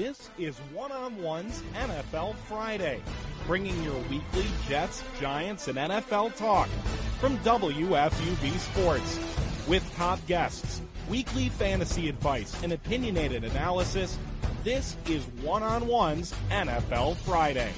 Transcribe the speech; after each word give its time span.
This 0.00 0.30
is 0.38 0.56
One 0.72 0.90
on 0.92 1.20
One's 1.20 1.62
NFL 1.74 2.34
Friday, 2.48 3.02
bringing 3.46 3.82
your 3.82 3.98
weekly 4.08 4.46
Jets, 4.66 5.04
Giants, 5.20 5.68
and 5.68 5.76
NFL 5.76 6.34
talk 6.36 6.70
from 7.18 7.36
WFUV 7.40 8.58
Sports. 8.58 9.18
With 9.68 9.84
top 9.96 10.26
guests, 10.26 10.80
weekly 11.10 11.50
fantasy 11.50 12.08
advice, 12.08 12.62
and 12.62 12.72
opinionated 12.72 13.44
analysis, 13.44 14.16
this 14.64 14.96
is 15.06 15.22
One 15.42 15.62
on 15.62 15.86
One's 15.86 16.32
NFL 16.48 17.18
Friday. 17.18 17.70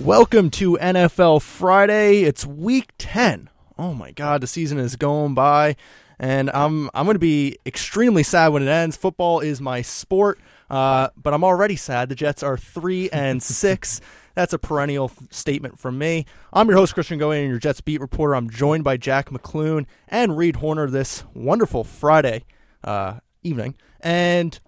Welcome 0.00 0.50
to 0.50 0.76
NFL 0.78 1.40
Friday. 1.42 2.22
It's 2.24 2.44
week 2.44 2.90
10. 2.98 3.48
Oh 3.78 3.94
my 3.94 4.10
god, 4.10 4.40
the 4.40 4.48
season 4.48 4.80
is 4.80 4.96
going 4.96 5.34
by 5.34 5.76
and 6.18 6.50
I'm 6.50 6.88
I'm 6.94 7.04
going 7.06 7.14
to 7.14 7.18
be 7.20 7.56
extremely 7.66 8.22
sad 8.22 8.48
when 8.48 8.62
it 8.62 8.68
ends. 8.68 8.96
Football 8.96 9.40
is 9.40 9.60
my 9.60 9.82
sport, 9.82 10.38
uh, 10.70 11.08
but 11.16 11.32
I'm 11.34 11.44
already 11.44 11.76
sad. 11.76 12.08
The 12.08 12.14
Jets 12.14 12.42
are 12.42 12.56
3 12.56 13.10
and 13.10 13.42
6. 13.42 14.00
That's 14.34 14.52
a 14.54 14.58
perennial 14.58 15.12
statement 15.30 15.78
from 15.78 15.98
me. 15.98 16.24
I'm 16.54 16.66
your 16.68 16.78
host, 16.78 16.94
Christian 16.94 17.18
Goewey, 17.18 17.46
your 17.48 17.58
Jets 17.58 17.82
beat 17.82 18.00
reporter. 18.00 18.34
I'm 18.34 18.48
joined 18.48 18.82
by 18.82 18.96
Jack 18.96 19.28
McLoone 19.28 19.84
and 20.08 20.38
Reed 20.38 20.56
Horner 20.56 20.88
this 20.88 21.24
wonderful 21.34 21.84
Friday 21.84 22.44
uh, 22.82 23.18
evening. 23.42 23.74
And 24.00 24.58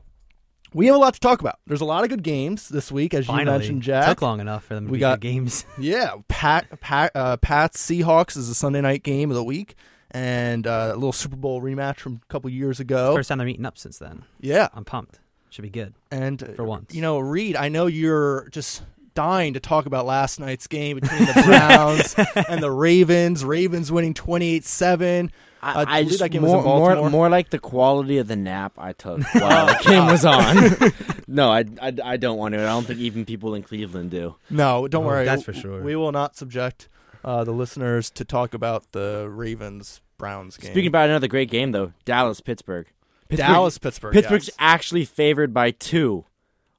we 0.74 0.86
have 0.88 0.96
a 0.96 0.98
lot 0.98 1.14
to 1.14 1.20
talk 1.20 1.40
about. 1.40 1.60
There's 1.66 1.80
a 1.80 1.84
lot 1.86 2.04
of 2.04 2.10
good 2.10 2.22
games 2.22 2.68
this 2.68 2.92
week, 2.92 3.14
as 3.14 3.24
Finally. 3.24 3.44
you 3.44 3.58
mentioned, 3.58 3.82
Jack. 3.82 4.06
Took 4.08 4.20
long 4.22 4.40
enough 4.40 4.64
for 4.64 4.74
them 4.74 4.84
to 4.86 4.90
We 4.92 4.98
be 4.98 5.00
got- 5.00 5.20
good 5.20 5.28
games. 5.28 5.64
Yeah, 5.78 6.16
Pat, 6.28 6.66
Pat, 6.80 7.12
uh, 7.14 7.38
Pats 7.38 7.80
Seahawks 7.82 8.36
is 8.36 8.50
a 8.50 8.54
Sunday 8.54 8.82
night 8.82 9.02
game 9.02 9.30
of 9.30 9.34
the 9.36 9.44
week, 9.44 9.76
and 10.14 10.66
uh, 10.66 10.92
a 10.92 10.94
little 10.94 11.12
Super 11.12 11.36
Bowl 11.36 11.60
rematch 11.60 11.98
from 11.98 12.20
a 12.22 12.32
couple 12.32 12.48
years 12.48 12.80
ago. 12.80 13.14
First 13.14 13.28
time 13.28 13.36
they're 13.38 13.46
meeting 13.46 13.66
up 13.66 13.76
since 13.76 13.98
then. 13.98 14.24
yeah, 14.40 14.68
I'm 14.72 14.84
pumped. 14.86 15.18
Should 15.50 15.62
be 15.62 15.70
good. 15.70 15.92
and 16.10 16.42
uh, 16.42 16.46
For 16.54 16.64
once. 16.64 16.94
you 16.94 17.02
know, 17.02 17.18
Reed, 17.18 17.54
I 17.56 17.68
know 17.68 17.86
you're 17.86 18.48
just 18.50 18.82
dying 19.14 19.54
to 19.54 19.60
talk 19.60 19.86
about 19.86 20.04
last 20.06 20.40
night's 20.40 20.66
game 20.66 20.98
between 20.98 21.20
the 21.26 21.42
Browns 21.44 22.14
and 22.48 22.62
the 22.62 22.70
Ravens. 22.70 23.44
Ravens 23.44 23.92
winning 23.92 24.14
twenty 24.14 24.54
eight 24.54 24.64
seven. 24.64 25.30
Uh, 25.62 25.84
I, 25.88 25.98
I 26.00 26.04
just 26.04 26.18
that 26.18 26.28
game 26.30 26.42
was 26.42 26.50
more, 26.50 26.58
in 26.58 26.64
Baltimore. 26.64 26.96
more 26.96 27.10
more 27.10 27.28
like 27.30 27.50
the 27.50 27.58
quality 27.60 28.18
of 28.18 28.26
the 28.28 28.34
nap 28.36 28.72
I 28.76 28.92
took 28.92 29.22
while 29.34 29.66
the 29.66 29.78
game 29.84 30.06
was 30.06 30.24
on. 30.24 31.24
no, 31.28 31.50
I, 31.52 31.64
I, 31.80 31.92
I 32.04 32.16
don't 32.16 32.36
want 32.36 32.54
to. 32.54 32.60
I 32.60 32.66
don't 32.66 32.84
think 32.86 32.98
even 33.00 33.24
people 33.24 33.54
in 33.54 33.62
Cleveland 33.62 34.10
do. 34.10 34.34
No, 34.50 34.88
don't 34.88 35.04
Oh, 35.04 35.06
worry. 35.06 35.24
that's 35.24 35.42
for 35.44 35.52
W- 35.52 35.62
sure. 35.62 35.82
We 35.82 35.94
will 35.96 36.12
not 36.12 36.36
subject 36.36 36.88
uh, 37.24 37.44
the 37.44 37.52
listeners 37.52 38.10
to 38.10 38.24
talk 38.26 38.52
about 38.52 38.92
the 38.92 39.26
Ravens 39.30 40.00
Browns 40.18 40.56
game. 40.56 40.70
Speaking 40.72 40.88
about 40.88 41.08
another 41.08 41.28
great 41.28 41.50
game 41.50 41.72
though, 41.72 41.92
Dallas 42.04 42.40
Pittsburgh. 42.40 42.86
Pittsburgh 43.28 43.46
Dallas 43.48 43.78
Pittsburgh. 43.78 44.12
Pittsburgh's 44.12 44.48
yes. 44.48 44.56
actually 44.58 45.04
favored 45.04 45.52
by 45.54 45.70
two. 45.72 46.24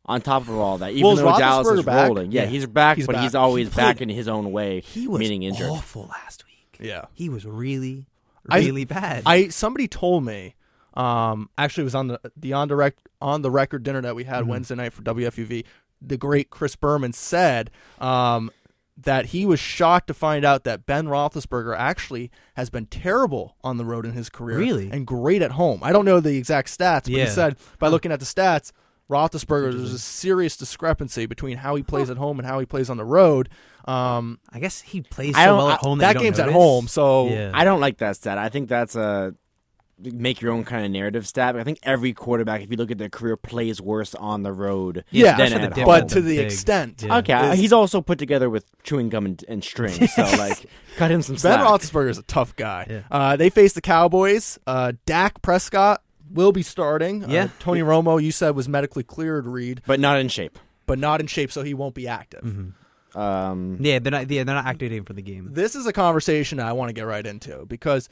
On 0.07 0.21
top 0.21 0.43
of 0.43 0.51
all 0.51 0.77
that, 0.77 0.91
even 0.91 1.03
Well, 1.03 1.15
though 1.15 1.37
Dallas 1.39 1.67
is 1.67 1.83
back? 1.83 2.07
rolling, 2.07 2.31
yeah, 2.31 2.43
Yeah. 2.43 2.47
he's 2.49 2.67
back, 2.67 2.97
He's 2.97 3.07
but 3.07 3.13
back. 3.13 3.23
he's 3.23 3.33
always 3.33 3.67
He 3.69 3.73
played- 3.73 3.83
back 3.85 4.01
in 4.01 4.09
his 4.09 4.27
own 4.27 4.51
way, 4.51 4.81
He 4.81 5.07
was 5.07 5.19
meaning 5.19 5.41
injured. 5.41 5.67
awful 5.71 6.05
last 6.11 6.45
week. 6.45 6.77
Yeah. 6.79 7.05
He 7.11 7.27
was 7.27 7.43
really, 7.43 8.05
I- 8.47 8.59
really 8.59 8.85
bad. 8.85 9.23
I 9.25 9.47
somebody 9.47 9.87
told 9.87 10.23
me, 10.23 10.53
um, 10.93 11.49
actually 11.57 11.81
it 11.81 11.85
was 11.85 11.95
on 11.95 12.07
the 12.09 12.19
the 12.37 12.53
on 12.53 12.67
direct 12.67 12.99
on 13.19 13.41
the 13.41 13.49
record 13.49 13.81
dinner 13.81 14.01
that 14.03 14.15
we 14.15 14.25
had 14.25 14.41
Mm-hmm. 14.41 14.49
Wednesday 14.51 14.75
night 14.75 14.93
for 14.93 15.01
WFUV. 15.01 15.65
The 16.03 16.17
great 16.17 16.51
Chris 16.51 16.75
Berman 16.75 17.11
said 17.13 17.71
um, 17.99 18.51
that 18.97 19.27
he 19.27 19.45
was 19.45 19.59
shocked 19.59 20.07
to 20.07 20.13
find 20.13 20.45
out 20.45 20.63
that 20.63 20.85
Ben 20.85 21.07
Roethlisberger 21.07 21.75
actually 21.77 22.31
has 22.55 22.69
been 22.69 22.85
terrible 22.85 23.55
on 23.63 23.77
the 23.77 23.83
road 23.85 24.05
in 24.05 24.13
his 24.13 24.29
career, 24.29 24.57
Really? 24.57 24.89
and 24.89 25.05
great 25.05 25.41
at 25.41 25.51
home. 25.51 25.79
I 25.83 25.91
don't 25.91 26.05
know 26.05 26.19
the 26.21 26.37
exact 26.37 26.69
stats, 26.69 27.03
but 27.03 27.07
he 27.11 27.27
said 27.27 27.57
by 27.79 27.87
looking 27.89 28.11
at 28.11 28.19
the 28.19 28.25
stats. 28.25 28.71
Roethlisberger, 29.07 29.71
there's 29.71 29.93
a 29.93 29.99
serious 29.99 30.57
discrepancy 30.57 31.27
between 31.27 31.57
how 31.57 31.75
he 31.75 31.83
plays 31.83 32.09
at 32.09 32.17
home 32.17 32.39
and 32.39 32.47
how 32.47 32.57
he 32.59 32.65
plays 32.65 32.89
on 32.89 32.97
the 32.97 33.05
road. 33.05 33.49
Um, 33.87 34.39
I 34.51 34.59
guess 34.59 34.81
he 34.81 35.01
plays 35.01 35.35
so 35.35 35.57
well 35.57 35.69
at 35.69 35.79
home 35.79 35.99
that 35.99 36.05
that, 36.05 36.07
you 36.09 36.13
don't 36.15 36.23
game's 36.23 36.39
at 36.39 36.49
home, 36.49 36.87
so 36.87 37.27
Yeah. 37.29 37.51
I 37.53 37.65
don't 37.65 37.79
like 37.79 37.97
that 37.99 38.15
stat. 38.15 38.39
I 38.39 38.49
think 38.49 38.67
that's 38.67 38.95
a 38.95 39.35
make 39.97 40.41
your 40.41 40.51
own 40.51 40.65
kind 40.65 40.85
of 40.85 40.91
narrative 40.91 41.25
stat. 41.27 41.55
I 41.55 41.63
think 41.63 41.79
every 41.83 42.13
quarterback, 42.13 42.61
if 42.61 42.69
you 42.69 42.77
look 42.77 42.91
at 42.91 42.97
their 42.97 43.09
career, 43.09 43.37
plays 43.37 43.79
worse 43.81 44.13
on 44.15 44.43
the 44.43 44.51
road 44.51 45.05
yeah, 45.09 45.37
than 45.37 45.53
at 45.53 45.73
the 45.73 45.81
home. 45.81 45.85
but 45.85 46.09
to 46.09 46.21
the 46.21 46.37
Big. 46.37 46.45
extent. 46.47 47.03
Yeah. 47.05 47.17
Okay, 47.19 47.51
Is- 47.53 47.59
he's 47.59 47.73
also 47.73 48.01
put 48.01 48.19
together 48.19 48.49
with 48.49 48.65
chewing 48.83 49.09
gum 49.09 49.25
and, 49.25 49.43
and 49.47 49.63
string, 49.63 50.07
so 50.07 50.21
like 50.37 50.65
cut 50.97 51.11
him 51.11 51.21
some 51.21 51.37
slack. 51.37 51.59
Ben 51.59 51.65
slack. 51.67 51.81
Roethlisberger 51.81 52.09
is 52.09 52.17
a 52.17 52.23
tough 52.23 52.55
guy. 52.55 52.87
Yeah. 52.89 53.01
Uh, 53.09 53.35
they 53.37 53.49
face 53.49 53.73
the 53.73 53.81
Cowboys. 53.81 54.59
Uh, 54.67 54.93
Dak 55.05 55.41
Prescott 55.41 56.01
will 56.29 56.51
be 56.51 56.61
starting. 56.63 57.23
Uh, 57.23 57.27
Yeah. 57.29 57.47
Tony 57.59 57.81
Romo, 57.81 58.21
you 58.21 58.31
said, 58.31 58.55
was 58.55 58.67
medically 58.67 59.03
cleared, 59.03 59.47
Reed, 59.47 59.81
but 59.87 59.99
not 59.99 60.19
in 60.19 60.27
shape. 60.27 60.59
but 60.87 60.99
not 60.99 61.21
in 61.21 61.27
shape, 61.27 61.51
so 61.51 61.61
he 61.63 61.73
won't 61.73 61.95
be 61.95 62.07
active. 62.07 62.43
Mm-hmm. 62.43 63.17
Um, 63.17 63.77
Yeah, 63.79 63.99
they're 63.99 64.11
not. 64.11 64.29
Yeah, 64.29 64.43
they're 64.43 64.55
not 64.55 64.65
activating 64.65 65.05
for 65.05 65.13
the 65.13 65.21
game. 65.21 65.49
This 65.53 65.73
is 65.75 65.85
a 65.87 65.93
conversation 65.93 66.59
I 66.59 66.73
want 66.73 66.89
to 66.89 66.93
get 66.93 67.03
right 67.07 67.25
into 67.25 67.65
because. 67.65 68.09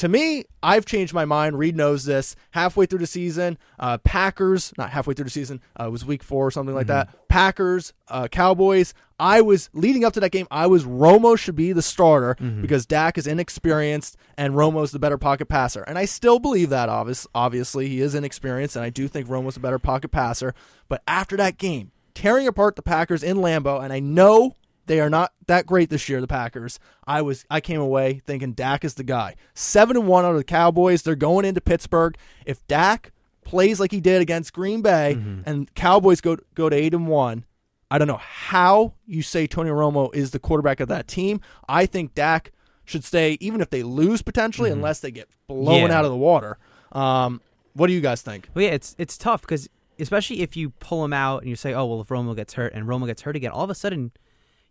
To 0.00 0.08
me, 0.08 0.44
I've 0.62 0.86
changed 0.86 1.12
my 1.12 1.26
mind. 1.26 1.58
Reed 1.58 1.76
knows 1.76 2.06
this. 2.06 2.34
Halfway 2.52 2.86
through 2.86 3.00
the 3.00 3.06
season, 3.06 3.58
uh, 3.78 3.98
Packers, 3.98 4.72
not 4.78 4.88
halfway 4.88 5.12
through 5.12 5.24
the 5.24 5.30
season, 5.30 5.60
uh, 5.78 5.88
it 5.88 5.90
was 5.90 6.06
week 6.06 6.22
four 6.22 6.46
or 6.46 6.50
something 6.50 6.74
like 6.74 6.86
that. 6.86 7.28
Packers, 7.28 7.92
uh, 8.08 8.26
Cowboys. 8.26 8.94
I 9.18 9.42
was 9.42 9.68
leading 9.74 10.02
up 10.06 10.14
to 10.14 10.20
that 10.20 10.30
game. 10.30 10.46
I 10.50 10.66
was 10.68 10.84
Romo 10.84 11.38
should 11.38 11.54
be 11.54 11.74
the 11.74 11.82
starter 11.82 12.34
because 12.62 12.86
Dak 12.86 13.18
is 13.18 13.26
inexperienced 13.26 14.16
and 14.38 14.54
Romo's 14.54 14.92
the 14.92 14.98
better 14.98 15.18
pocket 15.18 15.50
passer. 15.50 15.82
And 15.82 15.98
I 15.98 16.06
still 16.06 16.38
believe 16.38 16.70
that. 16.70 16.88
Obvious, 16.88 17.26
obviously, 17.34 17.86
he 17.88 18.00
is 18.00 18.14
inexperienced, 18.14 18.76
and 18.76 18.84
I 18.86 18.88
do 18.88 19.06
think 19.06 19.28
Romo's 19.28 19.58
a 19.58 19.60
better 19.60 19.78
pocket 19.78 20.08
passer. 20.08 20.54
But 20.88 21.02
after 21.06 21.36
that 21.36 21.58
game, 21.58 21.90
tearing 22.14 22.48
apart 22.48 22.76
the 22.76 22.82
Packers 22.82 23.22
in 23.22 23.36
Lambeau, 23.36 23.84
and 23.84 23.92
I 23.92 24.00
know 24.00 24.56
they 24.90 24.98
are 24.98 25.08
not 25.08 25.32
that 25.46 25.66
great 25.66 25.88
this 25.88 26.08
year, 26.08 26.20
the 26.20 26.26
Packers. 26.26 26.80
I 27.06 27.22
was 27.22 27.44
I 27.48 27.60
came 27.60 27.80
away 27.80 28.22
thinking 28.26 28.54
Dak 28.54 28.84
is 28.84 28.94
the 28.94 29.04
guy. 29.04 29.36
Seven 29.54 29.96
and 29.96 30.08
one 30.08 30.24
out 30.24 30.32
of 30.32 30.36
the 30.36 30.42
Cowboys. 30.44 31.02
They're 31.02 31.14
going 31.14 31.44
into 31.44 31.60
Pittsburgh. 31.60 32.16
If 32.44 32.66
Dak 32.66 33.12
plays 33.44 33.78
like 33.78 33.92
he 33.92 34.00
did 34.00 34.20
against 34.20 34.52
Green 34.52 34.82
Bay 34.82 35.12
and 35.46 35.72
Cowboys 35.74 36.20
go 36.20 36.38
go 36.56 36.68
to 36.68 36.74
eight 36.74 36.92
and 36.92 37.06
one, 37.06 37.44
I 37.88 37.98
don't 37.98 38.08
know 38.08 38.20
how 38.20 38.94
you 39.06 39.22
say 39.22 39.46
Tony 39.46 39.70
Romo 39.70 40.12
is 40.12 40.32
the 40.32 40.40
quarterback 40.40 40.80
of 40.80 40.88
that 40.88 41.06
team. 41.06 41.40
I 41.68 41.86
think 41.86 42.14
Dak 42.16 42.50
should 42.84 43.04
stay, 43.04 43.38
even 43.40 43.60
if 43.60 43.70
they 43.70 43.84
lose 43.84 44.22
potentially, 44.22 44.70
unless 44.72 44.98
they 44.98 45.12
get 45.12 45.28
blown 45.46 45.90
Yeah. 45.90 45.98
out 45.98 46.04
of 46.04 46.10
the 46.10 46.16
water. 46.16 46.58
Um, 46.90 47.40
what 47.74 47.86
do 47.86 47.92
you 47.92 48.00
guys 48.00 48.22
think? 48.22 48.48
Well, 48.54 48.64
yeah, 48.64 48.70
it's 48.72 48.96
it's 48.98 49.16
tough 49.16 49.42
because 49.42 49.68
especially 50.00 50.40
if 50.40 50.56
you 50.56 50.70
pull 50.70 51.04
him 51.04 51.12
out 51.12 51.42
and 51.42 51.48
you 51.48 51.54
say, 51.54 51.74
oh 51.74 51.84
well, 51.86 52.00
if 52.00 52.08
Romo 52.08 52.34
gets 52.34 52.54
hurt 52.54 52.72
and 52.74 52.86
Romo 52.88 53.06
gets 53.06 53.22
hurt 53.22 53.36
again, 53.36 53.52
all 53.52 53.62
of 53.62 53.70
a 53.70 53.74
sudden 53.76 54.10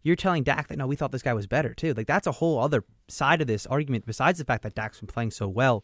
you're 0.03 0.15
telling 0.15 0.43
Dak 0.43 0.67
that 0.67 0.77
no, 0.77 0.87
we 0.87 0.95
thought 0.95 1.11
this 1.11 1.21
guy 1.21 1.33
was 1.33 1.47
better 1.47 1.73
too. 1.73 1.93
Like 1.93 2.07
that's 2.07 2.27
a 2.27 2.31
whole 2.31 2.59
other 2.59 2.83
side 3.07 3.41
of 3.41 3.47
this 3.47 3.65
argument. 3.65 4.05
Besides 4.05 4.39
the 4.39 4.45
fact 4.45 4.63
that 4.63 4.75
Dak's 4.75 4.99
been 4.99 5.07
playing 5.07 5.31
so 5.31 5.47
well, 5.47 5.83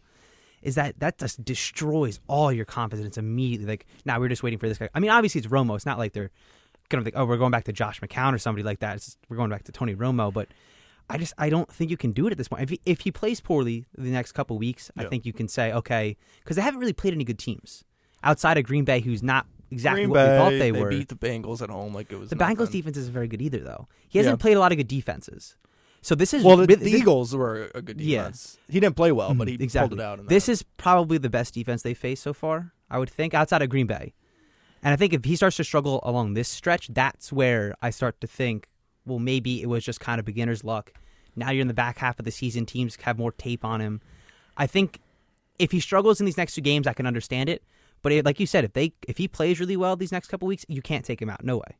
is 0.62 0.76
that 0.76 1.00
that 1.00 1.18
just 1.18 1.44
destroys 1.44 2.20
all 2.28 2.52
your 2.52 2.66
confidence 2.66 3.18
immediately. 3.18 3.68
Like 3.68 3.86
now 4.06 4.20
we're 4.20 4.30
just 4.30 4.44
waiting 4.44 4.60
for 4.60 4.68
this 4.68 4.78
guy. 4.78 4.90
I 4.94 5.00
mean, 5.00 5.12
obviously 5.12 5.40
it's 5.40 5.48
Romo. 5.48 5.76
It's 5.76 5.86
not 5.86 5.98
like 5.98 6.14
they're 6.14 6.32
gonna 6.90 7.04
think, 7.04 7.16
oh, 7.18 7.26
we're 7.26 7.38
going 7.38 7.52
back 7.52 7.66
to 7.66 7.74
Josh 7.74 8.00
McCown 8.02 8.34
or 8.34 8.38
somebody 8.38 8.64
like 8.64 8.80
that. 8.80 8.96
It's 8.96 9.06
just, 9.06 9.18
we're 9.30 9.38
going 9.38 9.50
back 9.50 9.64
to 9.66 9.72
Tony 9.72 9.96
Romo, 9.96 10.34
but. 10.34 10.48
I 11.08 11.20
just 11.20 11.36
I 11.38 11.52
don't 11.52 11.72
think 11.72 11.92
you 11.92 11.98
can 11.98 12.14
do 12.14 12.26
it 12.26 12.32
at 12.32 12.38
this 12.40 12.48
point. 12.48 12.64
If 12.64 12.70
he, 12.72 12.82
if 12.84 13.02
he 13.02 13.12
plays 13.12 13.40
poorly 13.40 13.86
the 13.96 14.10
next 14.10 14.32
couple 14.32 14.58
weeks, 14.58 14.90
I 14.98 15.04
think 15.04 15.24
you 15.24 15.34
can 15.34 15.48
say 15.48 15.72
okay 15.72 16.18
because 16.40 16.56
they 16.56 16.64
haven't 16.64 16.80
really 16.80 16.94
played 16.94 17.14
any 17.14 17.24
good 17.24 17.38
teams 17.38 17.84
outside 18.24 18.58
of 18.58 18.64
Green 18.64 18.86
Bay, 18.86 19.02
who's 19.02 19.22
not 19.22 19.46
exactly 19.72 20.02
Green 20.02 20.10
what 20.12 20.16
Bay, 20.16 20.32
we 20.32 20.38
thought 20.38 20.50
they, 20.60 20.72
were. 20.72 20.90
beat 20.90 21.08
the 21.10 21.16
Bengals 21.16 21.62
at 21.62 21.70
home 21.70 21.94
like 21.94 22.12
it 22.12 22.18
was 22.20 22.30
the 22.30 22.36
Bengals 22.36 22.72
defense 22.72 22.98
isn't 22.98 23.14
very 23.14 23.28
good 23.28 23.42
either, 23.42 23.60
though. 23.60 23.88
He 24.08 24.20
hasn't 24.20 24.40
Yeah. 24.40 24.42
played 24.42 24.58
a 24.58 24.60
lot 24.60 24.72
of 24.72 24.78
good 24.78 24.88
defenses. 24.88 25.56
So 26.02 26.14
this 26.14 26.34
is 26.36 26.44
Well, 26.44 26.58
the, 26.58 26.68
the 26.68 26.92
Eagles 26.92 27.36
were 27.36 27.72
a 27.74 27.82
good 27.82 28.00
Yeah. 28.00 28.20
defense. 28.20 28.58
He 28.70 28.80
didn't 28.80 28.96
play 28.96 29.12
well, 29.12 29.34
but 29.34 29.48
he 29.48 29.56
exactly. 29.56 29.90
pulled 29.98 30.00
it 30.00 30.04
out. 30.04 30.28
This 30.28 30.48
is 30.48 30.62
probably 30.64 31.18
the 31.18 31.30
best 31.32 31.54
defense 31.56 31.82
they 31.82 31.94
faced 31.96 32.22
so 32.24 32.34
far. 32.34 32.74
I 32.92 33.00
would 33.00 33.10
think 33.10 33.34
outside 33.34 33.64
of 33.64 33.70
Green 33.70 33.88
Bay, 33.88 34.14
and 34.84 34.94
I 34.94 34.96
think 34.98 35.14
if 35.14 35.26
he 35.26 35.36
starts 35.36 35.58
to 35.58 35.64
struggle 35.64 36.00
along 36.04 36.36
this 36.36 36.48
stretch, 36.48 36.90
that's 36.90 37.34
where 37.34 37.74
I 37.82 37.90
start 37.90 38.22
to 38.22 38.28
think, 38.28 38.70
well, 39.06 39.18
maybe 39.18 39.62
it 39.64 39.66
was 39.68 39.84
just 39.84 40.00
kind 40.00 40.20
of 40.20 40.26
beginner's 40.26 40.64
luck. 40.64 40.94
Now 41.36 41.50
you're 41.50 41.62
in 41.64 41.68
the 41.68 41.74
back 41.74 41.98
half 41.98 42.20
of 42.20 42.26
the 42.26 42.32
season. 42.32 42.66
Teams 42.68 42.96
have 43.02 43.18
more 43.18 43.32
tape 43.32 43.66
on 43.66 43.82
him. 43.82 44.02
I 44.56 44.68
think 44.68 45.00
if 45.58 45.72
he 45.72 45.80
struggles 45.80 46.20
in 46.20 46.26
these 46.28 46.38
next 46.38 46.54
two 46.54 46.62
games, 46.62 46.86
I 46.86 46.94
can 46.94 47.08
understand 47.08 47.50
it. 47.50 47.64
But 48.06 48.12
it, 48.12 48.24
like 48.24 48.40
you 48.40 48.46
said, 48.46 48.64
if 48.64 48.74
they 48.74 48.94
if 49.08 49.18
he 49.18 49.28
plays 49.28 49.60
really 49.60 49.76
well 49.76 49.96
these 49.96 50.12
next 50.12 50.28
couple 50.28 50.48
weeks, 50.48 50.64
you 50.68 50.84
can't 50.84 51.04
take 51.04 51.20
him 51.20 51.28
out. 51.28 51.44
No 51.44 51.58
way. 51.58 51.76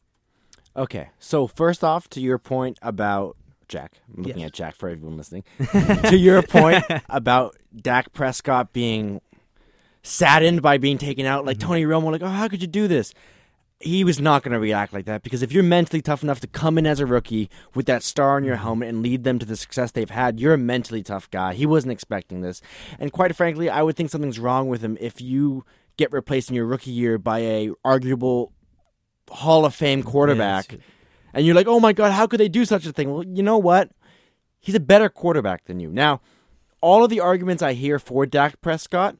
Okay, 0.76 1.10
so 1.20 1.46
first 1.46 1.84
off, 1.84 2.10
to 2.10 2.20
your 2.20 2.40
point 2.40 2.80
about 2.82 3.38
Jack, 3.68 4.00
I'm 4.10 4.24
looking 4.24 4.40
Yes. 4.40 4.48
at 4.48 4.54
Jack 4.54 4.76
for 4.76 4.90
everyone 4.90 5.18
listening. 5.18 5.44
to 6.10 6.18
your 6.18 6.42
point 6.42 6.84
about 7.10 7.56
Dak 7.80 8.12
Prescott 8.12 8.74
being 8.74 9.22
saddened 10.02 10.64
by 10.64 10.80
being 10.80 10.98
taken 10.98 11.28
out, 11.28 11.46
like 11.46 11.60
mm-hmm. 11.60 11.68
Tony 11.68 11.84
Romo, 11.84 12.12
like, 12.12 12.24
oh, 12.24 12.28
how 12.28 12.48
could 12.48 12.64
you 12.64 12.68
do 12.68 12.88
this? 12.88 13.14
He 13.86 14.04
was 14.04 14.20
not 14.20 14.42
going 14.42 14.54
to 14.54 14.60
react 14.60 14.94
like 14.94 15.06
that 15.06 15.22
because 15.22 15.44
if 15.44 15.52
you're 15.52 15.64
mentally 15.64 16.02
tough 16.02 16.24
enough 16.24 16.40
to 16.40 16.48
come 16.48 16.78
in 16.80 16.88
as 16.88 17.00
a 17.00 17.06
rookie 17.06 17.50
with 17.76 17.86
that 17.86 18.02
star 18.02 18.36
on 18.36 18.44
your 18.44 18.56
mm-hmm. 18.56 18.64
helmet 18.64 18.90
and 18.90 19.04
lead 19.04 19.24
them 19.24 19.38
to 19.38 19.46
the 19.46 19.56
success 19.56 19.92
they've 19.92 20.10
had, 20.10 20.40
you're 20.40 20.56
a 20.56 20.58
mentally 20.58 21.04
tough 21.04 21.30
guy. 21.30 21.54
He 21.54 21.68
wasn't 21.68 21.92
expecting 21.92 22.42
this. 22.42 22.62
And 23.00 23.12
quite 23.12 23.36
frankly, 23.36 23.70
I 23.70 23.84
would 23.84 23.96
think 23.96 24.10
something's 24.10 24.40
wrong 24.40 24.68
with 24.70 24.82
him 24.82 24.98
if 25.00 25.22
you 25.22 25.66
get 25.98 26.12
replaced 26.12 26.50
in 26.50 26.56
your 26.56 26.66
rookie 26.66 26.92
year 26.92 27.18
by 27.18 27.40
a 27.40 27.72
arguable 27.84 28.52
Hall 29.30 29.66
of 29.66 29.76
Fame 29.76 30.04
quarterback, 30.04 30.72
Yeah, 30.72 30.80
and 31.34 31.46
you're 31.46 31.56
like, 31.56 31.68
oh 31.68 31.80
my 31.80 31.94
god, 31.94 32.12
how 32.12 32.28
could 32.28 32.40
they 32.40 32.50
do 32.50 32.66
such 32.66 32.86
a 32.86 32.92
thing? 32.92 33.12
Well, 33.12 33.24
you 33.24 33.44
know 33.44 33.58
what? 33.58 33.92
He's 34.60 34.76
a 34.76 34.80
better 34.80 35.10
quarterback 35.10 35.66
than 35.66 35.80
you. 35.80 35.90
Now, 35.90 36.22
all 36.82 37.04
of 37.04 37.10
the 37.10 37.20
arguments 37.20 37.62
I 37.62 37.74
hear 37.74 38.00
for 38.00 38.26
Dak 38.26 38.62
Prescott 38.62 39.18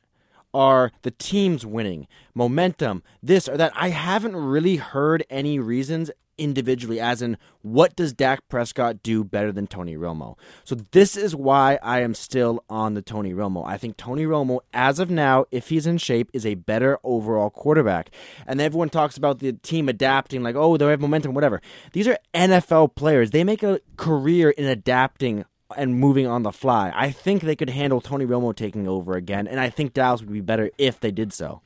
are 0.56 0.94
the 1.02 1.12
team's 1.12 1.66
winning, 1.66 2.08
momentum, 2.34 3.04
this 3.22 3.50
or 3.50 3.58
that. 3.58 3.74
I 3.76 3.90
haven't 3.90 4.38
really 4.38 4.78
heard 4.78 5.26
any 5.30 5.60
reasons 5.60 6.10
individually, 6.38 7.00
as 7.00 7.22
in 7.22 7.38
what 7.62 7.96
does 7.96 8.14
Dak 8.14 8.48
Prescott 8.50 9.04
do 9.04 9.24
better 9.24 9.52
than 9.52 9.68
Tony 9.68 9.96
Romo? 9.96 10.38
So 10.64 10.76
this 10.92 11.16
is 11.16 11.36
why 11.36 11.80
I 11.82 12.02
am 12.02 12.14
still 12.14 12.64
on 12.70 12.94
the 12.94 13.02
Tony 13.02 13.34
Romo. 13.34 13.66
I 13.66 13.78
think 13.78 13.98
Tony 13.98 14.26
Romo, 14.26 14.60
as 14.74 15.00
of 15.00 15.10
now, 15.10 15.46
if 15.52 15.70
he's 15.70 15.88
in 15.88 15.98
shape, 15.98 16.30
is 16.34 16.46
a 16.46 16.56
better 16.56 17.00
overall 17.04 17.50
quarterback. 17.50 18.12
And 18.48 18.62
everyone 18.62 18.90
talks 18.90 19.18
about 19.18 19.40
the 19.40 19.54
team 19.54 19.90
adapting, 19.90 20.44
like, 20.44 20.56
oh, 20.56 20.78
they 20.78 20.86
have 20.86 21.02
momentum, 21.02 21.34
whatever. 21.34 21.62
These 21.94 22.08
are 22.08 22.18
NFL 22.34 22.96
players. 22.96 23.32
They 23.32 23.44
make 23.44 23.64
a 23.64 23.80
career 23.98 24.50
in 24.52 24.66
adapting 24.66 25.46
and 25.78 26.00
moving 26.00 26.28
on 26.28 26.44
the 26.44 26.52
fly. 26.52 26.92
I 26.96 27.12
think 27.12 27.42
they 27.42 27.56
could 27.56 27.70
handle 27.70 28.02
Tony 28.02 28.26
Romo 28.26 28.56
taking 28.56 28.88
over 28.88 29.16
again, 29.16 29.48
and 29.48 29.60
I 29.60 29.70
think 29.70 29.94
Dallas 29.94 30.22
would 30.22 30.32
be 30.32 30.42
better 30.42 30.70
if 30.78 31.00
they 31.00 31.12
did 31.12 31.34
so. 31.34 31.62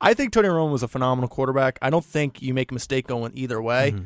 I 0.00 0.12
think 0.14 0.32
Tony 0.32 0.48
Romo 0.48 0.70
was 0.70 0.82
a 0.82 0.88
phenomenal 0.88 1.28
quarterback. 1.28 1.78
I 1.80 1.90
don't 1.90 2.04
think 2.04 2.42
you 2.42 2.52
make 2.52 2.70
a 2.70 2.74
mistake 2.74 3.06
going 3.06 3.32
either 3.34 3.60
way. 3.62 3.92
Mm-hmm. 3.92 4.04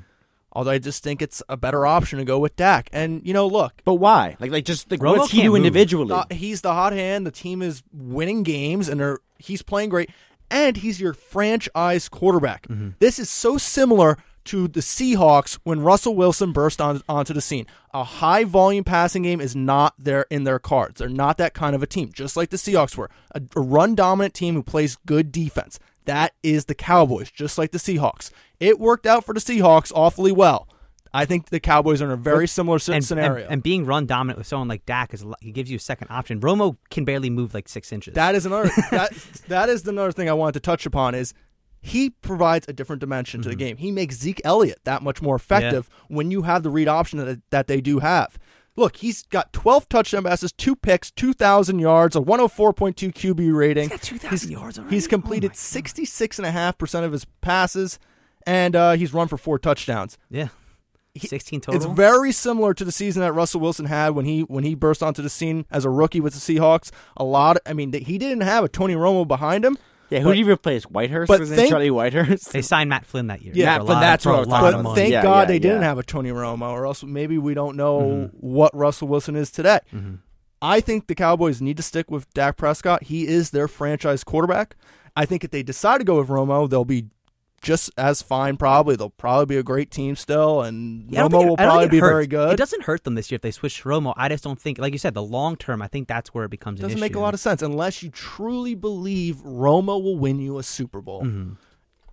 Although 0.53 0.71
I 0.71 0.79
just 0.79 1.03
think 1.05 1.21
it's 1.21 1.43
a 1.49 1.57
better 1.57 1.87
option 1.87 2.19
to 2.19 2.25
go 2.25 2.39
with 2.39 2.57
Dak. 2.57 2.89
And 2.93 3.25
you 3.25 3.35
know, 3.35 3.47
look, 3.47 3.75
But 3.85 3.95
why? 3.95 4.37
Like, 4.41 4.51
like 4.51 4.65
just 4.65 4.91
like, 4.91 5.01
Romo 5.01 5.19
what's 5.19 5.31
he 5.33 5.43
do 5.43 5.55
individually? 5.55 6.13
uh, 6.13 6.25
he's 6.31 6.63
the 6.63 6.73
hot 6.73 6.93
hand. 6.93 7.27
The 7.27 7.31
team 7.31 7.63
is 7.63 7.83
winning 7.93 8.45
games, 8.45 8.89
and 8.89 8.99
they're, 8.99 9.19
he's 9.39 9.63
playing 9.63 9.91
great. 9.91 10.11
And 10.51 10.79
he's 10.79 11.01
your 11.01 11.13
franchise 11.13 12.09
quarterback. 12.09 12.67
Mm-hmm. 12.67 12.91
This 12.99 13.19
is 13.19 13.29
so 13.29 13.59
similar 13.59 14.17
to 14.45 14.69
the 14.69 14.81
Seahawks 14.81 15.59
when 15.65 15.81
Russell 15.81 16.15
Wilson 16.15 16.53
burst 16.53 16.81
on, 16.81 17.03
onto 17.09 17.35
the 17.35 17.41
scene. 17.41 17.67
A 17.93 18.05
high 18.05 18.45
volume 18.45 18.85
passing 18.85 19.23
game 19.23 19.41
is 19.41 19.57
not 19.57 19.95
there 19.99 20.27
in 20.31 20.45
their 20.45 20.59
cards. 20.59 20.99
They're 20.99 21.09
not 21.09 21.39
that 21.39 21.55
kind 21.55 21.75
of 21.75 21.83
a 21.83 21.87
team, 21.87 22.11
just 22.13 22.37
like 22.37 22.51
the 22.51 22.57
Seahawks 22.57 22.97
were. 22.97 23.11
A, 23.35 23.43
a 23.57 23.61
run 23.61 23.95
dominant 23.95 24.35
team 24.35 24.55
who 24.55 24.63
plays 24.63 24.97
good 25.07 25.33
defense. 25.33 25.79
That 26.05 26.35
is 26.43 26.65
the 26.65 26.75
Cowboys, 26.75 27.31
just 27.31 27.59
like 27.59 27.73
the 27.73 27.79
Seahawks. 27.79 28.31
It 28.61 28.81
worked 28.81 29.07
out 29.07 29.25
for 29.25 29.35
the 29.35 29.41
Seahawks 29.41 29.93
awfully 29.95 30.33
well. 30.33 30.69
I 31.13 31.25
think 31.25 31.49
the 31.49 31.61
Cowboys 31.61 32.03
are 32.03 32.07
in 32.07 32.11
a 32.11 32.17
very 32.17 32.47
similar 32.47 32.79
and, 32.91 33.05
scenario. 33.05 33.45
And, 33.45 33.55
and 33.55 33.63
being 33.63 33.85
run 33.85 34.07
dominant 34.07 34.39
with 34.39 34.47
someone 34.47 34.69
like 34.69 34.85
Dak 34.87 35.15
is 35.15 35.25
he 35.41 35.53
gives 35.53 35.71
you 35.71 35.77
a 35.77 35.81
second 35.81 36.09
option. 36.11 36.41
Romo 36.41 36.77
can 36.91 37.05
barely 37.05 37.31
move 37.31 37.55
like 37.55 37.69
six 37.69 37.93
inches. 37.93 38.15
That 38.15 38.35
is 38.35 38.47
another 38.47 38.71
that 38.91 39.13
that 39.49 39.69
is 39.69 39.87
another 39.87 40.13
thing 40.13 40.29
I 40.29 40.35
wanted 40.35 40.53
to 40.53 40.61
touch 40.61 40.87
upon 40.87 41.15
is 41.15 41.35
he 41.81 42.11
provides 42.11 42.67
a 42.69 42.73
different 42.73 43.01
dimension 43.01 43.43
to 43.43 43.49
the 43.49 43.55
game. 43.57 43.77
He 43.77 43.91
makes 43.91 44.17
Zeke 44.17 44.41
Elliott 44.45 44.81
that 44.85 45.03
much 45.03 45.23
more 45.23 45.37
effective 45.37 45.89
when 46.09 46.31
you 46.31 46.43
have 46.43 46.63
the 46.63 46.71
read 46.71 46.89
option 46.89 47.19
that, 47.19 47.41
that 47.51 47.67
they 47.67 47.81
do 47.81 48.01
have. 48.01 48.39
Look, 48.77 48.97
he's 48.99 49.25
got 49.25 49.53
12 49.53 49.89
touchdown 49.89 50.23
passes, 50.23 50.53
two 50.53 50.77
picks, 50.77 51.11
2,000 51.11 51.81
yards, 51.81 52.15
a 52.15 52.21
104.2 52.21 53.13
QB 53.13 53.57
rating. 53.57 53.89
got 53.89 54.03
2,000 54.03 54.53
yards 54.53 54.79
already? 54.79 54.95
He's 54.95 55.07
Oh 55.07 55.11
completed 55.11 55.51
my 55.51 55.55
66.5% 55.55 57.05
of 57.05 57.11
his 57.13 57.25
passes, 57.41 57.99
and 58.47 58.77
uh, 58.77 58.93
he's 58.93 59.13
run 59.13 59.27
for 59.29 59.37
four 59.37 59.59
touchdowns. 59.59 60.17
yeah, 60.31 60.49
sixteen 61.17 61.61
total. 61.61 61.81
It's 61.81 61.93
very 61.97 62.31
similar 62.31 62.73
to 62.75 62.85
the 62.85 62.93
season 62.93 63.23
that 63.23 63.33
Russell 63.33 63.61
Wilson 63.61 63.87
had 63.87 64.11
when 64.11 64.25
he 64.25 64.43
when 64.43 64.63
he 64.63 64.75
burst 64.77 65.03
onto 65.03 65.23
the 65.23 65.29
scene 65.29 65.67
as 65.73 65.85
a 65.85 65.91
rookie 65.91 66.21
with 66.21 66.35
the 66.35 66.39
Seahawks. 66.41 66.91
A 67.17 67.25
lot, 67.25 67.57
I 67.67 67.73
mean, 67.73 67.93
he 67.93 68.17
didn't 68.19 68.43
have 68.43 68.63
a 68.63 68.69
Tony 68.69 68.95
Romo 68.95 69.27
behind 69.27 69.65
him, 69.65 69.77
yeah, 70.11 70.19
who 70.21 70.27
but- 70.27 70.31
did 70.35 70.45
he 70.45 70.51
replace? 70.51 70.85
Whitehurst? 70.87 71.27
but 71.29 71.41
Was 71.41 71.51
it 71.51 71.57
think- 71.57 71.71
Charlie 71.71 71.91
Whitehurst? 71.91 72.51
they 72.53 72.63
signed 72.63 72.91
Matt 72.91 73.05
Flynn 73.07 73.27
that 73.29 73.43
year. 73.43 73.53
Yeah, 73.57 73.77
for 73.79 73.83
a 73.83 73.87
Flynn, 73.87 74.01
that's 74.01 74.25
for 74.25 74.31
what 74.31 74.35
a 74.35 74.37
I 74.37 74.41
was 74.41 74.49
lot 74.49 74.61
talking 74.61 74.67
of 74.79 74.83
but 74.85 74.89
about. 74.91 74.97
thank 74.97 75.13
Yeah, 75.13 75.23
God 75.23 75.39
yeah, 75.41 75.45
they 75.47 75.59
didn't 75.59 75.83
have 75.83 75.99
a 75.99 76.03
Tony 76.03 76.31
Romo, 76.31 76.71
or 76.71 76.87
else 76.87 77.03
maybe 77.05 77.39
we 77.39 77.55
don't 77.55 77.77
know 77.77 78.01
Mm-hmm. 78.01 78.37
what 78.39 78.75
Russell 78.77 79.09
Wilson 79.09 79.37
is 79.37 79.51
today. 79.51 79.81
I 80.61 80.81
think 80.81 81.07
the 81.07 81.15
Cowboys 81.15 81.61
need 81.63 81.77
to 81.77 81.83
stick 81.85 82.11
with 82.11 82.33
Dak 82.35 82.57
Prescott. 82.57 83.05
He 83.05 83.27
is 83.29 83.51
their 83.51 83.69
franchise 83.69 84.25
quarterback. 84.25 84.75
I 85.15 85.25
think 85.25 85.45
if 85.45 85.51
they 85.53 85.63
decide 85.63 85.99
to 85.99 86.05
go 86.05 86.19
with 86.19 86.29
Romo, 86.29 86.69
they'll 86.69 86.85
be 86.85 87.07
just 87.61 87.91
as 87.99 88.23
fine. 88.23 88.57
Probably 88.57 88.97
they'll 88.97 89.11
probably 89.11 89.47
be 89.47 89.57
a 89.57 89.63
great 89.63 89.91
team 89.91 90.17
still, 90.17 90.63
and 90.63 91.11
Yeah, 91.11 91.23
Romo 91.23 91.43
it- 91.43 91.49
will 91.49 91.57
probably 91.57 91.89
be 91.89 91.99
hurts. 91.99 92.11
very 92.13 92.27
good. 92.27 92.53
It 92.53 92.57
doesn't 92.57 92.83
hurt 92.85 93.05
them 93.05 93.15
this 93.15 93.31
year 93.31 93.37
if 93.37 93.43
they 93.43 93.51
switch 93.51 93.79
to 93.83 93.89
Romo. 93.89 94.15
I 94.17 94.29
just 94.29 94.45
don't 94.45 94.61
think, 94.61 94.79
like 94.79 94.93
you 94.93 94.99
said, 94.99 95.15
the 95.15 95.23
long 95.23 95.57
term. 95.57 95.83
I 95.83 95.89
think 95.89 96.09
that's 96.09 96.33
where 96.35 96.45
it 96.45 96.51
becomes 96.51 96.81
doesn't 96.81 96.97
an 96.97 97.01
make 97.01 97.17
a 97.17 97.21
lot 97.21 97.35
of 97.35 97.41
sense 97.41 97.61
unless 97.63 98.03
you 98.03 98.11
truly 98.11 98.75
believe 98.75 99.37
Romo 99.45 100.03
will 100.03 100.19
win 100.19 100.39
you 100.41 100.59
a 100.59 100.63
Super 100.63 101.01
Bowl. 101.01 101.23
Mm-hmm. 101.25 101.53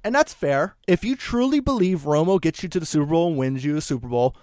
And 0.04 0.14
that's 0.14 0.34
fair. 0.34 0.76
If 0.88 1.04
you 1.04 1.16
truly 1.16 1.60
believe 1.60 2.02
Romo 2.02 2.40
gets 2.40 2.62
you 2.62 2.70
to 2.70 2.80
the 2.80 2.86
Super 2.86 3.08
Bowl 3.08 3.30
and 3.30 3.38
wins 3.38 3.66
you 3.66 3.76
a 3.78 3.82
Super 3.82 4.08
Bowl, 4.08 4.36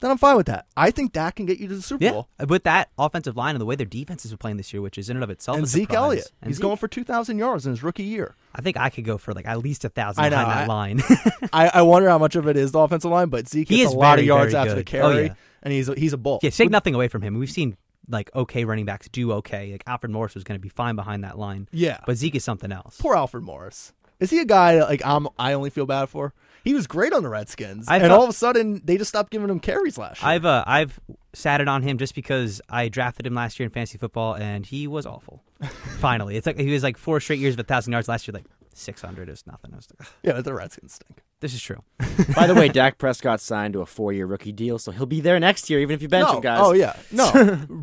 then 0.00 0.10
I'm 0.10 0.18
fine 0.18 0.36
with 0.36 0.46
that. 0.46 0.66
I 0.76 0.90
think 0.90 1.12
Dak 1.12 1.36
can 1.36 1.46
get 1.46 1.58
you 1.58 1.68
to 1.68 1.76
the 1.76 1.82
Super 1.82 2.04
Yeah, 2.04 2.10
Bowl. 2.12 2.28
with 2.48 2.64
that 2.64 2.90
offensive 2.98 3.36
line 3.36 3.54
and 3.54 3.60
the 3.60 3.64
way 3.66 3.74
their 3.76 3.86
defenses 3.86 4.32
are 4.32 4.36
playing 4.36 4.56
this 4.58 4.72
year, 4.72 4.82
which 4.82 4.98
is 4.98 5.08
in 5.08 5.16
and 5.16 5.24
of 5.24 5.30
itself 5.30 5.56
And 5.56 5.64
a 5.64 5.68
Zeke 5.68 5.84
surprise. 5.88 5.96
Elliott. 5.96 6.32
And 6.42 6.48
He's 6.50 6.56
Zeke- 6.56 6.62
going 6.62 6.76
for 6.76 6.88
2,000 6.88 7.38
yards 7.38 7.64
in 7.66 7.72
his 7.72 7.82
rookie 7.82 8.02
year. 8.04 8.34
I 8.54 8.60
think 8.60 8.76
I 8.76 8.90
could 8.90 9.04
go 9.04 9.16
for 9.18 9.32
like 9.32 9.46
at 9.46 9.58
least 9.58 9.84
a 9.84 9.88
thousand 9.88 10.22
behind 10.28 10.50
that 10.50 10.64
I- 10.64 10.66
line. 10.66 11.02
I, 11.52 11.68
I 11.74 11.82
wonder 11.82 12.08
how 12.08 12.18
much 12.18 12.36
of 12.36 12.46
it 12.48 12.56
is 12.56 12.72
the 12.72 12.78
offensive 12.80 13.10
line, 13.10 13.28
but 13.28 13.48
Zeke 13.48 13.68
He 13.68 13.76
gets 13.78 13.90
is 13.90 13.94
a 13.94 13.98
lot 13.98 14.16
very, 14.16 14.22
of 14.22 14.26
yards 14.26 14.54
after 14.54 14.74
the 14.74 14.84
good. 14.84 15.00
Oh, 15.00 15.10
carry, 15.12 15.24
yeah. 15.26 15.34
and 15.62 15.72
he's 15.72 15.88
a, 15.88 15.94
he's 15.94 16.12
a 16.12 16.18
bull. 16.18 16.40
yeah, 16.42 16.50
take 16.50 16.70
nothing 16.70 16.94
away 16.94 17.08
from 17.08 17.22
him. 17.22 17.34
We've 17.38 17.50
seen 17.50 17.76
like 18.08 18.30
okay 18.34 18.64
running 18.66 18.84
backs 18.84 19.08
do 19.08 19.32
okay. 19.32 19.72
Like 19.72 19.84
Alfred 19.86 20.12
Morris 20.12 20.34
was 20.34 20.44
going 20.44 20.58
to 20.58 20.62
be 20.62 20.68
fine 20.68 20.94
behind 20.96 21.24
that 21.24 21.38
line. 21.38 21.68
Yeah. 21.72 22.00
but 22.06 22.16
Zeke 22.18 22.34
is 22.34 22.44
something 22.44 22.70
else. 22.70 22.98
Poor 23.00 23.14
Alfred 23.16 23.44
Morris. 23.44 23.92
Is 24.20 24.30
he 24.30 24.40
a 24.40 24.44
guy 24.44 24.76
that, 24.76 24.88
like 24.88 25.04
I'm? 25.04 25.26
I 25.38 25.54
only 25.54 25.70
feel 25.70 25.86
bad 25.86 26.06
for. 26.10 26.32
He 26.64 26.72
was 26.74 26.86
great 26.86 27.12
on 27.12 27.22
the 27.22 27.28
Redskins, 27.28 27.86
I 27.88 27.96
and 27.96 28.06
felt- 28.06 28.18
all 28.18 28.24
of 28.24 28.30
a 28.30 28.32
sudden 28.32 28.80
they 28.84 28.96
just 28.96 29.10
stopped 29.10 29.30
giving 29.30 29.48
him 29.50 29.60
carries 29.60 29.98
last 29.98 30.22
year. 30.22 30.30
I've 30.30 30.46
uh, 30.46 30.64
I've 30.66 30.98
sat 31.34 31.60
it 31.60 31.68
on 31.68 31.82
him 31.82 31.98
just 31.98 32.14
because 32.14 32.60
I 32.70 32.88
drafted 32.88 33.26
him 33.26 33.34
last 33.34 33.60
year 33.60 33.66
in 33.66 33.70
fantasy 33.70 33.98
football 33.98 34.34
and 34.34 34.64
he 34.64 34.86
was 34.86 35.04
awful. 35.04 35.42
Finally, 35.98 36.36
it's 36.36 36.46
like 36.46 36.58
he 36.58 36.70
was 36.72 36.82
like 36.82 36.96
four 36.96 37.20
straight 37.20 37.38
years 37.38 37.54
of 37.54 37.60
a 37.60 37.64
thousand 37.64 37.92
yards 37.92 38.08
last 38.08 38.26
year, 38.26 38.32
like 38.32 38.46
six 38.72 39.02
hundred 39.02 39.28
is 39.28 39.46
nothing. 39.46 39.72
I 39.72 39.76
was 39.76 39.88
like, 39.90 40.08
"Ugh, 40.08 40.14
yeah, 40.22 40.32
but 40.32 40.44
the 40.44 40.54
Redskins 40.54 40.94
stink. 40.94 41.22
this 41.40 41.52
is 41.54 41.60
true. 41.60 41.82
By 42.34 42.46
the 42.46 42.54
way, 42.54 42.68
Dak 42.68 42.98
Prescott 42.98 43.40
signed 43.40 43.74
to 43.74 43.80
a 43.82 43.86
four-year 43.86 44.26
rookie 44.26 44.52
deal, 44.52 44.78
so 44.78 44.90
he'll 44.90 45.06
be 45.06 45.20
there 45.20 45.38
next 45.38 45.68
year, 45.68 45.80
even 45.80 45.94
if 45.94 46.02
you 46.02 46.08
bench 46.08 46.28
no. 46.28 46.36
him, 46.36 46.40
guys. 46.40 46.60
Oh 46.62 46.72
yeah, 46.72 46.96
no. 47.12 47.30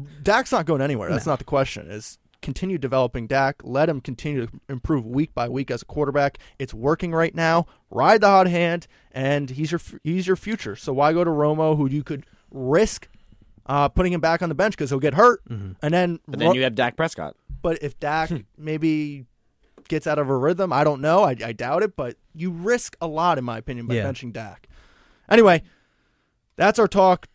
Dak's 0.23 0.51
not 0.51 0.65
going 0.65 0.81
anywhere. 0.81 1.09
That's 1.09 1.25
not 1.27 1.37
the 1.39 1.45
question. 1.45 1.89
Is 1.91 2.17
continue 2.41 2.77
developing 2.77 3.27
Dak. 3.27 3.57
Let 3.63 3.87
him 3.89 4.01
continue 4.01 4.45
to 4.47 4.51
improve 4.69 5.05
week 5.05 5.33
by 5.33 5.47
week 5.49 5.69
as 5.71 5.81
a 5.81 5.85
quarterback. 5.85 6.37
It's 6.59 6.73
working 6.73 7.11
right 7.11 7.33
now. 7.35 7.65
Ride 7.89 8.21
the 8.21 8.27
hot 8.27 8.47
hand, 8.47 8.87
and 9.11 9.49
he's 9.49 9.71
your 9.71 9.81
he's 10.03 10.27
your 10.27 10.35
future. 10.35 10.75
So 10.75 10.93
why 10.93 11.13
go 11.13 11.23
to 11.23 11.29
Romo, 11.31 11.77
who 11.77 11.87
you 11.89 12.03
could 12.03 12.25
risk 12.51 13.07
uh, 13.67 13.87
putting 13.89 14.11
him 14.13 14.21
back 14.21 14.41
on 14.41 14.49
the 14.49 14.55
bench 14.55 14.75
because 14.75 14.89
he'll 14.89 14.99
get 14.99 15.13
hurt, 15.13 15.41
and 15.49 15.75
then 15.81 16.19
But 16.27 16.39
then 16.39 16.49
Ro- 16.49 16.53
you 16.55 16.63
have 16.63 16.75
Dak 16.75 16.95
Prescott. 16.97 17.35
But 17.61 17.81
if 17.83 17.99
Dak 17.99 18.31
maybe 18.57 19.25
gets 19.87 20.07
out 20.07 20.17
of 20.17 20.29
a 20.29 20.35
rhythm, 20.35 20.73
I 20.73 20.83
don't 20.83 20.99
know. 21.01 21.23
I, 21.23 21.35
I 21.45 21.51
doubt 21.53 21.83
it. 21.83 21.95
But 21.95 22.15
you 22.33 22.49
risk 22.51 22.95
a 23.01 23.07
lot, 23.07 23.37
in 23.37 23.43
my 23.43 23.57
opinion, 23.59 23.85
by 23.87 23.95
Yeah. 23.95 24.05
benching 24.05 24.33
Dak. 24.33 24.67
Anyway, 25.29 25.61
that's 26.55 26.79
our 26.79 26.87
talk 26.87 27.27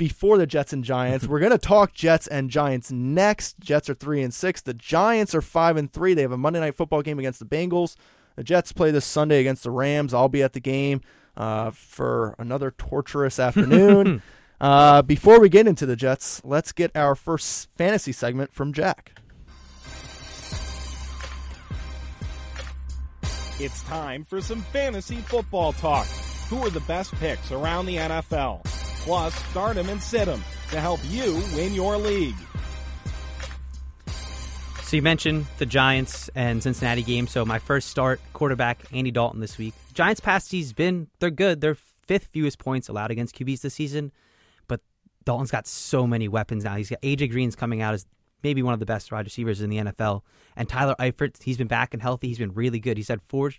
before 0.00 0.38
the 0.38 0.46
Jets 0.46 0.72
and 0.72 0.82
Giants. 0.82 1.26
We're 1.28 1.40
gonna 1.40 1.58
talk 1.58 1.92
Jets 1.92 2.26
and 2.26 2.48
Giants 2.48 2.90
next. 2.90 3.60
Jets 3.60 3.90
are 3.90 3.94
three 3.94 4.22
and 4.22 4.32
six. 4.32 4.62
The 4.62 4.72
Giants 4.72 5.34
are 5.34 5.42
five 5.42 5.76
and 5.76 5.92
three. 5.92 6.14
They 6.14 6.22
have 6.22 6.32
a 6.32 6.38
Monday 6.38 6.58
night 6.58 6.74
football 6.74 7.02
game 7.02 7.18
against 7.18 7.38
the 7.38 7.44
Bengals. 7.44 7.96
The 8.34 8.42
Jets 8.42 8.72
play 8.72 8.90
this 8.90 9.04
Sunday 9.04 9.40
against 9.40 9.62
the 9.62 9.70
Rams. 9.70 10.14
I'll 10.14 10.30
be 10.30 10.42
at 10.42 10.54
the 10.54 10.60
game 10.60 11.02
uh, 11.36 11.70
for 11.70 12.34
another 12.38 12.70
torturous 12.70 13.38
afternoon. 13.38 14.22
uh, 14.58 15.02
before 15.02 15.38
we 15.38 15.50
get 15.50 15.66
into 15.66 15.84
the 15.84 15.96
Jets, 15.96 16.40
let's 16.44 16.72
get 16.72 16.90
our 16.96 17.14
first 17.14 17.68
fantasy 17.76 18.12
segment 18.12 18.54
from 18.54 18.72
Jack. 18.72 19.20
It's 23.58 23.82
time 23.82 24.24
for 24.24 24.40
some 24.40 24.62
fantasy 24.62 25.16
football 25.16 25.74
talk. 25.74 26.06
Who 26.48 26.64
are 26.64 26.70
the 26.70 26.80
best 26.80 27.12
picks 27.16 27.52
around 27.52 27.84
the 27.84 27.96
NFL? 27.96 28.79
Plus, 29.10 29.34
start 29.50 29.76
'em 29.76 29.88
and 29.88 30.00
sit 30.00 30.28
'em 30.28 30.40
to 30.70 30.80
help 30.80 31.00
you 31.08 31.42
win 31.56 31.74
your 31.74 31.96
league. 31.96 32.36
So 34.84 34.94
you 34.94 35.02
mentioned 35.02 35.46
the 35.58 35.66
Giants 35.66 36.30
and 36.36 36.62
Cincinnati 36.62 37.02
game. 37.02 37.26
So 37.26 37.44
my 37.44 37.58
first 37.58 37.88
start, 37.88 38.20
quarterback 38.34 38.84
Andy 38.92 39.10
Dalton 39.10 39.40
this 39.40 39.58
week. 39.58 39.74
Giants 39.94 40.20
past 40.20 40.52
he's 40.52 40.72
been 40.72 41.08
they're 41.18 41.30
good. 41.30 41.60
They're 41.60 41.74
fifth 41.74 42.26
fewest 42.26 42.60
points 42.60 42.88
allowed 42.88 43.10
against 43.10 43.34
QBs 43.34 43.62
this 43.62 43.74
season, 43.74 44.12
but 44.68 44.80
Dalton's 45.24 45.50
got 45.50 45.66
so 45.66 46.06
many 46.06 46.28
weapons 46.28 46.62
now. 46.62 46.76
He's 46.76 46.90
got 46.90 47.02
AJ 47.02 47.26
Green's 47.26 47.56
coming 47.56 47.82
out 47.82 47.94
as 47.94 48.06
maybe 48.44 48.62
one 48.62 48.74
of 48.74 48.78
the 48.78 48.86
best 48.86 49.10
wide 49.10 49.26
receivers 49.26 49.60
in 49.60 49.70
the 49.70 49.78
NFL, 49.78 50.22
and 50.54 50.68
Tyler 50.68 50.94
Eifert 51.00 51.42
he's 51.42 51.56
been 51.56 51.66
back 51.66 51.94
and 51.94 52.00
healthy. 52.00 52.28
He's 52.28 52.38
been 52.38 52.54
really 52.54 52.78
good. 52.78 52.96
He's 52.96 53.08
had 53.08 53.20
four. 53.28 53.50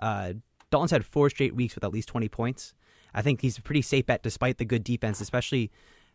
Uh, 0.00 0.32
Dalton's 0.72 0.90
had 0.90 1.06
four 1.06 1.30
straight 1.30 1.54
weeks 1.54 1.76
with 1.76 1.84
at 1.84 1.92
least 1.92 2.08
twenty 2.08 2.28
points. 2.28 2.74
I 3.14 3.22
think 3.22 3.40
he's 3.40 3.58
a 3.58 3.62
pretty 3.62 3.82
safe 3.82 4.06
bet 4.06 4.22
despite 4.22 4.58
the 4.58 4.64
good 4.64 4.84
defense, 4.84 5.20
especially 5.20 5.70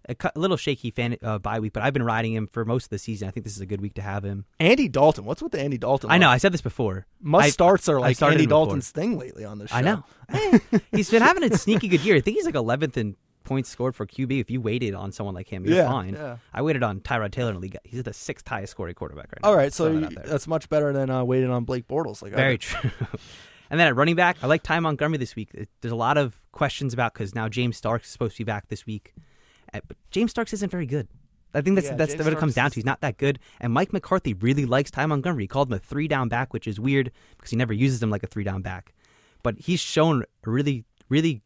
a 0.10 0.16
little 0.36 0.58
shaky 0.58 0.90
fan 0.90 1.16
uh, 1.22 1.38
bye 1.38 1.60
week, 1.60 1.74
but 1.74 1.84
I've 1.84 1.94
been 1.94 2.04
riding 2.04 2.34
him 2.34 2.48
for 2.48 2.66
most 2.66 2.86
of 2.86 2.90
the 2.90 2.98
season. 2.98 3.28
I 3.28 3.32
think 3.32 3.44
this 3.44 3.56
is 3.56 3.62
a 3.62 3.68
good 3.68 3.82
week 3.82 3.94
to 3.96 4.02
have 4.02 4.24
him. 4.24 4.46
Andy 4.60 4.88
Dalton. 4.88 5.26
What's 5.26 5.44
with 5.44 5.52
the 5.52 5.62
Andy 5.62 5.78
Dalton? 5.78 6.10
I 6.10 6.18
know. 6.18 6.30
I 6.30 6.38
said 6.38 6.52
this 6.54 6.62
before. 6.62 7.06
Must 7.22 7.46
I- 7.46 7.50
starts 7.52 7.88
are 7.88 8.00
like 8.00 8.20
Andy 8.22 8.44
him 8.44 8.50
before. 8.50 8.66
Dalton's 8.66 8.90
thing 8.90 9.20
lately 9.20 9.46
on 9.46 9.60
this 9.60 9.70
show. 9.70 9.76
I 9.76 9.82
know. 9.82 10.04
he's 10.92 11.12
been 11.12 11.22
having 11.22 11.44
a 11.44 11.56
sneaky 11.58 11.88
good 11.88 12.02
year. 12.02 12.16
I 12.16 12.22
think 12.22 12.38
he's 12.38 12.46
like 12.46 12.56
11th 12.56 12.98
in 12.98 13.16
points 13.44 13.70
scored 13.70 13.96
for 13.96 14.08
QB. 14.08 14.40
If 14.42 14.50
you 14.50 14.60
waited 14.62 14.96
on 14.96 15.12
someone 15.12 15.36
like 15.36 15.48
him, 15.50 15.66
you're 15.66 15.76
Yeah, 15.76 15.88
fine. 15.88 16.14
yeah. 16.14 16.38
I 16.54 16.62
waited 16.64 16.82
on 16.84 17.00
Tyrod 17.02 17.32
Taylor 17.32 17.50
in 17.50 17.56
the 17.56 17.62
league. 17.62 17.78
He's 17.84 18.02
the 18.02 18.14
sixth 18.14 18.48
highest 18.48 18.72
scoring 18.72 18.96
quarterback 18.96 19.32
right 19.32 19.40
now. 19.44 19.50
All 19.50 19.56
right, 19.56 19.72
so 19.74 20.00
that 20.00 20.26
that's 20.26 20.48
much 20.48 20.68
better 20.70 20.92
than 20.94 21.10
uh, 21.12 21.24
waiting 21.24 21.50
on 21.52 21.64
Blake 21.64 21.88
Bortles. 21.88 22.22
Like 22.24 22.34
Very 22.34 22.58
true. 22.58 22.90
and 23.72 23.80
then 23.80 23.88
at 23.88 23.96
running 23.96 24.16
back, 24.16 24.38
I 24.44 24.48
like 24.48 24.62
Ty 24.62 24.80
Montgomery 24.82 25.18
this 25.18 25.36
week. 25.36 25.50
There's 25.82 25.92
a 25.92 25.96
lot 25.96 26.18
of 26.20 26.40
questions 26.52 26.94
about 26.94 27.14
because 27.16 27.34
now 27.34 27.50
James 27.50 27.76
Starks 27.78 28.06
is 28.06 28.12
supposed 28.14 28.36
to 28.38 28.44
be 28.44 28.44
back 28.44 28.68
this 28.68 28.86
week, 28.86 29.16
Uh, 29.74 29.80
but 29.88 29.98
James 30.12 30.30
Starks 30.30 30.54
isn't 30.54 30.70
very 30.70 30.86
good. 30.86 31.08
I 31.54 31.62
think 31.62 31.76
that's 31.76 31.88
Yeah, 31.88 31.96
that's 31.96 32.14
James 32.14 32.24
what 32.26 32.34
it 32.34 32.40
comes 32.40 32.54
Starks 32.54 32.64
down 32.66 32.72
to. 32.72 32.76
He's 32.76 32.86
not 32.86 33.02
that 33.02 33.18
good. 33.18 33.40
And 33.60 33.74
Mike 33.74 33.92
McCarthy 33.92 34.34
really 34.34 34.66
likes 34.66 34.92
Ty 34.92 35.06
Montgomery. 35.08 35.44
He 35.44 35.48
called 35.48 35.70
him 35.70 35.74
a 35.74 35.80
three 35.80 36.08
down 36.08 36.30
back, 36.30 36.54
which 36.54 36.68
is 36.68 36.80
weird 36.80 37.12
because 37.38 37.50
he 37.50 37.58
never 37.58 37.74
uses 37.74 38.02
him 38.04 38.10
like 38.10 38.24
a 38.24 38.28
three 38.28 38.44
down 38.44 38.62
back. 38.62 38.94
But 39.44 39.56
he's 39.60 39.80
shown 39.80 40.24
a 40.46 40.50
really, 40.50 40.86
really 41.10 41.42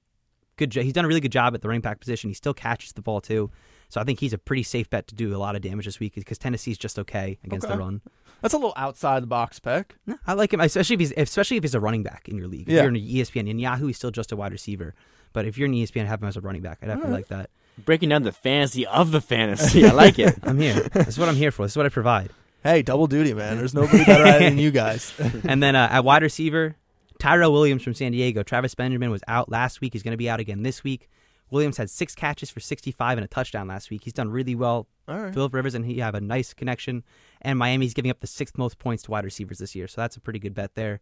good. 0.58 0.70
jo- 0.72 0.82
He's 0.84 0.94
done 0.94 1.06
a 1.06 1.08
really 1.08 1.22
good 1.22 1.32
job 1.32 1.54
at 1.56 1.62
the 1.62 1.68
running 1.68 1.82
back 1.82 2.00
position. 2.00 2.30
He 2.30 2.34
still 2.34 2.54
catches 2.54 2.94
the 2.94 3.02
ball 3.02 3.22
too. 3.22 3.50
So 3.90 4.02
I 4.02 4.04
think 4.04 4.20
he's 4.20 4.34
a 4.34 4.38
pretty 4.38 4.64
safe 4.64 4.90
bet 4.90 5.08
to 5.08 5.16
do 5.16 5.36
a 5.36 5.38
lot 5.40 5.56
of 5.56 5.62
damage 5.62 5.86
this 5.86 6.00
week 6.00 6.16
because 6.16 6.38
Tennessee's 6.38 6.78
just 6.78 6.98
okay 7.00 7.38
against 7.44 7.66
Okay. 7.66 7.74
the 7.76 7.80
run. 7.80 8.02
That's 8.42 8.54
a 8.54 8.58
little 8.58 8.74
outside 8.76 9.24
the 9.24 9.28
box 9.28 9.60
pick. 9.60 9.96
No, 10.06 10.18
I 10.28 10.34
like 10.34 10.54
him, 10.54 10.60
especially 10.60 10.96
if 10.96 11.00
he's 11.00 11.14
especially 11.18 11.58
if 11.58 11.64
he's 11.64 11.74
a 11.76 11.80
running 11.80 12.04
back 12.04 12.28
in 12.28 12.38
your 12.38 12.48
league. 12.48 12.68
Yeah. 12.68 12.80
If 12.80 12.82
you're 12.84 12.90
in 12.90 12.96
E 12.98 13.16
ESPN 13.16 13.50
in 13.50 13.60
Yahoo, 13.60 13.88
he's 13.88 13.98
still 13.98 14.12
just 14.12 14.32
a 14.32 14.36
wide 14.36 14.52
receiver. 14.52 14.94
But 15.34 15.46
if 15.46 15.58
you're 15.58 15.68
in 15.68 15.74
E 15.74 15.86
ESPN, 15.86 16.06
have 16.06 16.22
him 16.22 16.28
as 16.28 16.38
a 16.38 16.42
running 16.42 16.62
back. 16.62 16.80
I 16.82 16.88
definitely 16.88 17.14
like 17.14 17.28
that. 17.30 17.50
Breaking 17.84 18.10
down 18.10 18.24
the 18.24 18.32
fantasy 18.32 18.86
of 18.86 19.12
the 19.12 19.22
fantasy. 19.22 19.86
I 19.88 19.92
like 19.92 20.20
it. 20.20 20.36
I'm 20.44 20.60
here. 20.60 20.76
this 20.94 21.08
is 21.10 21.20
what 21.20 21.28
I'm 21.30 21.36
here 21.36 21.52
for. 21.52 21.64
This 21.64 21.74
is 21.74 21.78
what 21.78 21.86
I 21.86 21.90
provide. 21.90 22.30
Hey, 22.64 22.82
double 22.82 23.08
duty, 23.08 23.34
man. 23.34 23.58
There's 23.58 23.74
nobody 23.74 24.04
better 24.06 24.24
at 24.26 24.42
it 24.42 24.46
than 24.50 24.58
you 24.58 24.72
guys. 24.72 25.14
and 25.44 25.62
then 25.62 25.76
uh, 25.76 25.88
at 25.92 26.04
wide 26.04 26.24
receiver, 26.24 26.76
Tyrell 27.20 27.52
Williams 27.54 27.84
from 27.84 27.94
San 27.94 28.12
Diego. 28.12 28.44
Travis 28.44 28.74
Benjamin 28.76 29.12
was 29.12 29.22
out 29.28 29.50
last 29.50 29.82
week. 29.82 29.94
He's 29.94 30.04
going 30.04 30.14
to 30.14 30.18
be 30.18 30.30
out 30.30 30.40
again 30.40 30.64
this 30.64 30.84
week. 30.84 31.10
Williams 31.52 31.78
had 31.78 31.90
six 31.90 32.16
catches 32.16 32.50
for 32.50 32.60
65 32.60 33.18
and 33.18 33.26
a 33.26 33.28
touchdown 33.28 33.68
last 33.68 33.90
week. 33.90 34.04
He's 34.04 34.14
done 34.14 34.30
really 34.30 34.56
well. 34.56 34.88
All 35.08 35.20
right. 35.20 35.34
Philip 35.34 35.54
Rivers 35.54 35.76
and 35.76 35.86
he 35.86 36.00
have 36.00 36.16
a 36.16 36.22
nice 36.22 36.54
connection. 36.54 37.04
And 37.42 37.60
Miami's 37.60 37.94
giving 37.94 38.10
up 38.12 38.20
the 38.20 38.28
sixth 38.28 38.58
most 38.58 38.80
points 38.80 39.04
to 39.04 39.12
wide 39.12 39.24
receivers 39.26 39.60
this 39.60 39.76
year. 39.76 39.88
So 39.88 40.02
that's 40.02 40.18
a 40.18 40.20
pretty 40.20 40.40
good 40.40 40.56
bet 40.56 40.74
there, 40.76 41.02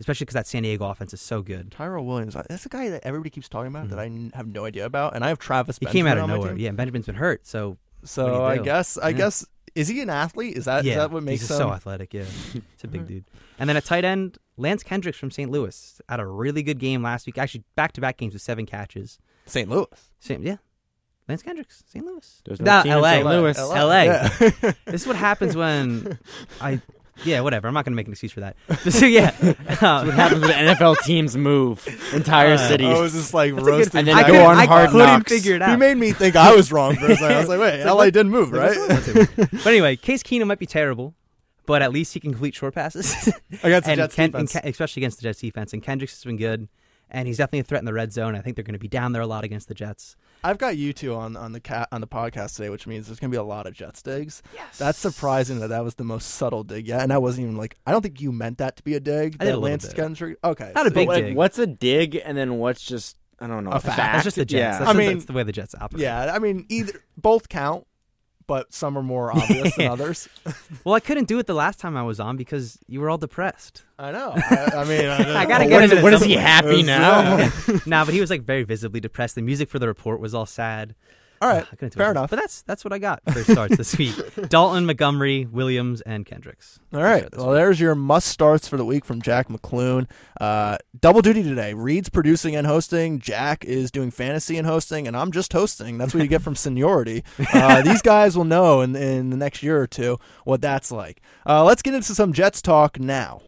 especially 0.00 0.24
because 0.24 0.34
that 0.34 0.46
San 0.48 0.64
Diego 0.64 0.84
offense 0.86 1.14
is 1.14 1.20
so 1.20 1.42
good. 1.42 1.70
Tyrell 1.70 2.04
Williams. 2.04 2.34
That's 2.34 2.66
a 2.66 2.68
guy 2.68 2.88
that 2.90 3.02
everybody 3.04 3.30
keeps 3.30 3.48
talking 3.48 3.68
about 3.68 3.88
that 3.90 3.98
I 4.00 4.10
have 4.34 4.48
no 4.48 4.64
idea 4.64 4.84
about, 4.86 5.14
and 5.14 5.24
I 5.24 5.28
have 5.28 5.38
Travis. 5.38 5.78
Mm-hmm. 5.78 5.86
He 5.86 5.92
came 5.92 6.06
out 6.06 6.18
of 6.18 6.28
nowhere. 6.28 6.56
Yeah, 6.56 6.72
Benjamin's 6.72 7.06
been 7.06 7.14
hurt. 7.14 7.46
So 7.46 7.78
So 8.02 8.24
What 8.42 8.48
do 8.50 8.54
you 8.56 8.60
I 8.62 8.64
guess 8.64 8.98
I 8.98 9.10
Yeah. 9.10 9.16
guess 9.16 9.46
is 9.76 9.88
he 9.88 10.00
an 10.00 10.10
athlete? 10.10 10.56
Is 10.56 10.64
that 10.64 10.80
is 10.80 10.86
yeah, 10.86 10.96
that 10.96 11.10
what 11.12 11.22
makes 11.22 11.42
he's 11.42 11.50
him? 11.50 11.58
so 11.58 11.70
athletic. 11.72 12.12
Yeah, 12.14 12.22
it's 12.74 12.82
a 12.84 12.88
big 12.88 13.06
dude. 13.06 13.24
And 13.58 13.68
then 13.68 13.76
a 13.76 13.80
tight 13.80 14.04
end, 14.04 14.38
Lance 14.56 14.82
Kendricks 14.82 15.18
from 15.18 15.30
St. 15.30 15.50
Louis 15.50 16.00
had 16.08 16.18
a 16.18 16.26
really 16.26 16.62
good 16.62 16.78
game 16.78 17.02
last 17.02 17.26
week. 17.26 17.38
Actually, 17.38 17.62
back 17.76 17.92
to 17.92 18.00
back 18.00 18.16
games 18.16 18.32
with 18.32 18.42
seven 18.42 18.66
catches. 18.66 19.18
St. 19.46 19.68
Louis. 19.68 19.86
Same, 20.20 20.42
yeah. 20.42 20.56
Lance 21.28 21.42
Kendricks, 21.42 21.82
St. 21.88 22.04
Louis. 22.04 22.42
There's 22.44 22.60
Nah, 22.60 22.78
no 22.78 22.82
team 22.84 22.92
in 22.92 23.00
LA. 23.00 23.10
St. 23.10 23.26
Louis. 23.26 23.58
LA. 23.58 24.02
Yeah. 24.02 24.72
This 24.86 25.02
is 25.02 25.06
what 25.08 25.16
happens 25.16 25.56
when 25.56 26.18
I, 26.60 26.80
yeah, 27.24 27.40
whatever. 27.40 27.66
I'm 27.66 27.74
not 27.74 27.84
going 27.84 27.92
to 27.94 27.96
make 27.96 28.06
an 28.06 28.12
excuse 28.12 28.30
for 28.30 28.40
that. 28.40 28.56
so 28.90 29.06
yeah, 29.06 29.34
um, 29.80 30.06
What 30.06 30.14
happens 30.14 30.42
when 30.42 30.52
NFL 30.52 30.98
teams 31.04 31.36
move 31.36 31.84
entire 32.12 32.54
Uh, 32.54 32.58
cities? 32.58 32.86
I 32.86 33.00
was 33.00 33.12
just 33.12 33.34
like 33.34 33.52
That's 33.54 33.62
a 33.62 33.64
good- 33.64 33.70
roasting. 33.78 33.98
And 34.00 34.08
then 34.08 34.16
I 34.16 34.20
go 34.22 34.26
couldn't- 34.28 34.46
on 34.46 34.56
I 34.56 34.66
Hard 34.66 34.90
couldn't 34.90 35.06
Knocks. 35.06 35.32
figure 35.32 35.54
it 35.56 35.62
He 35.62 35.72
out. 35.72 35.78
made 35.80 35.96
me 35.96 36.12
think 36.12 36.36
I 36.36 36.54
was 36.54 36.70
wrong 36.70 36.94
for 36.94 37.06
a 37.06 37.16
second. 37.16 37.36
I 37.36 37.40
was 37.40 37.48
like, 37.48 37.58
wait, 37.60 37.84
LA 37.84 38.04
didn't 38.04 38.30
move, 38.30 38.52
right? 38.52 38.76
but 39.36 39.66
anyway, 39.66 39.96
Case 39.96 40.22
Keenum 40.22 40.46
might 40.46 40.60
be 40.60 40.66
terrible, 40.66 41.14
but 41.66 41.82
at 41.82 41.90
least 41.92 42.14
he 42.14 42.20
can 42.20 42.30
complete 42.30 42.54
short 42.54 42.74
passes. 42.74 43.12
Against 43.64 43.86
the 43.86 43.90
and 43.92 43.98
Jets 43.98 44.14
Ken- 44.14 44.30
defense. 44.30 44.54
and 44.54 44.62
Ken- 44.62 44.70
especially 44.70 45.00
against 45.00 45.18
the 45.18 45.22
Jets 45.24 45.40
defense. 45.40 45.72
And 45.72 45.82
Kendricks 45.82 46.12
has 46.14 46.22
been 46.24 46.36
good, 46.36 46.68
and 47.10 47.26
he's 47.28 47.36
definitely 47.38 47.60
a 47.60 47.64
threat 47.64 47.80
in 47.80 47.84
the 47.86 47.92
red 47.92 48.12
zone. 48.12 48.34
I 48.34 48.40
think 48.40 48.56
they're 48.56 48.64
going 48.64 48.74
to 48.74 48.78
be 48.78 48.88
down 48.88 49.12
there 49.12 49.22
a 49.22 49.26
lot 49.26 49.44
against 49.44 49.68
the 49.68 49.74
Jets. 49.74 50.16
I've 50.44 50.58
got 50.58 50.76
you 50.76 50.92
two 50.92 51.14
on 51.14 51.36
on 51.36 51.52
the 51.52 51.60
cat 51.60 51.88
on 51.92 52.00
the 52.00 52.06
podcast 52.06 52.56
today, 52.56 52.68
which 52.70 52.86
means 52.86 53.06
there's 53.06 53.18
gonna 53.18 53.30
be 53.30 53.36
a 53.36 53.42
lot 53.42 53.66
of 53.66 53.72
Jets 53.74 54.02
digs. 54.02 54.42
Yes, 54.54 54.78
that's 54.78 54.98
surprising 54.98 55.58
that 55.60 55.68
that 55.68 55.82
was 55.82 55.94
the 55.96 56.04
most 56.04 56.26
subtle 56.32 56.62
dig 56.62 56.86
yet, 56.86 57.00
and 57.00 57.12
I 57.12 57.18
wasn't 57.18 57.44
even 57.46 57.56
like 57.56 57.76
I 57.86 57.90
don't 57.92 58.02
think 58.02 58.20
you 58.20 58.30
meant 58.32 58.58
that 58.58 58.76
to 58.76 58.82
be 58.84 58.94
a 58.94 59.00
dig. 59.00 59.36
I 59.40 59.46
did 59.46 59.54
a 59.54 59.58
Lance 59.58 59.86
bit. 59.86 59.96
Kendrick. 59.96 60.38
Okay, 60.44 60.72
Not 60.74 60.86
a 60.86 60.90
big 60.90 61.08
like, 61.08 61.24
dig. 61.24 61.36
what's 61.36 61.58
a 61.58 61.66
dig 61.66 62.20
and 62.24 62.36
then 62.36 62.58
what's 62.58 62.82
just 62.82 63.16
I 63.40 63.46
don't 63.48 63.64
know 63.64 63.70
A 63.72 63.80
fact. 63.80 63.96
That's 63.96 64.24
just 64.24 64.36
the 64.36 64.44
Jets. 64.44 64.58
Yeah. 64.60 64.78
That's, 64.78 64.90
I 64.90 64.92
the- 64.92 64.98
mean- 64.98 65.12
that's 65.14 65.24
the 65.24 65.32
way 65.32 65.42
the 65.42 65.52
Jets 65.52 65.74
operate. 65.80 66.02
Yeah, 66.02 66.32
I 66.32 66.38
mean 66.38 66.64
either 66.68 66.92
both 67.16 67.48
count, 67.48 67.86
but 68.46 68.72
some 68.72 68.96
are 68.96 69.02
more 69.02 69.30
obvious 69.36 69.74
than 69.76 69.88
others. 69.88 70.28
Well, 70.84 70.94
I 70.94 71.00
couldn't 71.00 71.26
do 71.26 71.38
it 71.40 71.46
the 71.46 71.54
last 71.54 71.80
time 71.80 71.96
I 71.96 72.02
was 72.04 72.20
on 72.20 72.36
because 72.36 72.78
you 72.86 73.00
were 73.00 73.10
all 73.10 73.18
depressed. 73.18 73.82
I 73.98 74.12
know. 74.12 74.32
I, 74.36 74.70
I 74.76 74.84
mean, 74.84 75.04
I, 75.06 75.40
I 75.42 75.46
gotta 75.46 75.64
What 75.64 75.70
get 75.70 75.84
is, 75.84 75.90
into 75.92 76.02
what 76.04 76.12
is 76.14 76.22
he 76.22 76.34
happy 76.34 76.82
now? 76.84 77.50
nah, 77.86 78.04
but 78.04 78.14
he 78.14 78.20
was 78.20 78.30
like 78.30 78.42
very 78.42 78.62
visibly 78.62 79.00
depressed. 79.00 79.34
The 79.34 79.42
music 79.42 79.68
for 79.68 79.78
the 79.80 79.88
report 79.88 80.20
was 80.20 80.32
all 80.34 80.46
sad. 80.46 80.94
All 81.40 81.48
right, 81.48 81.66
do 81.78 81.90
fair 81.90 82.10
enough. 82.10 82.30
But 82.30 82.40
that's 82.40 82.62
that's 82.62 82.84
what 82.84 82.92
I 82.92 82.98
got 82.98 83.20
for 83.30 83.44
starts 83.44 83.76
this 83.76 83.96
week. 83.98 84.14
Dalton, 84.48 84.86
Montgomery, 84.86 85.46
Williams, 85.46 86.00
and 86.02 86.24
Kendricks. 86.24 86.78
All 86.92 87.02
right. 87.02 87.28
Well, 87.36 87.48
week. 87.48 87.56
there's 87.56 87.80
your 87.80 87.94
must 87.94 88.28
starts 88.28 88.68
for 88.68 88.76
the 88.76 88.84
week 88.84 89.04
from 89.04 89.20
Jack 89.20 89.48
McLoone. 89.48 90.08
Uh, 90.40 90.78
double 90.98 91.20
duty 91.22 91.42
today. 91.42 91.74
Reed's 91.74 92.08
producing 92.08 92.56
and 92.56 92.66
hosting. 92.66 93.18
Jack 93.18 93.64
is 93.64 93.90
doing 93.90 94.10
fantasy 94.10 94.56
and 94.56 94.66
hosting, 94.66 95.06
and 95.06 95.16
I'm 95.16 95.32
just 95.32 95.52
hosting. 95.52 95.98
That's 95.98 96.14
what 96.14 96.22
you 96.22 96.28
get 96.28 96.42
from 96.46 96.56
seniority. 96.56 97.22
Uh, 97.52 97.82
these 97.82 98.02
guys 98.02 98.36
will 98.36 98.44
know 98.44 98.80
in, 98.80 98.96
in 98.96 99.30
the 99.30 99.36
next 99.36 99.62
year 99.62 99.80
or 99.80 99.86
two 99.86 100.18
what 100.44 100.60
that's 100.60 100.90
like. 100.90 101.20
Uh, 101.46 101.64
let's 101.64 101.82
get 101.82 101.94
into 101.94 102.14
some 102.14 102.32
Jets 102.32 102.62
talk 102.62 102.98
now. 102.98 103.42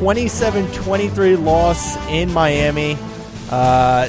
Twenty-seven, 0.00 0.72
twenty-three 0.72 1.36
loss 1.36 1.98
in 2.08 2.32
Miami. 2.32 2.96
Uh, 3.50 4.08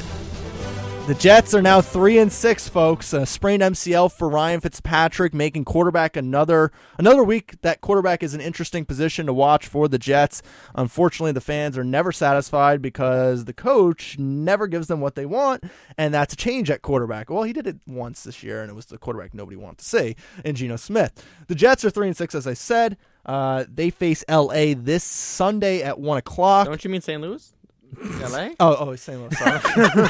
the 1.06 1.16
Jets 1.16 1.54
are 1.54 1.62
now 1.62 1.82
three 1.82 2.18
and 2.18 2.32
six, 2.32 2.70
folks. 2.70 3.12
A 3.12 3.26
sprained 3.26 3.62
MCL 3.62 4.14
for 4.14 4.30
Ryan 4.30 4.62
Fitzpatrick, 4.62 5.34
making 5.34 5.66
quarterback 5.66 6.16
another 6.16 6.72
another 6.98 7.26
week. 7.26 7.60
That 7.62 7.82
quarterback 7.82 8.24
is 8.24 8.34
an 8.34 8.40
interesting 8.40 8.86
position 8.86 9.26
to 9.26 9.34
watch 9.34 9.68
for 9.68 9.90
the 9.90 10.00
Jets. 10.00 10.42
Unfortunately, 10.76 11.34
the 11.34 11.42
fans 11.42 11.78
are 11.78 11.84
never 11.84 12.14
satisfied 12.14 12.82
because 12.82 13.44
the 13.44 13.52
coach 13.54 14.18
never 14.18 14.68
gives 14.68 14.88
them 14.88 15.02
what 15.02 15.16
they 15.16 15.26
want, 15.26 15.66
and 15.98 16.14
that's 16.14 16.36
a 16.36 16.38
change 16.38 16.72
at 16.72 16.82
quarterback. 16.82 17.30
Well, 17.30 17.44
he 17.44 17.52
did 17.52 17.68
it 17.68 17.80
once 17.86 18.24
this 18.24 18.44
year, 18.44 18.62
and 18.62 18.72
it 18.72 18.76
was 18.76 18.86
the 18.86 18.98
quarterback 18.98 19.34
nobody 19.34 19.58
wanted 19.58 19.80
to 19.80 19.86
see, 19.86 20.16
in 20.46 20.56
Geno 20.56 20.78
Smith. 20.78 21.22
The 21.48 21.56
Jets 21.56 21.84
are 21.84 21.90
three 21.90 22.08
and 22.08 22.16
six, 22.16 22.34
as 22.34 22.48
I 22.48 22.54
said. 22.54 22.96
Uh, 23.26 23.66
they 23.72 23.90
face 23.90 24.24
LA 24.30 24.74
this 24.76 25.04
Sunday 25.04 25.82
at 25.82 26.00
one 26.00 26.18
o'clock. 26.18 26.68
Don't 26.68 26.84
you 26.84 26.90
mean 26.90 27.02
St. 27.02 27.22
Louis? 27.22 27.56
LA? 28.20 28.50
Oh, 28.60 28.76
oh, 28.80 28.96
St. 28.96 29.20
Louis. 29.20 29.38
Sorry. 29.38 30.10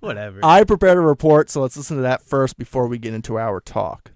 Whatever. 0.00 0.40
I 0.42 0.64
prepared 0.64 0.98
a 0.98 1.02
report, 1.02 1.50
so 1.50 1.60
let's 1.60 1.76
listen 1.76 1.96
to 1.96 2.02
that 2.02 2.22
first 2.22 2.58
before 2.58 2.86
we 2.88 2.98
get 2.98 3.14
into 3.14 3.38
our 3.38 3.60
talk. 3.60 4.12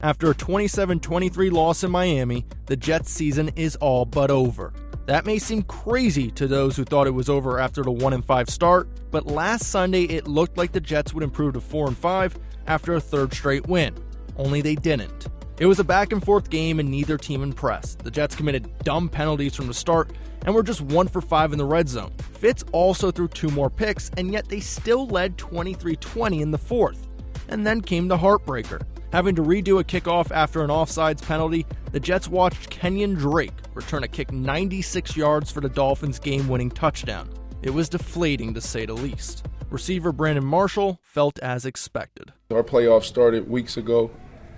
After 0.00 0.30
a 0.30 0.34
27 0.34 1.00
23 1.00 1.50
loss 1.50 1.84
in 1.84 1.90
Miami, 1.90 2.46
the 2.66 2.76
Jets 2.76 3.10
season 3.10 3.50
is 3.56 3.76
all 3.76 4.04
but 4.04 4.30
over. 4.30 4.72
That 5.06 5.26
may 5.26 5.38
seem 5.38 5.62
crazy 5.62 6.30
to 6.32 6.46
those 6.46 6.76
who 6.76 6.84
thought 6.84 7.06
it 7.06 7.10
was 7.12 7.28
over 7.28 7.60
after 7.60 7.82
the 7.82 7.92
1 7.92 8.12
and 8.14 8.24
5 8.24 8.48
start, 8.48 8.88
but 9.10 9.26
last 9.26 9.66
Sunday 9.70 10.04
it 10.04 10.26
looked 10.26 10.56
like 10.56 10.72
the 10.72 10.80
Jets 10.80 11.12
would 11.12 11.22
improve 11.22 11.54
to 11.54 11.60
4 11.60 11.88
and 11.88 11.96
5 11.98 12.38
after 12.66 12.94
a 12.94 13.00
third 13.00 13.32
straight 13.34 13.66
win. 13.66 13.94
Only 14.36 14.62
they 14.62 14.74
didn't. 14.74 15.28
It 15.56 15.66
was 15.66 15.78
a 15.78 15.84
back 15.84 16.12
and 16.12 16.24
forth 16.24 16.50
game 16.50 16.80
and 16.80 16.90
neither 16.90 17.16
team 17.16 17.42
impressed. 17.42 18.00
The 18.00 18.10
Jets 18.10 18.34
committed 18.34 18.68
dumb 18.80 19.08
penalties 19.08 19.54
from 19.54 19.68
the 19.68 19.74
start 19.74 20.10
and 20.44 20.52
were 20.52 20.64
just 20.64 20.80
1 20.80 21.06
for 21.06 21.20
5 21.20 21.52
in 21.52 21.58
the 21.58 21.64
red 21.64 21.88
zone. 21.88 22.12
Fitz 22.32 22.64
also 22.72 23.12
threw 23.12 23.28
two 23.28 23.50
more 23.50 23.70
picks, 23.70 24.10
and 24.16 24.32
yet 24.32 24.48
they 24.48 24.58
still 24.58 25.06
led 25.06 25.38
23 25.38 25.94
20 25.96 26.42
in 26.42 26.50
the 26.50 26.58
fourth. 26.58 27.06
And 27.48 27.64
then 27.64 27.80
came 27.80 28.08
the 28.08 28.18
heartbreaker. 28.18 28.82
Having 29.12 29.36
to 29.36 29.42
redo 29.42 29.78
a 29.78 29.84
kickoff 29.84 30.32
after 30.32 30.64
an 30.64 30.70
offsides 30.70 31.22
penalty, 31.22 31.64
the 31.92 32.00
Jets 32.00 32.26
watched 32.26 32.68
Kenyon 32.68 33.14
Drake 33.14 33.52
return 33.74 34.02
a 34.02 34.08
kick 34.08 34.32
96 34.32 35.16
yards 35.16 35.52
for 35.52 35.60
the 35.60 35.68
Dolphins' 35.68 36.18
game 36.18 36.48
winning 36.48 36.70
touchdown. 36.70 37.30
It 37.62 37.70
was 37.70 37.88
deflating 37.88 38.54
to 38.54 38.60
say 38.60 38.86
the 38.86 38.94
least. 38.94 39.46
Receiver 39.70 40.10
Brandon 40.10 40.44
Marshall 40.44 40.98
felt 41.02 41.38
as 41.38 41.64
expected. 41.64 42.32
Our 42.50 42.64
playoffs 42.64 43.04
started 43.04 43.48
weeks 43.48 43.76
ago. 43.76 44.10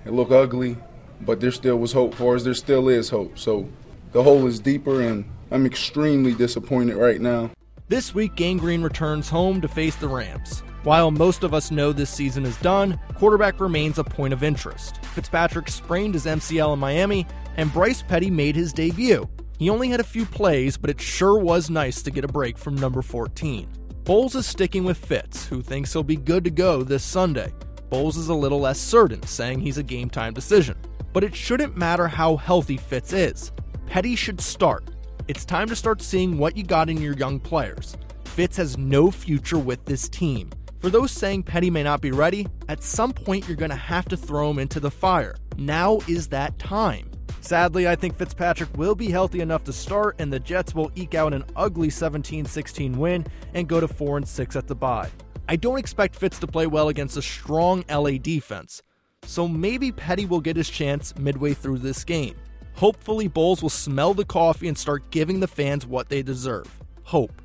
It 0.07 0.13
looked 0.13 0.31
ugly, 0.31 0.77
but 1.21 1.41
there 1.41 1.51
still 1.51 1.79
was 1.79 1.93
hope 1.93 2.15
for 2.15 2.37
us. 2.37 2.45
There 2.45 2.55
still 2.55 2.89
is 2.89 3.11
hope. 3.11 3.39
So 3.39 3.69
the 4.13 4.23
hole 4.23 4.47
is 4.47 4.61
deeper, 4.61 5.03
and 5.03 5.25
I'm 5.51 5.67
extremely 5.67 6.33
disappointed 6.33 6.97
right 6.97 7.21
now. 7.21 7.51
This 7.89 8.15
week, 8.15 8.37
Gang 8.37 8.59
Green 8.59 8.83
returns 8.83 9.29
home 9.29 9.61
to 9.61 9.69
face 9.69 9.97
the 9.97 10.09
Rams. 10.09 10.63
While 10.85 11.11
most 11.11 11.43
of 11.43 11.53
us 11.53 11.73
know 11.73 11.93
this 11.93 12.11
season 12.11 12.45
is 12.45 12.57
done, 12.59 13.01
quarterback 13.17 13.59
remains 13.59 13.99
a 13.99 14.05
point 14.05 14.33
of 14.33 14.45
interest. 14.45 15.05
Fitzpatrick 15.07 15.69
sprained 15.69 16.15
his 16.15 16.27
MCL 16.27 16.75
in 16.75 16.79
Miami, 16.79 17.27
and 17.57 17.73
Bryce 17.73 18.03
Petty 18.03 18.31
made 18.31 18.55
his 18.55 18.73
debut. 18.73 19.29
He 19.59 19.71
only 19.71 19.89
had 19.89 19.99
a 19.99 20.05
few 20.05 20.25
plays, 20.25 20.77
but 20.77 20.91
it 20.91 21.01
sure 21.01 21.39
was 21.39 21.69
nice 21.71 22.03
to 22.03 22.13
get 22.13 22.25
a 22.25 22.29
break 22.29 22.59
from 22.59 22.77
number 22.77 23.03
14. 23.03 23.69
Bowles 24.05 24.37
is 24.37 24.47
sticking 24.47 24.85
with 24.85 24.99
Fitz, 24.99 25.47
who 25.47 25.63
thinks 25.63 25.93
he'll 25.93 26.05
be 26.05 26.17
good 26.17 26.45
to 26.45 26.51
go 26.51 26.85
this 26.85 27.03
Sunday. 27.03 27.53
Bowles 27.89 28.17
is 28.17 28.29
a 28.29 28.35
little 28.35 28.61
less 28.61 28.79
certain, 28.79 29.23
saying 29.23 29.61
he's 29.61 29.79
a 29.79 29.83
game 29.83 30.11
time 30.11 30.35
decision. 30.35 30.77
But 31.13 31.25
it 31.25 31.35
shouldn't 31.35 31.77
matter 31.77 32.09
how 32.09 32.37
healthy 32.37 32.77
Fitz 32.77 33.13
is. 33.13 33.53
Petty 33.87 34.17
should 34.17 34.41
start. 34.41 34.91
It's 35.29 35.45
time 35.45 35.69
to 35.69 35.77
start 35.77 36.03
seeing 36.03 36.39
what 36.39 36.57
you 36.57 36.65
got 36.65 36.91
in 36.91 37.01
your 37.01 37.17
young 37.17 37.39
players. 37.39 37.97
Fitz 38.25 38.57
has 38.57 38.77
no 38.77 39.11
future 39.11 39.59
with 39.59 39.85
this 39.85 40.09
team. 40.09 40.51
For 40.81 40.91
those 40.91 41.11
saying 41.11 41.45
Petty 41.45 41.71
may 41.71 41.83
not 41.83 42.01
be 42.01 42.11
ready, 42.11 42.47
at 42.69 42.83
some 42.83 43.13
point 43.13 43.47
you're 43.47 43.57
going 43.57 43.71
to 43.71 43.77
have 43.77 44.07
to 44.09 44.17
throw 44.17 44.51
him 44.51 44.59
into 44.59 44.79
the 44.79 44.91
fire. 44.91 45.37
Now 45.57 46.01
is 46.07 46.29
that 46.29 46.59
time. 46.59 47.11
Sadly, 47.41 47.89
I 47.89 47.95
think 47.95 48.17
Fitzpatrick 48.17 48.77
will 48.77 48.97
be 48.97 49.11
healthy 49.11 49.41
enough 49.41 49.63
to 49.65 49.73
start, 49.73 50.17
and 50.19 50.33
the 50.33 50.41
Jets 50.41 50.75
will 50.75 50.91
eke 50.97 51.15
out 51.15 51.33
an 51.33 51.45
ugly 51.55 51.91
17 51.91 52.45
16 52.45 52.99
win 52.99 53.25
and 53.55 53.69
go 53.69 53.81
to 53.81 53.87
4 53.89 54.19
and 54.19 54.29
6 54.29 54.57
at 54.57 54.67
the 54.67 54.75
bye. 54.75 55.09
I 55.49 55.55
don't 55.55 55.79
expect 55.79 56.17
Fitz 56.17 56.41
to 56.41 56.47
play 56.49 56.67
well 56.67 56.89
against 56.89 57.17
a 57.17 57.23
strong 57.23 57.85
LA 57.89 58.19
defense, 58.19 58.83
so 59.23 59.47
maybe 59.47 59.93
Petty 59.93 60.27
will 60.27 60.41
get 60.41 60.57
his 60.57 60.69
chance 60.69 61.17
midway 61.17 61.55
through 61.55 61.79
this 61.79 62.03
game. 62.03 62.35
Hopefully, 62.75 63.29
Bowles 63.29 63.63
will 63.63 63.71
smell 63.71 64.13
the 64.13 64.25
coffee 64.25 64.67
and 64.67 64.77
start 64.77 65.09
giving 65.11 65.39
the 65.39 65.47
fans 65.47 65.87
what 65.87 66.09
they 66.09 66.21
deserve. 66.23 66.81
Hope. 67.05 67.41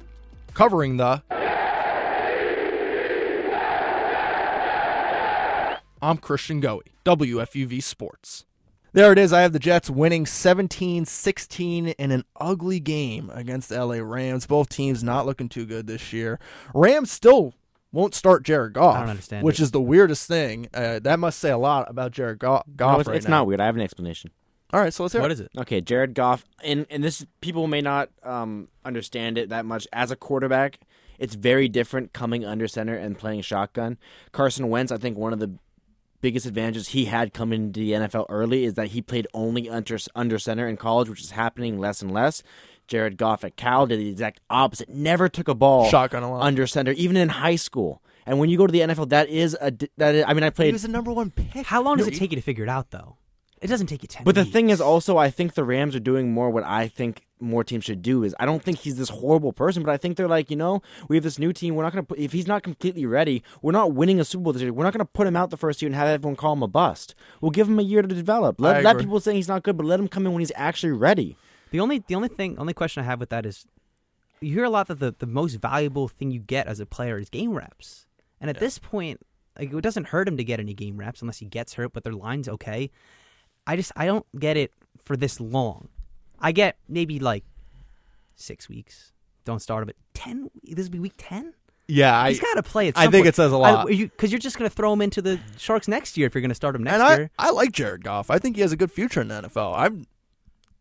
Covering 0.55 0.97
the. 0.97 1.21
I'm 6.01 6.17
Christian 6.17 6.59
Goewey, 6.59 6.87
WFUV 7.05 7.83
Sports. 7.83 8.45
There 8.93 9.11
it 9.11 9.19
is. 9.19 9.31
I 9.31 9.41
have 9.41 9.53
the 9.53 9.59
Jets 9.59 9.91
winning 9.91 10.25
17 10.25 11.05
16 11.05 11.87
in 11.87 12.11
an 12.11 12.25
ugly 12.35 12.79
game 12.79 13.29
against 13.33 13.69
the 13.69 13.85
LA 13.85 13.97
Rams. 13.97 14.47
Both 14.47 14.69
teams 14.69 15.03
not 15.03 15.27
looking 15.27 15.47
too 15.47 15.67
good 15.67 15.85
this 15.85 16.11
year. 16.11 16.39
Rams 16.73 17.11
still 17.11 17.53
won't 17.91 18.15
start 18.15 18.43
Jared 18.43 18.73
Goff. 18.73 18.95
I 18.95 18.99
don't 19.01 19.09
understand 19.09 19.43
Which 19.43 19.59
it. 19.59 19.63
is 19.63 19.71
the 19.71 19.81
weirdest 19.81 20.27
thing. 20.27 20.67
Uh, 20.73 20.99
that 20.99 21.19
must 21.19 21.39
say 21.39 21.49
a 21.51 21.57
lot 21.57 21.89
about 21.89 22.11
Jared 22.11 22.39
Go- 22.39 22.63
Goff. 22.75 22.93
No, 22.93 22.99
it's, 22.99 23.07
right 23.09 23.17
it's 23.17 23.27
not 23.27 23.47
weird. 23.47 23.59
I 23.61 23.65
have 23.65 23.75
an 23.75 23.81
explanation. 23.81 24.31
All 24.73 24.79
right, 24.79 24.93
so 24.93 25.03
let's 25.03 25.11
hear 25.13 25.21
What 25.21 25.31
it. 25.31 25.33
is 25.35 25.39
it? 25.41 25.51
Okay, 25.57 25.81
Jared 25.81 26.13
Goff, 26.13 26.45
and 26.63 26.85
and 26.89 27.03
this 27.03 27.25
people 27.41 27.67
may 27.67 27.81
not 27.81 28.09
um, 28.23 28.69
understand 28.85 29.37
it 29.37 29.49
that 29.49 29.65
much 29.65 29.85
as 29.91 30.11
a 30.11 30.15
quarterback. 30.15 30.79
It's 31.19 31.35
very 31.35 31.67
different 31.67 32.13
coming 32.13 32.45
under 32.45 32.67
center 32.67 32.95
and 32.95 33.19
playing 33.19 33.41
shotgun. 33.41 33.97
Carson 34.31 34.69
Wentz, 34.69 34.91
I 34.91 34.97
think 34.97 35.17
one 35.17 35.33
of 35.33 35.39
the 35.39 35.51
biggest 36.21 36.45
advantages 36.45 36.89
he 36.89 37.05
had 37.05 37.33
coming 37.33 37.63
into 37.65 37.79
the 37.81 37.91
NFL 37.91 38.27
early 38.29 38.63
is 38.63 38.75
that 38.75 38.87
he 38.89 39.01
played 39.01 39.27
only 39.33 39.69
under 39.69 39.97
under 40.15 40.39
center 40.39 40.67
in 40.67 40.77
college, 40.77 41.09
which 41.09 41.21
is 41.21 41.31
happening 41.31 41.77
less 41.77 42.01
and 42.01 42.11
less. 42.11 42.41
Jared 42.91 43.17
Goff 43.17 43.43
at 43.45 43.55
Cal 43.55 43.87
did 43.87 43.99
the 43.99 44.09
exact 44.09 44.41
opposite. 44.49 44.89
Never 44.89 45.29
took 45.29 45.47
a 45.47 45.55
ball 45.55 45.89
Shotgun 45.89 46.23
a 46.23 46.29
lot. 46.31 46.43
under 46.43 46.67
center, 46.67 46.91
even 46.91 47.15
in 47.15 47.29
high 47.29 47.55
school. 47.55 48.01
And 48.25 48.37
when 48.37 48.49
you 48.49 48.57
go 48.57 48.67
to 48.67 48.71
the 48.71 48.81
NFL, 48.81 49.09
that 49.09 49.29
is 49.29 49.57
a 49.61 49.71
di- 49.71 49.87
that 49.97 50.13
is, 50.13 50.25
I 50.27 50.33
mean, 50.33 50.43
I 50.43 50.47
He 50.47 50.51
played 50.51 50.73
was 50.73 50.81
the 50.83 50.89
number 50.89 51.11
one 51.11 51.31
pick. 51.31 51.65
How 51.65 51.81
long 51.81 51.95
does 51.97 52.05
No, 52.07 52.11
it 52.13 52.17
take 52.19 52.31
you 52.31 52.35
to 52.35 52.41
figure 52.43 52.63
it 52.65 52.69
out, 52.69 52.91
though? 52.91 53.15
It 53.61 53.67
doesn't 53.67 53.87
take 53.87 54.01
you 54.03 54.07
ten. 54.07 54.23
But 54.25 54.35
the 54.35 54.41
weeks. 54.41 54.51
thing 54.53 54.69
is, 54.71 54.81
also, 54.81 55.17
I 55.17 55.29
think 55.29 55.53
the 55.53 55.63
Rams 55.63 55.95
are 55.95 55.99
doing 55.99 56.33
more 56.33 56.49
what 56.49 56.63
I 56.63 56.87
think 56.87 57.21
more 57.39 57.63
teams 57.63 57.85
should 57.85 58.01
do. 58.01 58.23
Is 58.23 58.35
I 58.39 58.45
don't 58.45 58.61
think 58.61 58.79
he's 58.79 58.95
this 58.97 59.09
horrible 59.09 59.53
person, 59.53 59.83
but 59.83 59.91
I 59.91 59.97
think 59.97 60.17
they're 60.17 60.27
like, 60.27 60.49
you 60.51 60.57
know, 60.57 60.81
we 61.07 61.15
have 61.15 61.23
this 61.23 61.37
new 61.39 61.53
team. 61.53 61.75
We're 61.75 61.83
not 61.83 61.93
going 61.93 62.03
to 62.03 62.07
put 62.07 62.17
if 62.19 62.31
he's 62.33 62.47
not 62.47 62.63
completely 62.63 63.05
ready. 63.05 63.43
We're 63.61 63.71
not 63.71 63.93
winning 63.93 64.19
a 64.19 64.25
Super 64.25 64.43
Bowl 64.43 64.53
this 64.53 64.61
year. 64.63 64.73
We're 64.73 64.83
not 64.83 64.93
going 64.93 65.05
to 65.05 65.11
put 65.11 65.27
him 65.27 65.35
out 65.35 65.49
the 65.51 65.57
first 65.57 65.81
year 65.81 65.87
and 65.87 65.95
have 65.95 66.07
everyone 66.07 66.35
call 66.35 66.53
him 66.53 66.63
a 66.63 66.67
bust. 66.67 67.13
We'll 67.39 67.51
give 67.51 67.67
him 67.67 67.77
a 67.79 67.83
year 67.83 68.01
to 68.01 68.07
develop. 68.07 68.59
Let, 68.59 68.83
let 68.83 68.97
people 68.97 69.19
say 69.19 69.35
he's 69.35 69.47
not 69.47 69.61
good, 69.63 69.77
but 69.77 69.85
let 69.85 69.99
him 69.99 70.07
come 70.07 70.25
in 70.25 70.33
when 70.33 70.41
he's 70.41 70.51
actually 70.55 70.93
ready. 70.93 71.37
The 71.71 71.79
only 71.79 72.03
the 72.05 72.15
only 72.15 72.27
thing 72.27 72.57
only 72.57 72.73
question 72.73 73.01
I 73.01 73.05
have 73.05 73.19
with 73.19 73.29
that 73.29 73.45
is 73.45 73.65
you 74.41 74.53
hear 74.53 74.63
a 74.63 74.69
lot 74.69 74.87
that 74.87 74.99
the, 74.99 75.15
the 75.17 75.25
most 75.25 75.55
valuable 75.55 76.07
thing 76.07 76.31
you 76.31 76.39
get 76.39 76.67
as 76.67 76.79
a 76.79 76.85
player 76.85 77.17
is 77.17 77.29
game 77.29 77.53
reps. 77.53 78.07
And 78.39 78.49
at 78.49 78.59
this 78.59 78.79
point, 78.79 79.21
like 79.57 79.73
it 79.73 79.81
doesn't 79.81 80.07
hurt 80.07 80.27
him 80.27 80.37
to 80.37 80.43
get 80.43 80.59
any 80.59 80.73
game 80.73 80.97
reps 80.97 81.21
unless 81.21 81.37
he 81.37 81.45
gets 81.45 81.73
hurt, 81.75 81.93
but 81.93 82.03
their 82.03 82.13
line's 82.13 82.49
okay. 82.49 82.89
I 83.65 83.75
just 83.75 83.91
I 83.95 84.05
don't 84.05 84.25
get 84.37 84.57
it 84.57 84.73
for 85.03 85.15
this 85.15 85.39
long. 85.39 85.89
I 86.39 86.51
get 86.51 86.77
maybe 86.89 87.19
like 87.19 87.45
six 88.35 88.67
weeks. 88.67 89.13
Don't 89.45 89.61
start 89.61 89.83
him 89.83 89.89
at 89.89 89.95
ten. 90.13 90.49
This 90.63 90.87
will 90.87 90.91
be 90.91 90.99
week 90.99 91.13
ten. 91.17 91.53
Yeah, 91.87 92.29
He's 92.29 92.39
got 92.39 92.53
to 92.53 92.63
play. 92.63 92.87
At 92.87 92.97
I 92.97 93.03
think 93.03 93.13
point. 93.23 93.27
it 93.27 93.35
says 93.35 93.51
a 93.51 93.57
lot. 93.57 93.87
because 93.87 94.31
you, 94.31 94.37
are 94.37 94.39
just 94.39 94.57
going 94.57 94.69
to 94.69 94.73
throw 94.73 94.93
him 94.93 95.01
into 95.01 95.21
the 95.21 95.41
Sharks 95.57 95.89
next 95.89 96.15
year 96.15 96.27
if 96.27 96.33
you're 96.33 96.41
going 96.41 96.49
to 96.49 96.55
start 96.55 96.73
him 96.73 96.83
next 96.83 96.93
and 96.93 97.03
I, 97.03 97.15
year. 97.17 97.31
I 97.37 97.51
like 97.51 97.73
Jared 97.73 98.03
Goff. 98.03 98.29
I 98.29 98.39
think 98.39 98.55
he 98.55 98.61
has 98.61 98.71
a 98.71 98.77
good 98.77 98.91
future 98.91 99.19
in 99.19 99.27
the 99.27 99.41
NFL. 99.41 99.73
I'm, 99.77 100.05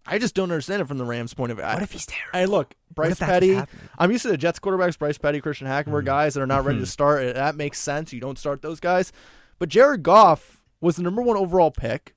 I 0.06 0.18
just 0.18 0.34
don't 0.34 0.50
understand 0.50 0.82
it 0.82 0.88
from 0.88 0.98
the 0.98 1.04
Rams' 1.04 1.34
point 1.34 1.52
of 1.52 1.58
view. 1.58 1.66
What 1.66 1.82
if 1.82 1.92
he's 1.92 2.06
terrible? 2.06 2.38
Hey, 2.38 2.46
look, 2.46 2.74
Bryce 2.94 3.18
Petty. 3.18 3.60
I'm 3.98 4.10
used 4.10 4.22
to 4.22 4.28
the 4.28 4.38
Jets 4.38 4.58
quarterbacks, 4.58 4.98
Bryce 4.98 5.18
Petty, 5.18 5.40
Christian 5.40 5.66
Hackenberg, 5.66 6.02
mm. 6.02 6.06
guys 6.06 6.34
that 6.34 6.40
are 6.40 6.46
not 6.46 6.64
ready 6.64 6.78
to 6.78 6.84
mm-hmm. 6.84 6.88
start. 6.88 7.34
That 7.34 7.54
makes 7.54 7.78
sense. 7.78 8.12
You 8.12 8.20
don't 8.20 8.38
start 8.38 8.62
those 8.62 8.80
guys. 8.80 9.12
But 9.58 9.68
Jared 9.68 10.02
Goff 10.02 10.62
was 10.80 10.96
the 10.96 11.02
number 11.02 11.22
one 11.22 11.36
overall 11.36 11.70
pick. 11.70 12.14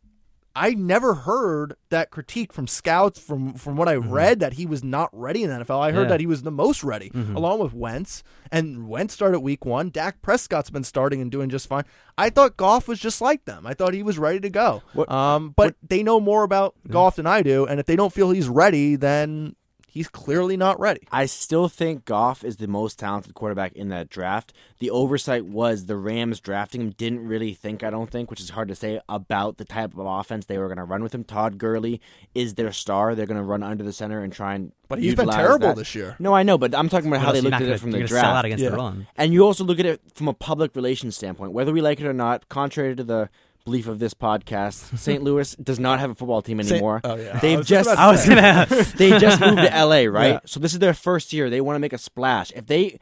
I 0.55 0.75
never 0.75 1.15
heard 1.15 1.75
that 1.89 2.11
critique 2.11 2.53
from 2.53 2.67
scouts 2.67 3.19
from 3.19 3.53
from 3.55 3.75
what 3.75 3.89
I 3.89 3.95
read 3.95 4.39
that 4.39 4.53
he 4.53 4.67
was 4.67 4.83
not 4.83 5.09
ready 5.11 5.41
in 5.43 5.49
the 5.49 5.55
NFL. 5.65 5.79
I 5.79 5.91
heard 5.91 6.03
Yeah. 6.03 6.09
that 6.09 6.19
he 6.19 6.27
was 6.27 6.43
the 6.43 6.51
most 6.51 6.83
ready, 6.83 7.11
along 7.13 7.59
with 7.59 7.73
Wentz. 7.73 8.21
And 8.51 8.87
Wentz 8.87 9.15
started 9.15 9.39
week 9.39 9.65
one. 9.65 9.89
Dak 9.89 10.21
Prescott's 10.21 10.69
been 10.69 10.83
starting 10.83 11.21
and 11.21 11.31
doing 11.31 11.49
just 11.49 11.67
fine. 11.67 11.85
I 12.19 12.29
thought 12.29 12.55
Goff 12.55 12.87
was 12.87 12.99
just 12.99 13.19
like 13.19 13.45
them. 13.45 13.65
I 13.65 13.73
thought 13.73 13.95
he 13.95 14.03
was 14.03 14.19
ready 14.19 14.39
to 14.41 14.49
go. 14.51 14.83
What- 14.93 15.11
um, 15.11 15.53
but 15.55 15.75
they 15.81 16.03
know 16.03 16.19
more 16.19 16.43
about 16.43 16.75
Goff 16.87 17.15
than 17.15 17.25
I 17.25 17.41
do, 17.41 17.65
and 17.65 17.79
if 17.79 17.87
they 17.87 17.95
don't 17.95 18.13
feel 18.13 18.29
he's 18.29 18.47
ready, 18.47 18.95
then 18.95 19.55
he's 19.93 20.07
clearly 20.09 20.57
not 20.57 20.79
ready. 20.79 21.01
I 21.11 21.27
still 21.27 21.69
think 21.69 22.03
Goff 22.03 22.43
is 22.43 22.57
the 22.57 22.67
most 22.67 22.97
talented 22.97 23.35
quarterback 23.35 23.73
in 23.73 23.89
that 23.89 24.09
draft. 24.09 24.51
The 24.79 24.89
oversight 24.89 25.45
was 25.45 25.85
the 25.85 25.95
Rams 25.95 26.39
drafting 26.39 26.81
him 26.81 26.89
didn't 26.91 27.27
really 27.27 27.53
think, 27.53 27.83
I 27.83 27.91
don't 27.91 28.09
think, 28.09 28.31
which 28.31 28.41
is 28.41 28.49
hard 28.49 28.69
to 28.69 28.75
say, 28.75 28.99
about 29.07 29.57
the 29.57 29.65
type 29.65 29.93
of 29.95 29.99
offense 30.05 30.45
they 30.45 30.57
were 30.57 30.67
going 30.67 30.77
to 30.79 30.83
run 30.83 31.03
with 31.03 31.13
him. 31.13 31.23
Todd 31.23 31.59
Gurley 31.59 32.01
is 32.33 32.55
their 32.55 32.71
star. 32.71 33.13
They're 33.13 33.27
going 33.27 33.37
to 33.37 33.43
run 33.43 33.61
under 33.61 33.83
the 33.83 33.93
center 33.93 34.21
and 34.23 34.33
try 34.33 34.55
and. 34.55 34.71
But 34.89 34.97
he's 34.99 35.15
been 35.15 35.29
terrible 35.29 35.67
that. 35.69 35.75
this 35.75 35.93
year. 35.93 36.15
No, 36.19 36.33
I 36.33 36.41
know, 36.43 36.57
but 36.57 36.73
I'm 36.75 36.89
talking 36.89 37.07
about 37.07 37.19
What 37.19 37.25
how 37.27 37.31
they 37.31 37.41
looked 37.41 37.53
at 37.55 37.59
gonna- 37.61 37.71
it 37.73 37.79
from 37.79 37.91
the 37.91 37.99
draft. 37.99 38.25
Sell 38.25 38.35
out 38.35 38.45
against 38.45 38.63
Yeah. 38.63 38.71
the 38.71 38.77
run. 38.77 39.07
And 39.15 39.31
you 39.31 39.45
also 39.45 39.63
look 39.63 39.79
at 39.79 39.85
it 39.85 40.01
from 40.15 40.27
a 40.27 40.33
public 40.33 40.75
relations 40.75 41.15
standpoint, 41.15 41.51
whether 41.51 41.71
we 41.71 41.81
like 41.81 41.99
it 41.99 42.05
or 42.07 42.13
not. 42.13 42.49
Contrary 42.49 42.95
to 42.95 43.03
the 43.03 43.29
belief 43.65 43.87
of 43.87 43.99
this 43.99 44.13
podcast, 44.13 44.97
St. 44.97 45.23
Louis 45.23 45.55
does 45.55 45.79
not 45.79 45.99
have 45.99 46.11
a 46.11 46.15
football 46.15 46.41
team 46.41 46.59
Saint- 46.61 46.71
anymore. 46.73 47.01
oh, 47.03 47.15
yeah. 47.15 47.39
They've 47.39 47.57
was 47.59 47.67
just 47.67 47.89
just, 47.89 47.93
about 47.93 48.11
to 48.13 48.17
say. 48.17 48.33
I 48.33 48.59
was 48.59 48.69
gonna. 48.69 48.83
they 48.97 49.19
just 49.19 49.39
moved 49.39 49.57
to 49.57 49.85
LA, 49.85 50.03
right? 50.09 50.27
Yeah. 50.33 50.39
So 50.45 50.59
this 50.59 50.73
is 50.73 50.79
their 50.79 50.93
first 50.93 51.33
year. 51.33 51.49
They 51.49 51.61
want 51.61 51.75
to 51.75 51.79
make 51.79 51.93
a 51.93 51.97
splash. 51.97 52.51
If 52.55 52.67
they 52.67 52.99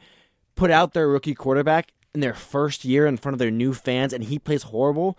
put 0.54 0.70
out 0.70 0.92
their 0.92 1.08
rookie 1.08 1.34
quarterback 1.34 1.92
in 2.14 2.20
their 2.20 2.34
first 2.34 2.84
year 2.84 3.06
in 3.06 3.16
front 3.16 3.32
of 3.34 3.38
their 3.38 3.50
new 3.50 3.72
fans 3.72 4.12
and 4.12 4.24
he 4.24 4.38
plays 4.38 4.64
horrible, 4.64 5.18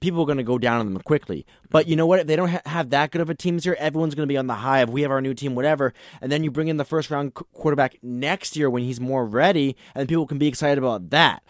people 0.00 0.22
are 0.22 0.26
going 0.26 0.38
to 0.38 0.42
go 0.42 0.56
down 0.56 0.80
on 0.80 0.92
them 0.94 1.02
quickly. 1.02 1.44
But 1.68 1.86
you 1.86 1.96
know 1.96 2.06
what? 2.06 2.20
If 2.20 2.26
they 2.26 2.34
don't 2.36 2.48
ha- 2.48 2.62
have 2.64 2.88
that 2.90 3.10
good 3.10 3.20
of 3.20 3.28
a 3.28 3.34
team 3.34 3.56
this 3.56 3.66
year, 3.66 3.76
everyone's 3.78 4.14
going 4.14 4.26
to 4.26 4.32
be 4.32 4.38
on 4.38 4.46
the 4.46 4.54
high 4.54 4.78
of 4.80 4.88
we 4.88 5.02
have 5.02 5.10
our 5.10 5.20
new 5.20 5.34
team, 5.34 5.54
whatever. 5.54 5.92
And 6.22 6.32
then 6.32 6.42
you 6.42 6.50
bring 6.50 6.68
in 6.68 6.78
the 6.78 6.84
first 6.84 7.10
round 7.10 7.34
qu- 7.34 7.44
quarterback 7.52 7.96
next 8.02 8.56
year 8.56 8.70
when 8.70 8.82
he's 8.82 9.00
more 9.00 9.26
ready, 9.26 9.76
and 9.94 10.08
people 10.08 10.26
can 10.26 10.38
be 10.38 10.48
excited 10.48 10.78
about 10.78 11.10
that. 11.10 11.42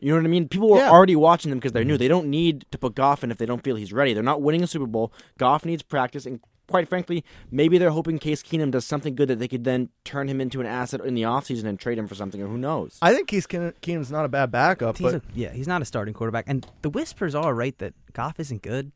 You 0.00 0.10
know 0.12 0.16
what 0.18 0.24
I 0.24 0.28
mean? 0.28 0.48
People 0.48 0.72
are 0.74 0.78
Yeah. 0.78 0.90
already 0.90 1.16
watching 1.16 1.50
them 1.50 1.58
because 1.58 1.72
they're 1.72 1.84
new. 1.84 1.96
They 1.96 2.08
don't 2.08 2.28
need 2.28 2.64
to 2.70 2.78
put 2.78 2.94
Goff 2.94 3.24
in 3.24 3.30
if 3.30 3.38
they 3.38 3.46
don't 3.46 3.62
feel 3.64 3.76
he's 3.76 3.92
ready. 3.92 4.14
They're 4.14 4.22
not 4.22 4.40
winning 4.42 4.62
a 4.62 4.66
Super 4.66 4.86
Bowl. 4.86 5.12
Goff 5.38 5.64
needs 5.64 5.82
practice, 5.82 6.24
and 6.26 6.40
quite 6.68 6.86
frankly, 6.88 7.24
maybe 7.50 7.78
they're 7.78 7.90
hoping 7.90 8.18
Case 8.18 8.42
Keenum 8.42 8.70
does 8.70 8.84
something 8.84 9.14
good 9.14 9.28
that 9.28 9.38
they 9.38 9.48
could 9.48 9.64
then 9.64 9.88
turn 10.04 10.28
him 10.28 10.40
into 10.40 10.60
an 10.60 10.66
asset 10.66 11.00
in 11.00 11.14
the 11.14 11.22
offseason 11.22 11.64
and 11.64 11.80
trade 11.80 11.98
him 11.98 12.06
for 12.06 12.14
something, 12.14 12.40
or 12.42 12.46
who 12.46 12.58
knows? 12.58 12.98
I 13.02 13.12
think 13.14 13.26
Case 13.28 13.46
Keenum's 13.46 14.10
not 14.12 14.24
a 14.24 14.28
bad 14.28 14.50
backup, 14.52 14.98
He's 14.98 15.12
but 15.12 15.14
a, 15.16 15.22
yeah, 15.34 15.50
he's 15.52 15.66
not 15.66 15.82
a 15.82 15.84
starting 15.84 16.14
quarterback. 16.14 16.44
And 16.46 16.66
the 16.82 16.90
whispers 16.90 17.34
are 17.34 17.54
right 17.54 17.76
that 17.78 17.94
Goff 18.12 18.38
isn't 18.38 18.62
good. 18.62 18.92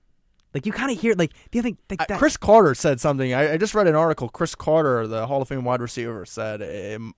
Like 0.54 0.66
you 0.66 0.72
kind 0.72 0.92
of 0.92 1.00
hear 1.00 1.14
like 1.16 1.32
do 1.50 1.58
you 1.58 1.62
think 1.62 1.78
like 1.88 2.06
that, 2.08 2.18
Cris 2.18 2.36
Carter 2.36 2.74
said 2.74 3.00
something. 3.00 3.32
I, 3.32 3.54
I 3.54 3.56
just 3.56 3.74
read 3.74 3.86
an 3.86 3.94
article. 3.94 4.28
Cris 4.28 4.54
Carter, 4.54 5.06
the 5.06 5.26
Hall 5.26 5.40
of 5.40 5.48
Fame 5.48 5.64
wide 5.64 5.80
receiver, 5.80 6.26
said 6.26 6.94
um, 6.94 7.14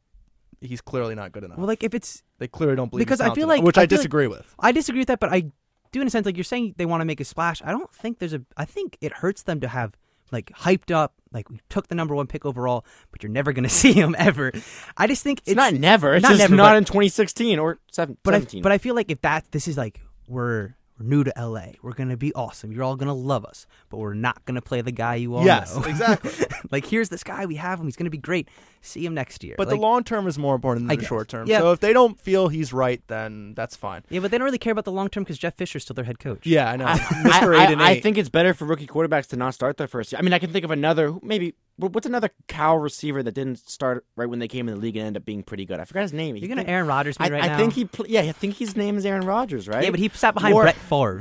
he's 0.65 0.81
clearly 0.81 1.15
not 1.15 1.33
good 1.33 1.45
enough. 1.45 1.59
Well, 1.59 1.67
like 1.67 1.83
if 1.85 1.95
it's 1.95 2.23
they 2.39 2.49
clearly 2.49 2.77
don't 2.77 2.91
believe 2.91 3.07
because 3.07 3.21
he's 3.21 3.31
I 3.31 3.35
feel 3.35 3.47
talented 3.47 3.49
enough, 3.49 3.59
like 3.59 3.67
which 3.67 3.79
I, 3.79 3.83
I 3.83 3.87
feel 3.87 3.97
like- 3.97 4.01
disagree 4.01 4.27
with. 4.27 4.55
I 4.59 4.73
disagree 4.73 5.01
with 5.01 5.09
that, 5.09 5.21
but 5.21 5.33
I 5.33 5.51
do 5.93 6.01
in 6.01 6.07
a 6.07 6.11
sense 6.11 6.27
like 6.27 6.37
you're 6.37 6.45
saying 6.45 6.75
they 6.77 6.87
want 6.87 7.01
to 7.03 7.05
make 7.05 7.21
a 7.21 7.25
splash. 7.25 7.63
I 7.65 7.71
don't 7.71 7.93
think 7.93 8.19
there's 8.19 8.35
a. 8.35 8.43
I 8.57 8.65
think 8.65 8.97
it 9.01 9.13
hurts 9.13 9.43
them 9.45 9.61
to 9.61 9.69
have 9.69 9.95
like 10.33 10.51
hyped 10.53 10.93
up 10.93 11.15
like 11.33 11.49
we 11.51 11.61
took 11.69 11.87
the 11.89 11.95
number 11.95 12.15
one 12.15 12.27
pick 12.27 12.45
overall, 12.45 12.85
but 13.13 13.23
you're 13.23 13.31
never 13.31 13.53
gonna 13.53 13.69
see 13.83 13.93
him 13.93 14.17
ever. 14.19 14.51
I 14.97 15.07
just 15.07 15.23
think 15.23 15.43
It's, 15.47 15.55
not 15.55 15.75
never. 15.75 16.15
It's 16.15 16.23
not 16.23 16.31
just 16.31 16.41
never, 16.41 16.57
not 16.57 16.71
but- 16.73 16.77
in 16.79 16.85
2016 16.85 17.59
or 17.59 17.79
seven, 17.93 18.17
But 18.23 18.35
I 18.35 18.39
17. 18.39 18.63
but 18.63 18.73
I 18.73 18.79
feel 18.79 18.95
like 18.95 19.11
if 19.11 19.21
that 19.23 19.45
this 19.53 19.69
is 19.69 19.77
like 19.77 20.01
we're 20.27 20.75
We're 20.99 21.07
new 21.07 21.25
to 21.25 21.33
LA. 21.37 21.73
We're 21.83 21.93
gonna 21.93 22.17
be 22.17 22.33
awesome. 22.35 22.71
You're 22.71 22.85
all 22.85 22.95
gonna 22.95 23.15
love 23.15 23.45
us, 23.45 23.67
but 23.91 23.97
we're 23.97 24.15
not 24.15 24.45
gonna 24.45 24.63
play 24.63 24.81
the 24.81 24.93
guy 24.93 25.17
you 25.17 25.35
all 25.35 25.45
Yes, 25.45 25.75
know. 25.77 25.83
exactly. 25.87 26.31
like 26.71 26.87
here's 26.87 27.09
this 27.09 27.25
guy 27.25 27.47
we 27.47 27.57
have 27.57 27.81
him. 27.81 27.87
He's 27.87 27.97
gonna 27.97 28.11
be 28.11 28.19
great. 28.19 28.49
See 28.81 29.05
him 29.05 29.13
next 29.15 29.43
year. 29.43 29.55
But 29.59 29.67
Like, 29.69 29.77
the 29.77 29.81
long 29.83 30.05
term 30.05 30.27
is 30.29 30.39
more 30.39 30.55
important 30.55 30.87
than 30.89 30.97
the 30.99 31.05
short 31.05 31.29
term. 31.29 31.49
Yeah. 31.49 31.59
So 31.61 31.73
if 31.73 31.81
they 31.81 31.93
don't 31.93 32.21
feel 32.21 32.47
he's 32.49 32.73
right, 32.73 33.03
then 33.09 33.55
that's 33.55 33.75
fine. 33.75 34.03
yeah, 34.09 34.21
but 34.21 34.31
they 34.31 34.39
don't 34.39 34.45
really 34.45 34.59
care 34.59 34.71
about 34.73 34.85
the 34.85 34.93
long 34.93 35.09
term 35.09 35.25
because 35.25 35.39
Jeff 35.39 35.57
Fisher's 35.57 35.83
still 35.83 35.95
their 35.95 36.05
head 36.05 36.19
coach. 36.21 36.47
Yeah, 36.47 36.71
I 36.71 36.77
know. 36.77 36.85
I, 36.87 36.99
Mr. 36.99 37.57
I- 37.57 37.65
Eight 37.67 37.73
and 37.73 37.83
I 37.83 37.99
think 38.01 38.17
it's 38.19 38.29
better 38.29 38.55
for 38.55 38.65
rookie 38.65 38.87
quarterbacks 38.87 39.27
to 39.29 39.37
not 39.37 39.55
start 39.55 39.79
their 39.79 39.89
first 39.89 40.13
year. 40.13 40.19
I 40.21 40.23
mean, 40.23 40.33
I 40.33 40.39
can 40.39 40.53
think 40.53 40.65
of 40.65 40.71
another, 40.71 41.13
maybe, 41.23 41.55
what's 41.77 42.07
another 42.07 42.31
Cal 42.49 42.79
receiver 42.79 43.23
that 43.23 43.33
didn't 43.33 43.59
start 43.59 44.05
right 44.17 44.29
when 44.29 44.39
they 44.39 44.49
came 44.49 44.69
in 44.69 44.75
the 44.77 44.81
league 44.81 44.97
and 44.97 45.07
ended 45.07 45.23
up 45.23 45.27
being 45.27 45.43
pretty 45.43 45.65
good? 45.65 45.81
I 45.81 45.85
forgot 45.85 46.03
his 46.03 46.13
name. 46.13 46.37
You're 46.37 46.49
gonna 46.49 46.63
Think- 46.63 46.69
Aaron 46.71 46.87
Rodgers 46.87 47.19
me 47.19 47.27
I, 47.27 47.31
right 47.31 47.43
I 47.45 47.47
now. 47.49 47.57
think 47.57 47.73
he, 47.73 47.85
pl- 47.85 48.07
yeah, 48.09 48.21
I 48.21 48.33
think 48.33 48.57
his 48.57 48.77
name 48.77 48.97
is 48.97 49.05
Aaron 49.05 49.27
Rodgers, 49.27 49.67
right? 49.69 49.85
Yeah, 49.85 49.91
but 49.91 49.99
he 50.01 50.09
sat 50.11 50.35
behind 50.35 50.55
Or- 50.55 50.63
Brett 50.63 50.77
Favre. 50.77 51.21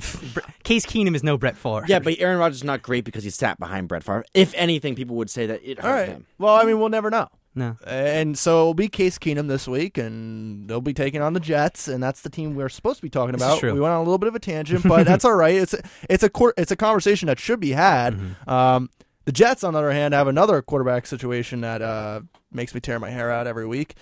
Case 0.64 0.86
Keenum 0.86 1.16
is 1.16 1.24
no 1.24 1.38
Brett 1.38 1.58
Favre. 1.58 1.86
Yeah, 1.88 2.00
but 2.00 2.16
Aaron 2.20 2.38
Rodgers 2.38 2.58
is 2.58 2.64
not 2.64 2.82
great 2.82 3.04
because 3.06 3.24
he 3.24 3.30
sat 3.30 3.60
behind 3.60 3.88
Brett 3.88 4.04
Favre. 4.04 4.24
If 4.34 4.54
anything, 4.56 4.96
people 4.96 5.16
would 5.18 5.30
say 5.30 5.46
that 5.48 5.62
it 5.64 5.80
hurt 5.80 5.88
All 5.88 5.94
right. 5.94 6.08
him. 6.10 6.26
Well, 6.38 6.56
I 6.56 6.64
mean, 6.64 6.80
we'll 6.80 6.90
never 6.90 7.10
know. 7.10 7.28
no. 7.56 7.78
And 7.86 8.38
so 8.38 8.62
it'll 8.62 8.74
be 8.74 8.88
Case 8.88 9.18
Keenum 9.18 9.48
this 9.48 9.68
week, 9.68 9.98
and 9.98 10.68
they'll 10.70 10.82
be 10.82 10.94
taking 10.94 11.22
on 11.22 11.34
the 11.34 11.40
Jets, 11.40 11.88
and 11.88 12.02
that's 12.02 12.22
the 12.22 12.30
team 12.30 12.56
we're 12.56 12.70
supposed 12.70 12.98
to 12.98 13.02
be 13.04 13.10
talking 13.10 13.36
about. 13.36 13.60
true. 13.60 13.74
We 13.74 13.80
went 13.80 13.92
on 13.94 14.00
a 14.00 14.04
little 14.04 14.18
bit 14.20 14.28
of 14.28 14.36
a 14.36 14.40
tangent, 14.40 14.84
but 14.88 15.06
that's 15.06 15.26
all 15.26 15.36
right. 15.36 15.56
It's 15.56 15.74
a, 15.74 15.82
it's 16.10 16.24
a 16.24 16.30
cour- 16.30 16.54
it's 16.58 16.72
a 16.72 16.76
conversation 16.76 17.28
that 17.28 17.40
should 17.40 17.60
be 17.60 17.72
had. 17.72 18.14
Mm-hmm. 18.14 18.50
Um, 18.50 18.90
the 19.26 19.32
Jets, 19.32 19.64
on 19.64 19.74
the 19.74 19.80
other 19.80 19.92
hand, 19.92 20.14
have 20.14 20.28
another 20.28 20.62
quarterback 20.62 21.06
situation 21.06 21.62
that 21.62 21.82
uh, 21.82 22.22
makes 22.52 22.74
me 22.74 22.82
tear 22.82 23.00
my 23.00 23.10
hair 23.10 23.32
out 23.32 23.48
every 23.48 23.66
week. 23.66 23.96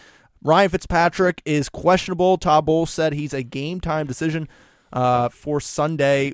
Ryan 0.44 0.70
Fitzpatrick 0.70 1.42
is 1.46 1.70
questionable. 1.70 2.38
Todd 2.38 2.66
Bowles 2.66 2.90
said 2.90 3.14
he's 3.14 3.34
a 3.34 3.44
game 3.44 3.80
time 3.80 4.08
decision 4.08 4.50
uh, 4.92 5.30
for 5.30 5.60
Sunday. 5.60 6.34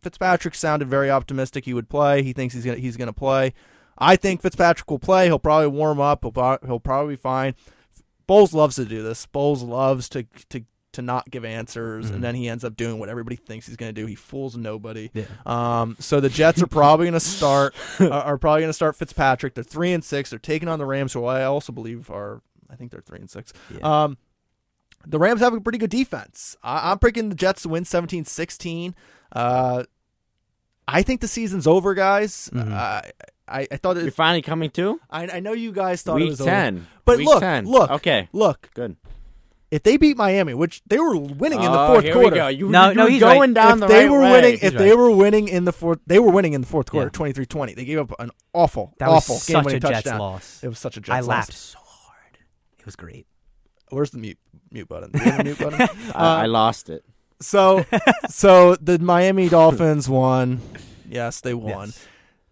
Fitzpatrick 0.00 0.54
sounded 0.54 0.88
very 0.88 1.10
optimistic 1.10 1.64
he 1.64 1.74
would 1.74 1.88
play. 1.88 2.22
He 2.22 2.32
thinks 2.32 2.54
he's 2.54 2.64
gonna 2.64 2.78
he's 2.78 2.96
gonna 2.96 3.12
play. 3.12 3.52
I 3.98 4.16
think 4.16 4.40
Fitzpatrick 4.40 4.90
will 4.90 4.98
play. 4.98 5.26
He'll 5.26 5.38
probably 5.38 5.66
warm 5.66 6.00
up. 6.00 6.22
He'll, 6.22 6.58
he'll 6.64 6.80
probably 6.80 7.14
be 7.14 7.20
fine. 7.20 7.54
Bowles 8.26 8.54
loves 8.54 8.76
to 8.76 8.84
do 8.84 9.02
this. 9.02 9.26
Bowles 9.26 9.62
loves 9.62 10.08
to 10.10 10.24
to 10.50 10.64
to 10.92 11.02
not 11.02 11.30
give 11.30 11.44
answers, 11.44 12.10
and 12.10 12.22
then 12.22 12.34
he 12.34 12.48
ends 12.48 12.64
up 12.64 12.76
doing 12.76 12.98
what 12.98 13.08
everybody 13.08 13.36
thinks 13.36 13.66
he's 13.66 13.76
going 13.76 13.94
to 13.94 14.00
do. 14.00 14.06
He 14.06 14.14
fools 14.16 14.56
nobody. 14.56 15.10
Yeah. 15.14 15.24
Um, 15.46 15.96
so 16.00 16.20
the 16.20 16.28
Jets 16.28 16.60
are 16.62 16.66
probably 16.66 17.04
going 17.06 17.12
to 17.14 17.20
start 17.20 17.74
are, 18.00 18.10
are 18.10 18.38
probably 18.38 18.62
going 18.62 18.70
to 18.70 18.74
start 18.74 18.96
Fitzpatrick. 18.96 19.54
They're 19.54 19.62
three 19.64 19.92
and 19.92 20.04
six. 20.04 20.30
They're 20.30 20.38
taking 20.38 20.68
on 20.68 20.78
the 20.78 20.86
Rams, 20.86 21.12
who 21.12 21.24
I 21.24 21.44
also 21.44 21.72
believe 21.72 22.10
are. 22.10 22.42
I 22.68 22.76
think 22.76 22.90
they're 22.90 23.00
three 23.00 23.18
and 23.20 23.30
six. 23.30 23.52
Yeah. 23.72 24.04
Um, 24.04 24.18
the 25.06 25.18
Rams 25.18 25.40
have 25.40 25.54
a 25.54 25.60
pretty 25.60 25.78
good 25.78 25.90
defense. 25.90 26.56
I, 26.62 26.90
I'm 26.90 26.98
picking 26.98 27.28
the 27.30 27.34
Jets 27.34 27.62
to 27.62 27.68
win 27.68 27.84
17-16. 27.84 28.94
Uh, 29.32 29.84
I 30.86 31.02
think 31.02 31.20
the 31.20 31.28
season's 31.28 31.66
over, 31.66 31.94
guys. 31.94 32.50
Mhm. 32.52 32.72
Uh, 32.72 33.02
I, 33.48 33.66
I 33.70 33.76
thought 33.78 33.96
You're 33.96 34.10
finally 34.12 34.42
coming 34.42 34.70
to 34.70 35.00
I, 35.10 35.26
I 35.26 35.40
know 35.40 35.52
you 35.52 35.72
guys 35.72 36.02
thought 36.02 36.20
it 36.20 36.24
week 36.24 36.30
was 36.30 36.38
ten. 36.38 36.76
over, 36.76 36.86
but 37.04 37.18
Week 37.18 37.26
look, 37.26 37.40
10. 37.40 37.64
look, 37.66 37.90
Okay, 37.90 38.28
look. 38.32 38.70
good. 38.74 38.96
If 39.70 39.84
they 39.84 39.96
beat 39.96 40.16
Miami, 40.16 40.52
which 40.54 40.82
they 40.86 40.98
were 40.98 41.16
winning 41.16 41.62
in 41.62 41.70
the 41.70 41.78
Oh, 41.78 41.86
fourth 41.92 42.04
here 42.04 42.12
quarter, 42.14 42.30
we 42.30 42.36
go. 42.36 42.48
You, 42.48 42.68
No, 42.70 42.88
you 42.88 42.94
no, 42.96 43.04
were 43.04 43.10
he's 43.10 43.20
going 43.20 43.40
right. 43.40 43.54
down 43.54 43.72
if 43.74 43.80
the 43.80 43.86
they 43.86 44.02
right 44.06 44.10
were 44.10 44.20
way. 44.20 44.30
winning, 44.32 44.52
He's 44.54 44.62
if 44.64 44.74
they 44.74 44.88
right. 44.90 44.98
were 44.98 45.10
winning 45.12 45.46
in 45.48 45.64
the 45.64 45.72
fourth, 45.72 46.00
they 46.06 46.18
were 46.18 46.32
winning 46.32 46.54
in 46.54 46.60
the 46.60 46.66
fourth 46.66 46.90
quarter, 46.90 47.10
Yeah. 47.12 47.32
23-20. 47.32 47.76
They 47.76 47.84
gave 47.84 47.98
up 47.98 48.12
an 48.18 48.30
awful, 48.52 48.94
That 48.98 49.08
awful 49.08 49.36
was 49.36 49.42
such 49.44 49.50
a 49.50 49.52
game-winning 49.58 49.80
Jets 49.80 49.92
touchdown. 50.02 50.18
loss. 50.18 50.60
It 50.64 50.68
was 50.68 50.78
such 50.80 50.96
a 50.96 51.00
Jets 51.00 51.10
I 51.16 51.20
loss. 51.20 51.28
laughed 51.28 51.52
so 51.52 51.78
hard. 51.84 52.38
It 52.80 52.84
was 52.84 52.96
great. 52.96 53.26
Where's 53.90 54.10
the 54.10 54.18
mute 54.18 54.38
mute 54.72 54.88
button? 54.88 55.10
Do 55.12 55.18
you 55.18 55.24
have 55.30 55.40
a 55.40 55.44
mute 55.44 55.58
button? 55.58 55.80
I, 56.14 56.42
I 56.42 56.44
uh, 56.44 56.48
lost 56.48 56.90
it. 56.90 57.04
So, 57.40 57.84
so 58.28 58.74
the 58.76 58.98
Miami 58.98 59.48
Dolphins 59.48 60.08
won. 60.08 60.60
Yes, 61.08 61.40
they 61.40 61.54
won. 61.54 61.88
Yes. 61.88 62.06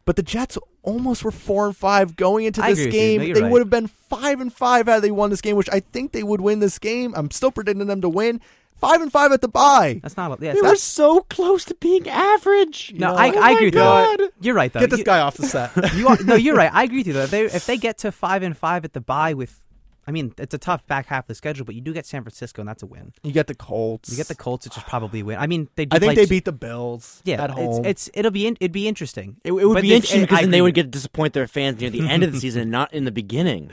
But 0.04 0.16
the 0.16 0.22
Jets 0.22 0.56
almost 0.88 1.22
were 1.24 1.30
four 1.30 1.66
and 1.66 1.76
five 1.76 2.16
going 2.16 2.46
into 2.46 2.62
I 2.62 2.70
this 2.70 2.78
agree 2.80 2.86
with 2.86 2.94
you. 2.94 3.00
game. 3.00 3.20
No, 3.20 3.26
you're 3.26 3.34
they 3.36 3.42
right. 3.42 3.52
would 3.52 3.60
have 3.60 3.70
been 3.70 3.86
five 3.86 4.40
and 4.40 4.52
five 4.52 4.86
had 4.86 5.02
they 5.02 5.10
won 5.10 5.30
this 5.30 5.40
game, 5.40 5.56
which 5.56 5.68
I 5.70 5.80
think 5.80 6.12
they 6.12 6.22
would 6.22 6.40
win 6.40 6.60
this 6.60 6.78
game. 6.78 7.12
I'm 7.16 7.30
still 7.30 7.50
predicting 7.50 7.86
them 7.86 8.00
to 8.00 8.08
win. 8.08 8.40
Five 8.76 9.02
and 9.02 9.10
five 9.10 9.32
at 9.32 9.40
the 9.40 9.48
bye. 9.48 9.98
That's 10.02 10.16
not. 10.16 10.30
Yeah, 10.40 10.52
They 10.52 10.58
it's 10.58 10.62
were 10.62 10.68
not- 10.68 10.78
so 10.78 11.20
close 11.22 11.64
to 11.66 11.74
being 11.74 12.08
average. 12.08 12.92
no, 12.94 13.08
know, 13.10 13.16
I, 13.16 13.30
oh 13.34 13.40
I 13.40 13.50
agree 13.52 13.66
with 13.66 13.74
God. 13.74 14.18
you. 14.20 14.32
You're 14.40 14.54
right 14.54 14.72
though. 14.72 14.80
Get 14.80 14.90
this 14.90 15.00
You- 15.00 15.04
guy 15.04 15.18
off 15.20 15.36
the 15.36 15.46
set. 15.46 15.72
You 15.94 16.06
are, 16.08 16.16
no, 16.22 16.36
you're 16.36 16.54
right. 16.54 16.72
I 16.72 16.84
agree 16.84 16.98
with 16.98 17.08
you 17.08 17.12
though. 17.12 17.24
If 17.24 17.30
they 17.30 17.42
if 17.44 17.66
they 17.66 17.76
get 17.76 17.98
to 17.98 18.12
five 18.12 18.42
and 18.44 18.56
five 18.56 18.84
at 18.84 18.92
the 18.92 19.00
bye 19.00 19.34
with, 19.34 19.60
I 20.08 20.10
mean, 20.10 20.32
it's 20.38 20.54
a 20.54 20.58
tough 20.58 20.86
back 20.86 21.04
half 21.06 21.24
of 21.24 21.28
the 21.28 21.34
schedule, 21.34 21.66
but 21.66 21.74
you 21.74 21.82
do 21.82 21.92
get 21.92 22.06
San 22.06 22.22
Francisco, 22.22 22.62
and 22.62 22.68
that's 22.68 22.82
a 22.82 22.86
win. 22.86 23.12
you 23.22 23.30
get 23.30 23.46
the 23.46 23.54
Colts. 23.54 24.10
You 24.10 24.16
get 24.16 24.26
the 24.28 24.34
Colts, 24.34 24.64
which 24.66 24.76
is 24.78 24.82
probably 24.84 25.20
a 25.20 25.24
win. 25.24 25.38
I 25.38 25.46
mean, 25.46 25.68
they. 25.76 25.84
Did 25.84 25.94
I 25.96 25.98
think 25.98 26.08
like- 26.08 26.16
they 26.16 26.24
beat 26.26 26.46
the 26.46 26.52
Bills. 26.52 27.20
Yeah, 27.24 27.42
at 27.44 27.50
home. 27.50 27.84
It's, 27.84 28.06
it's 28.08 28.16
it'll 28.18 28.30
be 28.30 28.46
in, 28.46 28.56
it'd 28.58 28.72
be 28.72 28.88
interesting. 28.88 29.36
It, 29.44 29.52
it 29.52 29.66
would 29.66 29.74
But 29.74 29.82
be 29.82 29.90
this- 29.90 29.96
interesting 29.96 30.22
I 30.22 30.24
because 30.24 30.40
then 30.40 30.50
they 30.50 30.62
would 30.62 30.72
get 30.74 30.84
to 30.84 30.88
disappoint 30.88 31.34
their 31.34 31.46
fans 31.46 31.78
near 31.80 31.90
the 31.90 32.08
end 32.08 32.22
of 32.24 32.32
the 32.32 32.40
season 32.40 32.62
and 32.62 32.70
not 32.80 32.94
in 32.94 33.04
the 33.04 33.12
beginning. 33.12 33.70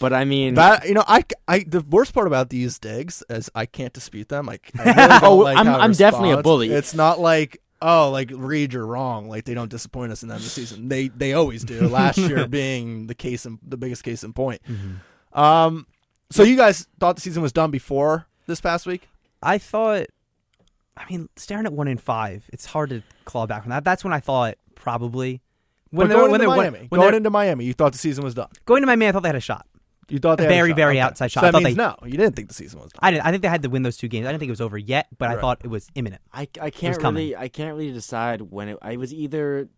But 0.00 0.12
I 0.12 0.24
mean, 0.24 0.54
That 0.54 0.86
you 0.88 0.94
know, 0.94 1.04
I, 1.06 1.22
I 1.46 1.60
the 1.60 1.80
worst 1.82 2.12
part 2.12 2.26
about 2.26 2.50
these 2.50 2.78
digs 2.80 3.22
is 3.30 3.48
I 3.54 3.66
can't 3.66 3.92
dispute 3.92 4.28
them. 4.28 4.48
I, 4.48 4.58
I 4.78 4.82
really 4.84 5.20
Oh, 5.22 5.36
like 5.36 5.56
I'm- 5.58 5.68
I'm 5.68 5.92
definitely 5.92 6.32
a 6.32 6.42
bully. 6.42 6.70
It's 6.72 6.92
not 6.94 7.20
like 7.20 7.60
oh, 7.80 8.10
like 8.10 8.32
Reed, 8.34 8.72
you're 8.72 8.84
wrong. 8.84 9.28
Like 9.28 9.44
they 9.44 9.54
don't 9.54 9.70
disappoint 9.70 10.10
us 10.10 10.22
in 10.24 10.28
the 10.28 10.34
end 10.34 10.40
of 10.40 10.44
the 10.44 10.50
season. 10.50 10.88
They 10.88 11.06
they 11.08 11.34
always 11.34 11.62
do. 11.62 11.86
Last 11.88 12.18
year 12.18 12.48
being 12.48 13.06
the 13.06 13.14
case 13.14 13.46
in 13.46 13.60
the 13.66 13.76
biggest 13.76 14.02
case 14.02 14.24
in 14.24 14.32
point. 14.32 14.60
Mm-hmm. 14.68 14.94
Um, 15.32 15.86
so 16.30 16.42
you 16.42 16.56
guys 16.56 16.86
thought 17.00 17.16
the 17.16 17.22
season 17.22 17.42
was 17.42 17.52
done 17.52 17.70
before 17.70 18.26
this 18.46 18.60
past 18.60 18.86
week? 18.86 19.08
I 19.42 19.58
thought, 19.58 20.06
I 20.96 21.04
mean, 21.10 21.28
staring 21.36 21.64
at 21.66 21.72
one 21.72 21.88
in 21.88 21.98
five, 21.98 22.44
it's 22.52 22.66
hard 22.66 22.90
to 22.90 23.02
claw 23.24 23.46
back 23.46 23.62
from 23.62 23.70
that. 23.70 23.84
That's 23.84 24.04
when 24.04 24.12
I 24.12 24.20
thought 24.20 24.56
probably 24.74 25.40
when 25.90 26.08
But 26.08 26.14
they 26.14 26.18
going 26.20 26.32
when 26.32 26.40
into 26.40 26.50
they 26.50 26.56
Miami, 26.56 26.86
when 26.88 27.00
going 27.00 27.14
into 27.14 27.30
Miami, 27.30 27.64
you 27.64 27.72
thought 27.72 27.92
the 27.92 27.98
season 27.98 28.24
was 28.24 28.34
done. 28.34 28.48
going 28.66 28.82
to 28.82 28.86
Miami, 28.86 29.06
I 29.08 29.12
thought 29.12 29.22
they 29.22 29.28
had 29.30 29.36
a 29.36 29.40
shot. 29.40 29.66
You 30.10 30.18
thought 30.18 30.38
they 30.38 30.44
had 30.44 30.50
A 30.52 30.54
had 30.54 30.58
very, 30.60 30.70
shot. 30.70 30.76
very 30.76 30.92
Okay. 30.94 31.00
outside 31.00 31.30
shot. 31.30 31.40
So 31.42 31.48
I 31.48 31.50
thought 31.50 31.62
means 31.62 31.76
they- 31.76 31.82
no, 31.82 31.94
you 32.04 32.16
didn't 32.16 32.34
think 32.34 32.48
the 32.48 32.54
season 32.54 32.80
was 32.80 32.92
done. 32.92 33.00
I 33.02 33.10
didn't. 33.10 33.26
I 33.26 33.30
think 33.30 33.42
they 33.42 33.48
had 33.48 33.62
to 33.62 33.68
win 33.68 33.82
those 33.82 33.96
two 33.98 34.08
games. 34.08 34.26
I 34.26 34.30
didn't 34.30 34.40
think 34.40 34.48
it 34.48 34.52
was 34.52 34.60
over 34.62 34.78
yet, 34.78 35.06
but 35.18 35.28
I 35.28 35.38
thought 35.40 35.60
it 35.64 35.68
was 35.68 35.88
imminent. 35.94 36.22
I, 36.32 36.48
I 36.60 36.70
can't 36.70 36.96
really 37.02 37.36
I 37.36 37.48
can't 37.48 37.74
really 37.76 37.92
decide 37.92 38.40
when 38.42 38.68
it. 38.70 38.78
I 38.82 38.96
was 38.96 39.12
either 39.12 39.68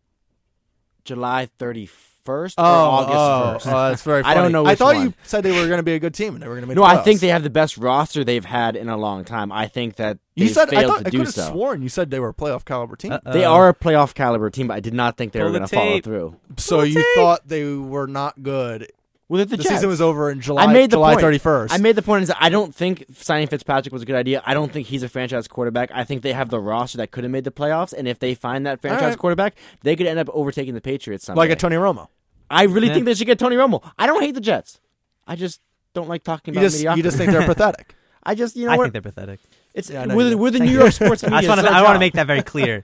July 1.05 1.49
31st 1.59 1.89
or 2.29 2.49
Oh, 2.59 2.63
August 2.65 3.67
oh, 3.67 3.71
1st. 3.71 3.73
oh, 3.75 3.89
that's 3.91 4.03
very. 4.03 4.23
I 4.25 4.35
don't 4.35 4.53
know 4.53 4.67
I 4.67 4.75
thought 4.75 4.95
one. 4.97 5.07
you 5.07 5.15
said 5.23 5.43
they 5.43 5.53
were 5.53 5.67
going 5.67 5.79
to 5.79 5.83
be 5.83 5.95
a 5.95 5.99
good 5.99 6.15
team 6.15 6.35
and 6.35 6.43
they 6.43 6.49
were 6.49 6.55
going 6.55 6.63
to 6.63 6.67
make. 6.69 6.77
no, 6.77 6.83
the 6.83 6.89
I 6.89 6.99
think 7.03 7.21
they 7.21 7.29
have 7.29 7.43
the 7.43 7.51
best 7.51 7.77
roster 7.79 8.25
they've 8.25 8.45
had 8.45 8.77
in 8.77 8.89
a 8.89 8.97
long 8.97 9.25
time. 9.25 9.51
I 9.53 9.67
think 9.69 9.97
that 9.97 10.19
You 10.35 10.47
they 10.47 10.53
said 10.53 10.73
I 10.75 10.85
thought 10.87 11.01
to 11.03 11.07
I 11.07 11.11
do 11.11 11.19
could 11.19 11.27
have 11.29 11.35
so. 11.35 11.51
sworn 11.51 11.83
you 11.83 11.89
said 11.89 12.11
they 12.11 12.21
were 12.21 12.29
a 12.31 12.35
playoff 12.35 12.65
caliber 12.65 12.97
team. 12.97 13.17
They 13.25 13.45
Uh-oh. 13.45 13.53
are 13.55 13.69
a 13.69 13.75
playoff 13.75 14.15
caliber 14.15 14.51
team, 14.51 14.69
but 14.69 14.75
I 14.75 14.81
did 14.81 14.95
not 14.95 15.17
think 15.17 15.33
they 15.33 15.43
were 15.43 15.51
the 15.51 15.59
going 15.59 15.69
to 15.69 15.75
follow 15.77 16.01
through. 16.01 16.37
so 16.57 16.83
you 16.83 17.05
thought 17.15 17.47
they 17.49 17.65
were 17.75 18.07
not 18.07 18.43
good. 18.43 18.91
Well, 19.31 19.47
the, 19.47 19.57
The, 19.57 19.63
season 19.63 19.89
was 19.89 20.01
over 20.01 20.29
in 20.29 20.41
July. 20.41 20.65
I 20.65 20.67
made 20.73 20.91
the 20.91 20.97
July 20.97 21.13
point. 21.13 21.21
thirty 21.23 21.39
first. 21.39 21.73
I 21.73 21.77
made 21.79 21.95
the 21.95 22.03
point 22.03 22.23
is 22.23 22.29
that 22.29 22.39
I 22.41 22.49
don't 22.49 22.75
think 22.75 23.05
signing 23.15 23.47
Fitzpatrick 23.47 23.93
was 23.93 24.03
a 24.03 24.05
good 24.05 24.17
idea. 24.17 24.43
I 24.45 24.55
don't 24.55 24.73
think 24.73 24.89
he's 24.89 25.05
a 25.05 25.09
franchise 25.09 25.47
quarterback. 25.47 25.91
I 25.95 26.03
think 26.03 26.23
they 26.23 26.33
have 26.33 26.49
the 26.51 26.59
roster 26.59 26.99
that 26.99 27.13
could 27.13 27.23
have 27.23 27.31
made 27.31 27.45
the 27.45 27.53
playoffs, 27.53 27.93
and 27.97 28.09
if 28.09 28.19
they 28.19 28.35
find 28.35 28.67
that 28.67 28.81
franchise 28.81 29.11
right. 29.11 29.19
quarterback, 29.19 29.55
they 29.83 29.95
could 29.95 30.09
end 30.09 30.19
up 30.19 30.29
overtaking 30.33 30.75
the 30.75 30.81
Patriots. 30.81 31.27
Someday. 31.27 31.39
like 31.39 31.51
a 31.51 31.57
Tony 31.57 31.77
Romo. 31.77 32.09
I 32.51 32.65
really 32.65 32.89
Yeah. 32.89 32.95
think 32.95 33.07
they 33.07 33.15
should 33.15 33.29
get 33.29 33.39
Tony 33.39 33.55
Romo. 33.55 33.89
I 33.97 34.09
don't 34.09 34.21
hate 34.21 34.35
the 34.35 34.41
Jets. 34.41 34.81
I 35.29 35.37
just 35.37 35.61
don't 35.95 36.09
like 36.09 36.25
talking 36.25 36.53
You 36.53 36.59
about 36.59 36.67
just 36.67 36.79
mediocrity. 36.79 36.99
you 36.99 37.03
just 37.05 37.17
think 37.17 37.31
they're 37.31 37.47
pathetic. 37.55 37.95
I 38.25 38.35
just 38.35 38.57
you 38.57 38.67
know 38.67 38.73
I 38.73 38.77
what? 38.79 38.83
think 38.85 38.93
they're 38.95 39.13
pathetic. 39.13 39.39
it's 39.75 39.89
Yeah, 39.89 40.07
we're, 40.13 40.31
the, 40.31 40.37
we're 40.39 40.51
the 40.51 40.59
Thank 40.59 40.69
New 40.71 40.75
you. 40.75 40.81
York 40.81 40.93
sports 40.93 41.23
media. 41.31 41.39
I 41.39 41.47
want 41.49 41.61
to. 41.61 41.69
our 41.69 41.73
I 41.73 41.83
want 41.83 41.91
to 41.91 41.95
job. 41.95 42.01
make 42.01 42.13
that 42.15 42.27
very 42.27 42.43
clear. 42.43 42.83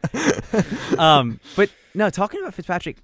um, 0.99 1.41
but 1.57 1.71
no, 1.95 2.09
talking 2.09 2.41
about 2.41 2.55
Fitzpatrick, 2.55 2.99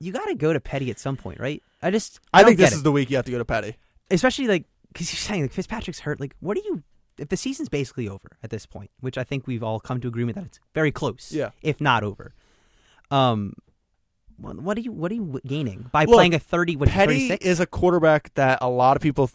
you 0.00 0.12
got 0.12 0.24
to 0.26 0.34
go 0.34 0.52
to 0.52 0.60
Petty 0.60 0.90
at 0.90 0.98
some 0.98 1.16
point, 1.16 1.38
right? 1.38 1.62
I 1.82 1.90
just. 1.90 2.18
I 2.32 2.40
don't 2.40 2.48
think 2.48 2.58
this 2.58 2.72
it. 2.72 2.76
is 2.76 2.82
the 2.82 2.92
week 2.92 3.10
you 3.10 3.16
have 3.16 3.26
to 3.26 3.30
go 3.32 3.38
to 3.38 3.44
Petty. 3.44 3.76
especially 4.10 4.46
like 4.48 4.64
because 4.92 5.12
you're 5.12 5.18
saying 5.18 5.42
like 5.42 5.52
Fitzpatrick's 5.52 6.00
hurt. 6.00 6.20
Like, 6.20 6.34
what 6.40 6.56
do 6.56 6.62
you? 6.64 6.82
If 7.18 7.28
the 7.28 7.36
season's 7.36 7.68
basically 7.68 8.08
over 8.08 8.30
at 8.42 8.48
this 8.50 8.64
point, 8.66 8.90
which 9.00 9.18
I 9.18 9.24
think 9.24 9.46
we've 9.46 9.62
all 9.62 9.78
come 9.78 10.00
to 10.00 10.08
agreement 10.08 10.36
that 10.36 10.44
it's 10.46 10.58
very 10.74 10.90
close, 10.90 11.30
Yeah. 11.32 11.50
if 11.62 11.78
not 11.80 12.02
over. 12.02 12.32
Um, 13.10 13.52
what, 14.38 14.78
are 14.78 14.80
you? 14.80 14.90
What 14.92 15.12
are 15.12 15.16
you 15.16 15.38
gaining 15.46 15.90
by 15.92 16.04
Look, 16.06 16.14
playing 16.14 16.34
a 16.34 16.38
thirty? 16.38 16.76
What 16.76 16.88
Petty 16.88 17.28
36? 17.28 17.44
is 17.44 17.60
a 17.60 17.66
quarterback 17.66 18.32
that 18.34 18.58
a 18.62 18.70
lot 18.70 18.96
of 18.96 19.02
people. 19.02 19.30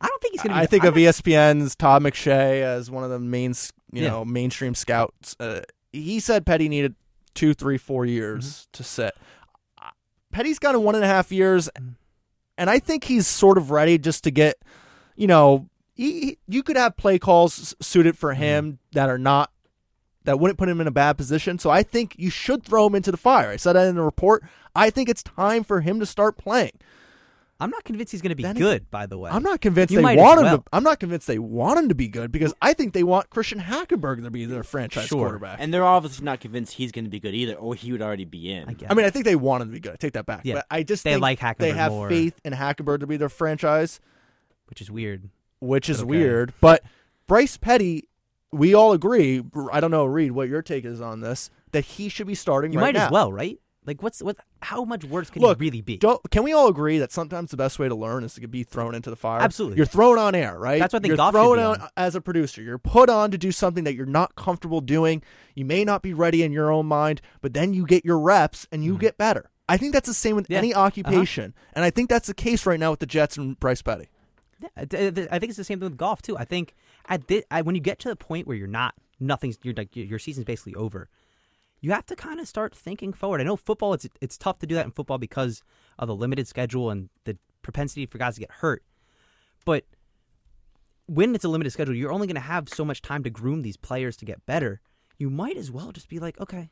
I 0.00 0.06
don't 0.08 0.22
think 0.22 0.32
he's 0.32 0.42
going 0.42 0.54
to. 0.54 0.58
I 0.58 0.66
think 0.66 0.84
of 0.84 0.96
E 0.96 1.02
ESPN's 1.04 1.76
Todd 1.76 2.02
McShay 2.02 2.62
as 2.62 2.90
one 2.90 3.04
of 3.04 3.10
the 3.10 3.18
main, 3.18 3.50
you 3.92 4.02
Yeah. 4.02 4.08
know, 4.08 4.24
mainstream 4.24 4.74
scouts. 4.74 5.36
Uh, 5.38 5.60
he 5.92 6.20
said 6.20 6.46
Petty 6.46 6.68
needed 6.70 6.94
two, 7.34 7.52
three, 7.54 7.76
four 7.78 8.06
years 8.06 8.44
Mm-hmm. 8.46 8.68
to 8.72 8.82
sit. 8.84 9.14
Petty's 10.36 10.58
got 10.58 10.74
a 10.74 10.78
one 10.78 10.94
and 10.94 11.02
a 11.02 11.06
half 11.08 11.32
years, 11.32 11.70
Mm. 11.78 11.94
and 12.58 12.68
I 12.68 12.78
think 12.78 13.04
he's 13.04 13.26
sort 13.26 13.56
of 13.56 13.70
ready 13.70 13.96
just 13.96 14.22
to 14.24 14.30
get, 14.30 14.56
you 15.16 15.26
know, 15.26 15.66
he, 15.94 16.20
he- 16.20 16.38
you 16.46 16.62
could 16.62 16.76
have 16.76 16.98
play 16.98 17.18
calls 17.18 17.74
suited 17.80 18.18
for 18.18 18.34
him 18.34 18.78
that 18.92 19.08
are 19.08 19.16
not 19.16 19.50
that 20.24 20.38
wouldn't 20.38 20.58
put 20.58 20.68
him 20.68 20.80
in 20.80 20.86
a 20.88 20.90
bad 20.90 21.16
position. 21.16 21.58
So 21.58 21.70
I 21.70 21.82
think 21.82 22.16
you 22.18 22.28
should 22.28 22.64
throw 22.64 22.86
him 22.86 22.94
into 22.96 23.10
the 23.12 23.16
fire. 23.16 23.48
I 23.48 23.56
said 23.56 23.74
that 23.74 23.86
in 23.86 23.94
the 23.94 24.02
report. 24.02 24.44
I 24.74 24.90
think 24.90 25.08
it's 25.08 25.22
time 25.22 25.62
for 25.64 25.80
him 25.80 26.00
to 26.00 26.04
start 26.06 26.36
playing. 26.36 26.72
I'm 27.58 27.70
not 27.70 27.84
convinced 27.84 28.12
he's 28.12 28.20
going 28.20 28.30
to 28.30 28.36
be 28.36 28.42
Then 28.42 28.56
good. 28.56 28.90
By 28.90 29.06
the 29.06 29.16
way, 29.16 29.30
I'm 29.30 29.42
not 29.42 29.62
convinced 29.62 29.90
You 29.90 30.02
they 30.02 30.16
want 30.16 30.18
as 30.18 30.38
him 30.40 30.44
well. 30.44 30.58
to. 30.58 30.64
I'm 30.72 30.82
not 30.82 31.00
convinced 31.00 31.26
they 31.26 31.38
want 31.38 31.78
him 31.78 31.88
to 31.88 31.94
be 31.94 32.06
good 32.08 32.30
because 32.30 32.52
I 32.60 32.74
think 32.74 32.92
they 32.92 33.02
want 33.02 33.30
Christian 33.30 33.60
Hackenberg 33.60 34.22
to 34.24 34.30
be 34.30 34.44
their 34.44 34.62
franchise 34.62 35.06
Sure. 35.06 35.20
quarterback. 35.20 35.58
And 35.60 35.72
they're 35.72 35.84
obviously 35.84 36.24
not 36.24 36.40
convinced 36.40 36.74
he's 36.74 36.92
going 36.92 37.06
to 37.06 37.10
be 37.10 37.18
good 37.18 37.34
either, 37.34 37.54
or 37.54 37.74
he 37.74 37.92
would 37.92 38.02
already 38.02 38.26
be 38.26 38.52
in. 38.52 38.68
I 38.68 38.72
guess. 38.74 38.90
I 38.90 38.94
mean, 38.94 39.06
I 39.06 39.10
think 39.10 39.24
they 39.24 39.36
want 39.36 39.62
him 39.62 39.68
to 39.68 39.72
be 39.72 39.80
good. 39.80 39.92
I 39.92 39.96
take 39.96 40.12
that 40.12 40.26
back. 40.26 40.42
Yeah. 40.44 40.54
But 40.56 40.66
I 40.70 40.82
just 40.82 41.02
They 41.04 41.12
think 41.12 41.22
like 41.22 41.58
they 41.58 41.70
have 41.72 41.92
more. 41.92 42.08
faith 42.10 42.38
in 42.44 42.52
Hackenberg 42.52 43.00
to 43.00 43.06
be 43.06 43.16
their 43.16 43.30
franchise, 43.30 44.00
which 44.66 44.80
is 44.82 44.90
weird. 44.90 45.30
which 45.60 45.88
is 45.88 46.00
Okay. 46.02 46.08
weird. 46.10 46.52
But 46.60 46.82
Bryce 47.26 47.56
Petty, 47.56 48.06
we 48.52 48.74
all 48.74 48.92
agree. 48.92 49.42
I 49.72 49.80
don't 49.80 49.90
know, 49.90 50.04
Reed, 50.04 50.32
what 50.32 50.48
your 50.50 50.60
take 50.60 50.84
is 50.84 51.00
on 51.00 51.20
this. 51.22 51.50
That 51.72 51.84
he 51.86 52.10
should 52.10 52.26
be 52.26 52.34
starting. 52.34 52.72
You 52.74 52.78
right 52.80 52.88
might 52.94 52.98
now. 52.98 53.06
as 53.06 53.10
well, 53.10 53.32
right? 53.32 53.58
Like, 53.86 54.02
what's 54.02 54.20
what? 54.22 54.36
How 54.62 54.84
much 54.84 55.04
worse 55.04 55.30
can 55.30 55.42
Look, 55.42 55.58
he 55.58 55.66
really 55.66 55.80
be? 55.80 55.98
Can 55.98 56.42
we 56.42 56.52
all 56.52 56.68
agree 56.68 56.98
that 56.98 57.12
sometimes 57.12 57.50
the 57.50 57.56
best 57.56 57.78
way 57.78 57.88
to 57.88 57.94
learn 57.94 58.24
is 58.24 58.34
to 58.34 58.48
be 58.48 58.62
thrown 58.62 58.94
into 58.94 59.10
the 59.10 59.16
fire? 59.16 59.40
Absolutely. 59.40 59.76
You're 59.76 59.86
thrown 59.86 60.18
on 60.18 60.34
air, 60.34 60.58
right? 60.58 60.78
That's 60.78 60.92
what 60.92 61.00
I 61.00 61.08
think 61.08 61.16
You're 61.16 61.32
thrown 61.32 61.58
on 61.58 61.88
as 61.96 62.14
a 62.14 62.20
producer. 62.20 62.62
You're 62.62 62.78
put 62.78 63.10
on 63.10 63.30
to 63.30 63.38
do 63.38 63.52
something 63.52 63.84
that 63.84 63.94
you're 63.94 64.06
not 64.06 64.34
comfortable 64.34 64.80
doing. 64.80 65.22
You 65.54 65.64
may 65.64 65.84
not 65.84 66.02
be 66.02 66.14
ready 66.14 66.42
in 66.42 66.52
your 66.52 66.70
own 66.70 66.86
mind, 66.86 67.20
but 67.42 67.54
then 67.54 67.74
you 67.74 67.86
get 67.86 68.04
your 68.04 68.18
reps 68.18 68.66
and 68.72 68.82
you 68.82 68.92
mm-hmm. 68.92 69.00
get 69.00 69.18
better. 69.18 69.50
I 69.68 69.76
think 69.76 69.92
that's 69.92 70.06
the 70.06 70.14
same 70.14 70.36
with. 70.36 70.46
Yeah. 70.48 70.58
any 70.58 70.72
uh-huh. 70.72 70.84
occupation, 70.84 71.54
and 71.72 71.84
I 71.84 71.90
think 71.90 72.08
that's 72.08 72.28
the 72.28 72.34
case 72.34 72.66
right 72.66 72.78
now 72.78 72.90
with 72.92 73.00
the 73.00 73.06
Jets 73.06 73.36
and 73.36 73.58
Bryce 73.58 73.82
Petty. 73.82 74.08
Yeah, 74.60 74.68
I 74.76 74.84
think 74.86 75.50
it's 75.50 75.56
the 75.56 75.64
same 75.64 75.80
thing 75.80 75.90
with 75.90 75.98
golf 75.98 76.22
too. 76.22 76.38
I 76.38 76.44
think 76.44 76.74
at 77.08 77.24
thi- 77.24 77.44
I, 77.50 77.62
when 77.62 77.74
you 77.74 77.80
get 77.80 77.98
to 78.00 78.08
the 78.08 78.16
point 78.16 78.46
where 78.46 78.56
you're 78.56 78.68
not 78.68 78.94
nothing's 79.20 79.58
you're 79.62 79.74
like 79.74 79.94
your 79.94 80.18
season's 80.18 80.44
basically 80.44 80.74
over, 80.74 81.08
you 81.80 81.92
have 81.92 82.06
to 82.06 82.16
kind 82.16 82.40
of 82.40 82.48
start 82.48 82.74
thinking 82.74 83.12
forward. 83.12 83.40
I 83.40 83.44
know 83.44 83.56
football 83.56 83.94
it's 83.94 84.08
it's 84.20 84.38
tough 84.38 84.58
to 84.60 84.66
do 84.66 84.74
that 84.74 84.84
in 84.84 84.90
football 84.90 85.18
because 85.18 85.62
of 85.98 86.08
the 86.08 86.14
limited 86.14 86.48
schedule 86.48 86.90
and 86.90 87.08
the 87.24 87.36
propensity 87.62 88.06
for 88.06 88.18
guys 88.18 88.34
to 88.34 88.40
get 88.40 88.50
hurt. 88.50 88.82
But 89.64 89.84
when 91.06 91.34
it's 91.34 91.44
a 91.44 91.48
limited 91.48 91.70
schedule, 91.70 91.94
you're 91.94 92.12
only 92.12 92.26
going 92.26 92.36
to 92.36 92.40
have 92.40 92.68
so 92.68 92.84
much 92.84 93.02
time 93.02 93.22
to 93.24 93.30
groom 93.30 93.62
these 93.62 93.76
players 93.76 94.16
to 94.18 94.24
get 94.24 94.44
better. 94.46 94.80
You 95.18 95.30
might 95.30 95.56
as 95.56 95.70
well 95.70 95.92
just 95.92 96.08
be 96.08 96.18
like, 96.18 96.40
okay, 96.40 96.70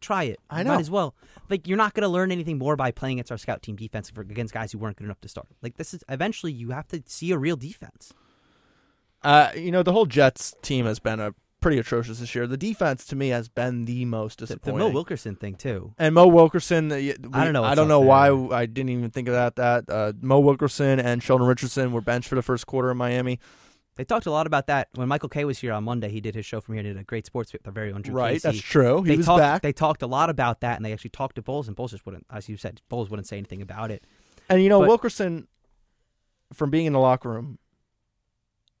try 0.00 0.24
it. 0.24 0.38
I 0.50 0.62
know. 0.62 0.72
Might 0.72 0.80
as 0.80 0.90
well. 0.90 1.14
Like 1.50 1.66
you're 1.66 1.76
not 1.76 1.94
going 1.94 2.02
to 2.02 2.08
learn 2.08 2.30
anything 2.30 2.58
more 2.58 2.76
by 2.76 2.90
playing 2.90 3.18
against 3.18 3.32
our 3.32 3.38
scout 3.38 3.62
team 3.62 3.76
defense 3.76 4.10
for, 4.10 4.20
against 4.20 4.54
guys 4.54 4.72
who 4.72 4.78
weren't 4.78 4.96
good 4.96 5.04
enough 5.04 5.20
to 5.22 5.28
start. 5.28 5.48
Like 5.62 5.76
this 5.76 5.94
is 5.94 6.04
eventually 6.08 6.52
you 6.52 6.70
have 6.70 6.88
to 6.88 7.02
see 7.06 7.32
a 7.32 7.38
real 7.38 7.56
defense. 7.56 8.12
Uh, 9.22 9.50
you 9.56 9.70
know, 9.70 9.82
the 9.82 9.92
whole 9.92 10.06
Jets 10.06 10.54
team 10.62 10.84
has 10.84 10.98
been 10.98 11.18
a 11.18 11.34
pretty 11.64 11.78
atrocious 11.78 12.18
this 12.20 12.34
year. 12.34 12.46
The 12.46 12.56
defense 12.56 13.04
to 13.06 13.16
me 13.16 13.28
has 13.30 13.48
been 13.48 13.86
the 13.86 14.04
most 14.04 14.38
The, 14.38 14.46
the 14.46 14.54
disappointing. 14.56 14.78
Mo 14.88 14.88
Wilkerson 14.90 15.34
thing 15.36 15.54
too. 15.54 15.94
And 15.98 16.14
Mo 16.14 16.26
Wilkerson, 16.28 16.92
uh, 16.92 16.96
y- 16.96 17.14
I 17.32 17.42
don't 17.44 17.52
know 17.52 17.64
I 17.64 17.74
don't 17.74 17.88
know 17.88 18.00
why 18.00 18.28
there. 18.28 18.52
I 18.52 18.66
didn't 18.66 18.90
even 18.90 19.10
think 19.10 19.28
of 19.28 19.54
that. 19.56 19.88
Uh, 19.88 20.12
Mo 20.20 20.38
Wilkerson 20.40 21.00
and 21.00 21.22
Sheldon 21.22 21.46
Richardson 21.46 21.90
were 21.92 22.00
benched 22.00 22.28
for 22.28 22.34
the 22.36 22.42
first 22.42 22.66
quarter 22.66 22.90
in 22.90 22.96
Miami. 22.96 23.40
They 23.96 24.04
talked 24.04 24.26
a 24.26 24.30
lot 24.30 24.46
about 24.46 24.66
that 24.66 24.88
when 24.94 25.08
Michael 25.08 25.28
Kay 25.28 25.44
was 25.44 25.58
here 25.58 25.72
on 25.72 25.84
Monday. 25.84 26.10
He 26.10 26.20
did 26.20 26.34
his 26.34 26.44
show 26.44 26.60
from 26.60 26.74
here. 26.74 26.84
And 26.84 26.94
did 26.94 27.00
a 27.00 27.04
great 27.04 27.26
sports 27.26 27.52
with 27.52 27.62
their 27.62 27.72
very 27.72 27.92
own 27.92 28.02
Drew 28.02 28.14
Right, 28.14 28.32
Casey. 28.34 28.48
that's 28.48 28.60
true. 28.60 29.02
He 29.02 29.10
they 29.10 29.16
was 29.16 29.26
talked, 29.26 29.38
back, 29.40 29.62
They 29.62 29.72
talked 29.72 30.02
a 30.02 30.06
lot 30.06 30.30
about 30.30 30.60
that, 30.60 30.76
and 30.76 30.84
they 30.84 30.92
actually 30.92 31.10
talked 31.10 31.36
to 31.36 31.42
Bowles, 31.42 31.68
and 31.68 31.76
Bowles 31.76 31.92
just 31.92 32.04
wouldn't, 32.04 32.26
as 32.30 32.48
you 32.48 32.56
said, 32.56 32.80
Bowles 32.88 33.08
wouldn't 33.08 33.28
say 33.28 33.36
anything 33.38 33.62
about 33.62 33.90
it. 33.90 34.04
and 34.48 34.62
you 34.62 34.68
know 34.68 34.80
but- 34.80 34.88
Wilkerson, 34.88 35.46
from 36.52 36.70
being 36.70 36.86
in 36.86 36.92
the 36.92 36.98
locker 36.98 37.30
room, 37.30 37.58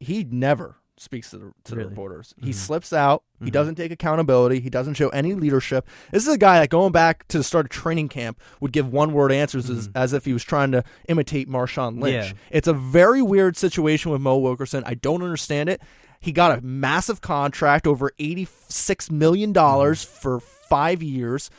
he'd 0.00 0.32
never 0.32 0.76
speaks 0.96 1.30
to 1.30 1.38
the 1.38 1.52
to 1.64 1.74
the 1.74 1.84
reporters. 1.86 2.34
He 2.40 2.50
Mhm. 2.50 2.54
slips 2.54 2.92
out. 2.92 3.22
He 3.42 3.46
Mhm. 3.50 3.52
doesn't 3.52 3.74
take 3.74 3.90
accountability. 3.90 4.60
He 4.60 4.70
doesn't 4.70 4.94
show 4.94 5.08
any 5.10 5.34
leadership. 5.34 5.86
This 6.12 6.26
is 6.26 6.32
a 6.32 6.38
guy 6.38 6.60
that 6.60 6.70
going 6.70 6.92
back 6.92 7.26
to 7.28 7.38
the 7.38 7.44
start 7.44 7.66
of 7.66 7.70
training 7.70 8.08
camp 8.08 8.40
would 8.60 8.72
give 8.72 8.92
one 8.92 9.12
word 9.12 9.32
answers 9.32 9.68
as, 9.68 9.88
Mhm. 9.88 9.92
as 9.96 10.12
if 10.12 10.24
he 10.24 10.32
was 10.32 10.44
trying 10.44 10.70
to 10.72 10.84
imitate 11.08 11.48
Marshawn 11.48 12.00
Lynch. 12.00 12.28
Yeah. 12.28 12.32
It's 12.50 12.68
a 12.68 12.72
very 12.72 13.22
weird 13.22 13.56
situation 13.56 14.12
with 14.12 14.20
Mo 14.20 14.36
Wilkerson. 14.38 14.84
I 14.86 14.94
don't 14.94 15.22
understand 15.22 15.68
it. 15.68 15.80
He 16.20 16.32
got 16.32 16.56
a 16.58 16.62
massive 16.62 17.20
contract 17.20 17.86
over 17.86 18.12
eighty 18.18 18.46
six 18.68 19.10
million 19.10 19.52
dollars 19.52 20.04
Mm-hmm. 20.04 20.20
for 20.20 20.40
five 20.40 21.02
years. 21.02 21.50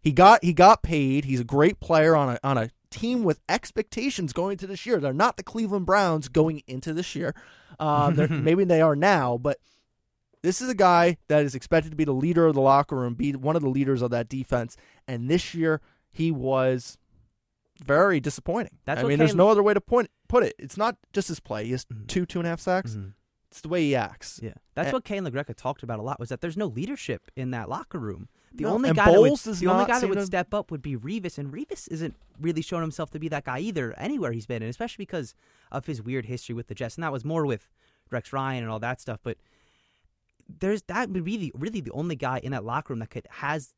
He 0.00 0.12
got 0.12 0.42
he 0.44 0.52
got 0.52 0.82
paid. 0.82 1.24
He's 1.24 1.40
a 1.40 1.44
great 1.44 1.80
player 1.80 2.14
on 2.14 2.30
a 2.30 2.38
on 2.44 2.56
a 2.58 2.70
team 2.94 3.24
with 3.24 3.40
expectations 3.48 4.32
going 4.32 4.52
into 4.52 4.66
this 4.66 4.86
year. 4.86 4.98
They're 5.00 5.12
not 5.12 5.36
the 5.36 5.42
Cleveland 5.42 5.86
Browns 5.86 6.28
going 6.28 6.62
into 6.66 6.92
this 6.92 7.14
year. 7.14 7.34
Uh, 7.80 8.12
maybe 8.30 8.64
they 8.64 8.80
are 8.80 8.94
now, 8.96 9.36
but 9.36 9.58
this 10.42 10.60
is 10.60 10.68
a 10.68 10.74
guy 10.74 11.16
that 11.28 11.44
is 11.44 11.54
expected 11.54 11.90
to 11.90 11.96
be 11.96 12.04
the 12.04 12.12
leader 12.12 12.46
of 12.46 12.54
the 12.54 12.60
locker 12.60 12.96
room, 12.96 13.14
be 13.14 13.32
one 13.32 13.56
of 13.56 13.62
the 13.62 13.68
leaders 13.68 14.02
of 14.02 14.10
that 14.10 14.28
defense. 14.28 14.76
And 15.08 15.28
this 15.28 15.54
year, 15.54 15.80
he 16.12 16.30
was 16.30 16.98
very 17.84 18.20
disappointing. 18.20 18.78
That's 18.84 19.00
I 19.00 19.04
mean, 19.04 19.18
there's 19.18 19.34
no 19.34 19.48
other 19.48 19.62
way 19.62 19.74
to 19.74 19.80
point 19.80 20.10
put 20.28 20.44
it. 20.44 20.54
It's 20.58 20.76
not 20.76 20.96
just 21.12 21.28
his 21.28 21.40
play. 21.40 21.64
He 21.66 21.72
has 21.72 21.84
Mhm. 21.86 22.06
two, 22.06 22.26
two 22.26 22.38
and 22.38 22.46
a 22.46 22.50
half 22.50 22.60
sacks. 22.60 22.92
Mhm. 22.92 23.14
It's 23.50 23.60
the 23.60 23.68
way 23.68 23.82
he 23.82 23.94
acts. 23.96 24.38
Yeah, 24.42 24.54
that's 24.74 24.86
And- 24.88 24.92
what 24.94 25.04
Kane 25.04 25.24
LaGreca 25.24 25.54
talked 25.56 25.82
about 25.82 25.98
a 25.98 26.02
lot. 26.02 26.20
Was 26.20 26.28
that 26.28 26.40
there's 26.40 26.56
no 26.56 26.66
leadership 26.66 27.30
in 27.36 27.50
that 27.50 27.68
locker 27.68 27.98
room. 27.98 28.28
The 28.56 28.64
No, 28.64 28.70
only 28.74 28.92
guy 28.92 29.10
that 29.10 29.20
would, 29.20 29.36
the 29.36 29.66
only 29.66 29.84
guy 29.86 29.98
that 29.98 30.08
would 30.08 30.14
to- 30.18 30.26
step 30.26 30.54
up 30.54 30.70
would 30.70 30.80
be 30.82 30.96
Revis, 30.96 31.38
and 31.38 31.52
Revis 31.52 31.88
isn't 31.90 32.14
really 32.40 32.62
showing 32.62 32.82
himself 32.82 33.10
to 33.10 33.18
be 33.18 33.28
that 33.28 33.44
guy 33.44 33.58
either 33.58 33.92
anywhere 33.98 34.30
he's 34.32 34.46
been, 34.46 34.62
and 34.62 34.70
especially 34.70 35.02
because 35.04 35.34
of 35.72 35.86
his 35.86 36.00
weird 36.00 36.26
history 36.26 36.54
with 36.54 36.68
the 36.68 36.74
Jets. 36.74 36.94
And 36.96 37.02
that 37.02 37.10
was 37.12 37.24
more 37.24 37.44
with 37.46 37.68
Rex 38.10 38.32
Ryan 38.32 38.62
and 38.62 38.70
all 38.70 38.78
that 38.78 39.00
stuff. 39.00 39.18
But 39.24 39.38
there's 40.60 40.82
that 40.82 41.10
would 41.10 41.24
be 41.24 41.36
the 41.36 41.52
really 41.54 41.80
the 41.80 41.90
only 41.92 42.14
guy 42.16 42.38
in 42.42 42.52
that 42.52 42.64
locker 42.64 42.92
room 42.92 43.00
that 43.00 43.10
could 43.10 43.26
has 43.30 43.74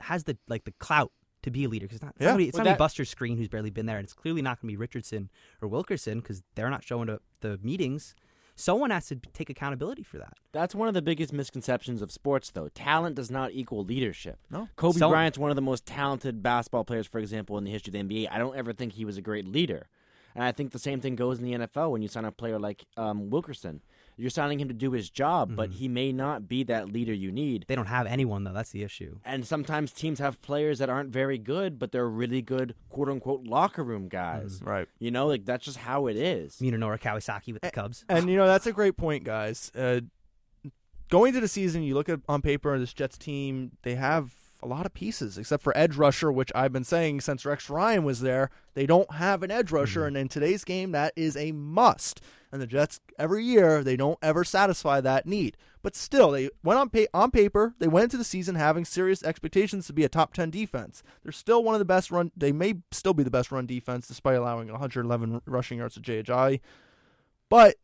has 0.00 0.24
the 0.24 0.36
like 0.48 0.64
the 0.64 0.72
clout 0.80 1.12
to 1.42 1.50
be 1.50 1.64
a 1.64 1.68
leader 1.68 1.84
because 1.84 1.96
it's 1.96 2.04
not 2.04 2.14
Yeah. 2.18 2.28
somebody, 2.28 2.48
it's 2.48 2.54
Well, 2.54 2.60
not 2.60 2.64
gonna 2.64 2.74
be 2.74 2.78
that- 2.78 2.78
Buster 2.78 3.02
Skrine 3.04 3.36
who's 3.36 3.48
barely 3.48 3.70
been 3.70 3.86
there, 3.86 3.98
and 3.98 4.04
it's 4.04 4.14
clearly 4.14 4.42
not 4.42 4.60
going 4.60 4.68
to 4.68 4.72
be 4.72 4.76
Richardson 4.76 5.28
or 5.60 5.68
Wilkerson 5.68 6.20
because 6.20 6.42
they're 6.54 6.70
not 6.70 6.82
showing 6.84 7.08
up 7.10 7.22
the 7.40 7.58
meetings. 7.62 8.14
Someone 8.62 8.90
has 8.90 9.06
to 9.08 9.16
take 9.16 9.50
accountability 9.50 10.04
for 10.04 10.18
that. 10.18 10.34
That's 10.52 10.72
one 10.72 10.86
of 10.86 10.94
the 10.94 11.02
biggest 11.02 11.32
misconceptions 11.32 12.00
of 12.00 12.12
sports, 12.12 12.50
though. 12.50 12.68
Talent 12.68 13.16
does 13.16 13.28
not 13.28 13.50
equal 13.50 13.82
leadership. 13.82 14.38
No. 14.50 14.68
Kobe 14.76 15.00
So- 15.00 15.08
Bryant's 15.10 15.36
one 15.36 15.50
of 15.50 15.56
the 15.56 15.62
most 15.62 15.84
talented 15.84 16.44
basketball 16.44 16.84
players, 16.84 17.08
for 17.08 17.18
example, 17.18 17.58
in 17.58 17.64
the 17.64 17.72
history 17.72 17.90
of 17.90 17.94
the 17.94 17.98
NBA. 17.98 18.28
I 18.30 18.38
don't 18.38 18.54
ever 18.56 18.72
think 18.72 18.92
he 18.92 19.04
was 19.04 19.16
a 19.16 19.20
great 19.20 19.48
leader. 19.48 19.88
And 20.36 20.44
I 20.44 20.52
think 20.52 20.70
the 20.70 20.78
same 20.78 21.00
thing 21.00 21.16
goes 21.16 21.40
in 21.40 21.44
the 21.44 21.66
NFL 21.66 21.90
when 21.90 22.02
you 22.02 22.08
sign 22.08 22.24
a 22.24 22.30
player 22.30 22.58
like 22.58 22.84
um, 22.96 23.30
Wilkerson. 23.30 23.82
You're 24.16 24.30
signing 24.30 24.60
him 24.60 24.68
to 24.68 24.74
do 24.74 24.92
his 24.92 25.10
job, 25.10 25.56
but 25.56 25.70
mm-hmm. 25.70 25.78
he 25.78 25.88
may 25.88 26.12
not 26.12 26.48
be 26.48 26.64
that 26.64 26.92
leader 26.92 27.14
you 27.14 27.32
need. 27.32 27.64
They 27.66 27.74
don't 27.74 27.86
have 27.86 28.06
anyone 28.06 28.44
though. 28.44 28.52
That's 28.52 28.70
the 28.70 28.82
issue. 28.82 29.18
And 29.24 29.46
sometimes 29.46 29.92
teams 29.92 30.18
have 30.18 30.40
players 30.42 30.78
that 30.78 30.90
aren't 30.90 31.10
very 31.10 31.38
good, 31.38 31.78
but 31.78 31.92
they're 31.92 32.08
really 32.08 32.42
good, 32.42 32.74
quote 32.90 33.08
unquote, 33.08 33.44
locker 33.44 33.82
room 33.82 34.08
guys. 34.08 34.58
Mm-hmm. 34.58 34.68
Right. 34.68 34.88
You 34.98 35.10
know, 35.10 35.26
like 35.26 35.44
that's 35.44 35.64
just 35.64 35.78
how 35.78 36.06
it 36.06 36.16
is. 36.16 36.56
Munenori 36.56 37.00
Kawasaki 37.00 37.52
with 37.52 37.62
the 37.62 37.70
Cubs. 37.70 38.04
And 38.08 38.28
you 38.28 38.36
know 38.36 38.46
that's 38.46 38.66
a 38.66 38.72
great 38.72 38.96
point, 38.96 39.24
guys. 39.24 39.70
Uh, 39.74 40.00
going 41.08 41.28
into 41.28 41.40
the 41.40 41.48
season, 41.48 41.82
you 41.82 41.94
look 41.94 42.08
at 42.08 42.20
on 42.28 42.42
paper 42.42 42.78
this 42.78 42.92
Jets 42.92 43.18
team. 43.18 43.72
They 43.82 43.94
have 43.94 44.34
a 44.62 44.66
lot 44.66 44.86
of 44.86 44.94
pieces, 44.94 45.36
except 45.38 45.62
for 45.62 45.76
edge 45.76 45.96
rusher, 45.96 46.30
which 46.30 46.52
I've 46.54 46.72
been 46.72 46.84
saying 46.84 47.20
since 47.22 47.44
Rex 47.44 47.68
Ryan 47.68 48.04
was 48.04 48.20
there. 48.20 48.50
They 48.74 48.86
don't 48.86 49.12
have 49.14 49.42
an 49.42 49.50
edge 49.50 49.72
rusher, 49.72 50.00
mm-hmm. 50.00 50.08
and 50.08 50.16
in 50.16 50.28
today's 50.28 50.64
game, 50.64 50.92
that 50.92 51.12
is 51.16 51.36
a 51.36 51.52
must. 51.52 52.20
And 52.52 52.60
the 52.60 52.66
Jets 52.66 53.00
every 53.18 53.44
year 53.44 53.82
they 53.82 53.96
don't 53.96 54.18
ever 54.22 54.44
satisfy 54.44 55.00
that 55.00 55.26
need. 55.26 55.56
But 55.82 55.96
still, 55.96 56.30
they 56.30 56.50
went 56.62 56.78
on 56.78 56.90
pa- 56.90 57.06
on 57.12 57.30
paper. 57.30 57.74
They 57.78 57.88
went 57.88 58.04
into 58.04 58.18
the 58.18 58.24
season 58.24 58.54
having 58.54 58.84
serious 58.84 59.24
expectations 59.24 59.86
to 59.86 59.92
be 59.92 60.04
a 60.04 60.08
top 60.08 60.34
ten 60.34 60.50
defense. 60.50 61.02
They're 61.22 61.32
still 61.32 61.64
one 61.64 61.74
of 61.74 61.80
the 61.80 61.84
best 61.84 62.10
run. 62.10 62.30
They 62.36 62.52
may 62.52 62.74
still 62.92 63.14
be 63.14 63.24
the 63.24 63.30
best 63.30 63.50
run 63.50 63.66
defense, 63.66 64.06
despite 64.06 64.36
allowing 64.36 64.70
111 64.70 65.42
rushing 65.46 65.78
yards 65.78 65.94
to 65.94 66.00
Ajayi. 66.00 66.60
But 67.48 67.76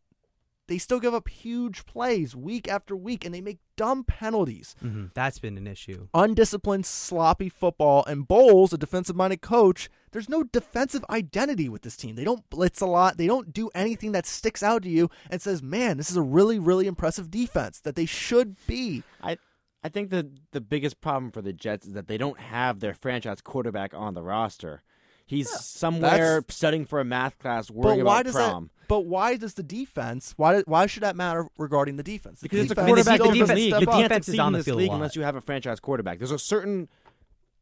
they 0.69 0.77
still 0.77 0.99
give 1.01 1.13
up 1.13 1.27
huge 1.27 1.85
plays 1.85 2.35
week 2.35 2.67
after 2.69 2.95
week, 2.95 3.25
and 3.25 3.33
they 3.35 3.41
make 3.41 3.57
dumb 3.75 4.03
penalties. 4.05 4.75
hmm 4.79 5.07
That's 5.13 5.39
been 5.39 5.57
an 5.57 5.67
issue. 5.67 6.07
Undisciplined, 6.13 6.85
sloppy 6.85 7.49
football. 7.49 8.05
And 8.05 8.27
Bowles, 8.27 8.71
a 8.71 8.77
defensive 8.77 9.15
minded 9.17 9.41
coach, 9.41 9.89
there's 10.11 10.29
no 10.29 10.43
defensive 10.43 11.03
identity 11.09 11.67
with 11.67 11.81
this 11.81 11.97
team. 11.97 12.15
They 12.15 12.23
don't 12.23 12.49
blitz 12.49 12.79
a 12.81 12.85
lot. 12.85 13.17
They 13.17 13.27
don't 13.27 13.51
do 13.53 13.69
anything 13.75 14.13
that 14.13 14.25
sticks 14.25 14.63
out 14.63 14.83
to 14.83 14.89
you 14.89 15.09
and 15.29 15.41
says, 15.41 15.61
man, 15.61 15.97
this 15.97 16.09
is 16.09 16.17
a 16.17 16.21
really, 16.21 16.59
really 16.59 16.87
impressive 16.87 17.29
defense 17.29 17.79
that 17.81 17.95
they 17.95 18.05
should 18.05 18.55
be. 18.67 19.03
I 19.21 19.37
I 19.83 19.89
think 19.89 20.09
the 20.09 20.29
the 20.51 20.61
biggest 20.61 20.99
problem 21.01 21.31
for 21.31 21.41
the 21.41 21.53
Jets 21.53 21.85
is 21.87 21.93
that 21.93 22.07
they 22.07 22.17
don't 22.17 22.39
have 22.39 22.79
their 22.79 22.93
franchise 22.93 23.41
quarterback 23.41 23.93
on 23.93 24.13
the 24.13 24.21
roster. 24.23 24.81
He's 25.25 25.49
somewhere 25.49 26.43
studying 26.49 26.85
for 26.85 26.99
a 26.99 27.05
math 27.05 27.37
class, 27.37 27.67
But 27.67 27.75
worrying 27.77 28.03
why 28.03 28.15
about 28.21 28.25
does 28.25 28.35
prom. 28.35 28.63
that? 28.73 28.78
But 28.89 29.05
why 29.05 29.37
does 29.37 29.53
the 29.53 29.63
defense? 29.63 30.33
Why? 30.35 30.61
Why 30.61 30.85
should 30.87 31.03
that 31.03 31.15
matter 31.15 31.47
regarding 31.57 31.95
the 31.95 32.03
defense? 32.03 32.41
The 32.41 32.45
Because 32.49 32.59
it's 32.63 32.71
a 32.71 32.75
defense 32.75 32.87
quarterback 32.87 33.15
still 33.21 33.31
in 33.31 33.37
this 33.39 33.49
league. 33.51 33.69
step 33.75 33.81
You 33.81 34.03
Defense 34.03 34.27
is 34.29 34.39
on 34.39 34.47
in 34.47 34.51
the 34.53 34.57
this 34.59 34.65
field 34.65 34.77
league 34.79 34.91
unless 34.91 35.15
you 35.15 35.21
have 35.21 35.35
a 35.37 35.41
franchise 35.41 35.79
quarterback. 35.79 36.17
There's 36.17 36.31
a 36.31 36.39
certain 36.39 36.89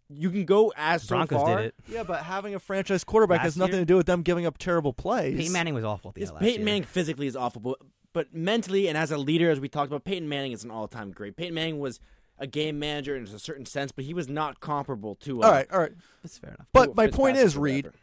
you 0.09 0.31
can 0.31 0.45
go 0.45 0.71
as 0.77 1.03
so 1.03 1.15
Broncos 1.15 1.37
far. 1.41 1.57
did 1.57 1.65
it. 1.67 1.75
Yeah, 1.89 2.03
but 2.03 2.23
having 2.23 2.55
a 2.55 2.59
franchise 2.59 3.03
quarterback 3.03 3.41
has 3.41 3.57
nothing 3.57 3.73
year? 3.75 3.81
to 3.81 3.85
do 3.85 3.97
with 3.97 4.05
them 4.05 4.21
giving 4.21 4.45
up 4.45 4.57
terrible 4.57 4.93
plays. 4.93 5.35
Peyton 5.37 5.51
Manning 5.51 5.73
was 5.73 5.83
awful 5.83 6.09
at 6.09 6.15
the 6.15 6.21
Yes, 6.21 6.29
end 6.29 6.35
last 6.35 6.41
Peyton 6.43 6.59
year. 6.61 6.65
Manning 6.65 6.83
physically 6.83 7.27
is 7.27 7.35
awful, 7.35 7.61
but, 7.61 7.77
but 8.13 8.33
mentally 8.33 8.87
and 8.87 8.97
as 8.97 9.11
a 9.11 9.17
leader, 9.17 9.51
as 9.51 9.59
we 9.59 9.67
talked 9.67 9.87
about, 9.91 10.05
Peyton 10.05 10.29
Manning 10.29 10.53
is 10.53 10.63
an 10.63 10.71
all-time 10.71 11.11
great. 11.11 11.35
Peyton 11.35 11.53
Manning 11.53 11.79
was 11.79 11.99
a 12.39 12.47
game 12.47 12.79
manager 12.79 13.17
in 13.17 13.23
a 13.23 13.39
certain 13.39 13.65
sense, 13.65 13.91
but 13.91 14.05
he 14.05 14.13
was 14.13 14.29
not 14.29 14.61
comparable 14.61 15.15
to. 15.15 15.43
Uh, 15.43 15.45
All 15.45 15.51
right, 15.51 15.67
all 15.73 15.79
right. 15.79 15.91
That's 16.23 16.37
fair 16.37 16.51
enough. 16.51 16.67
But 16.71 16.95
my 16.95 17.07
point 17.07 17.35
is, 17.35 17.57
or 17.57 17.61
Reed, 17.61 17.85
whatever. 17.87 17.97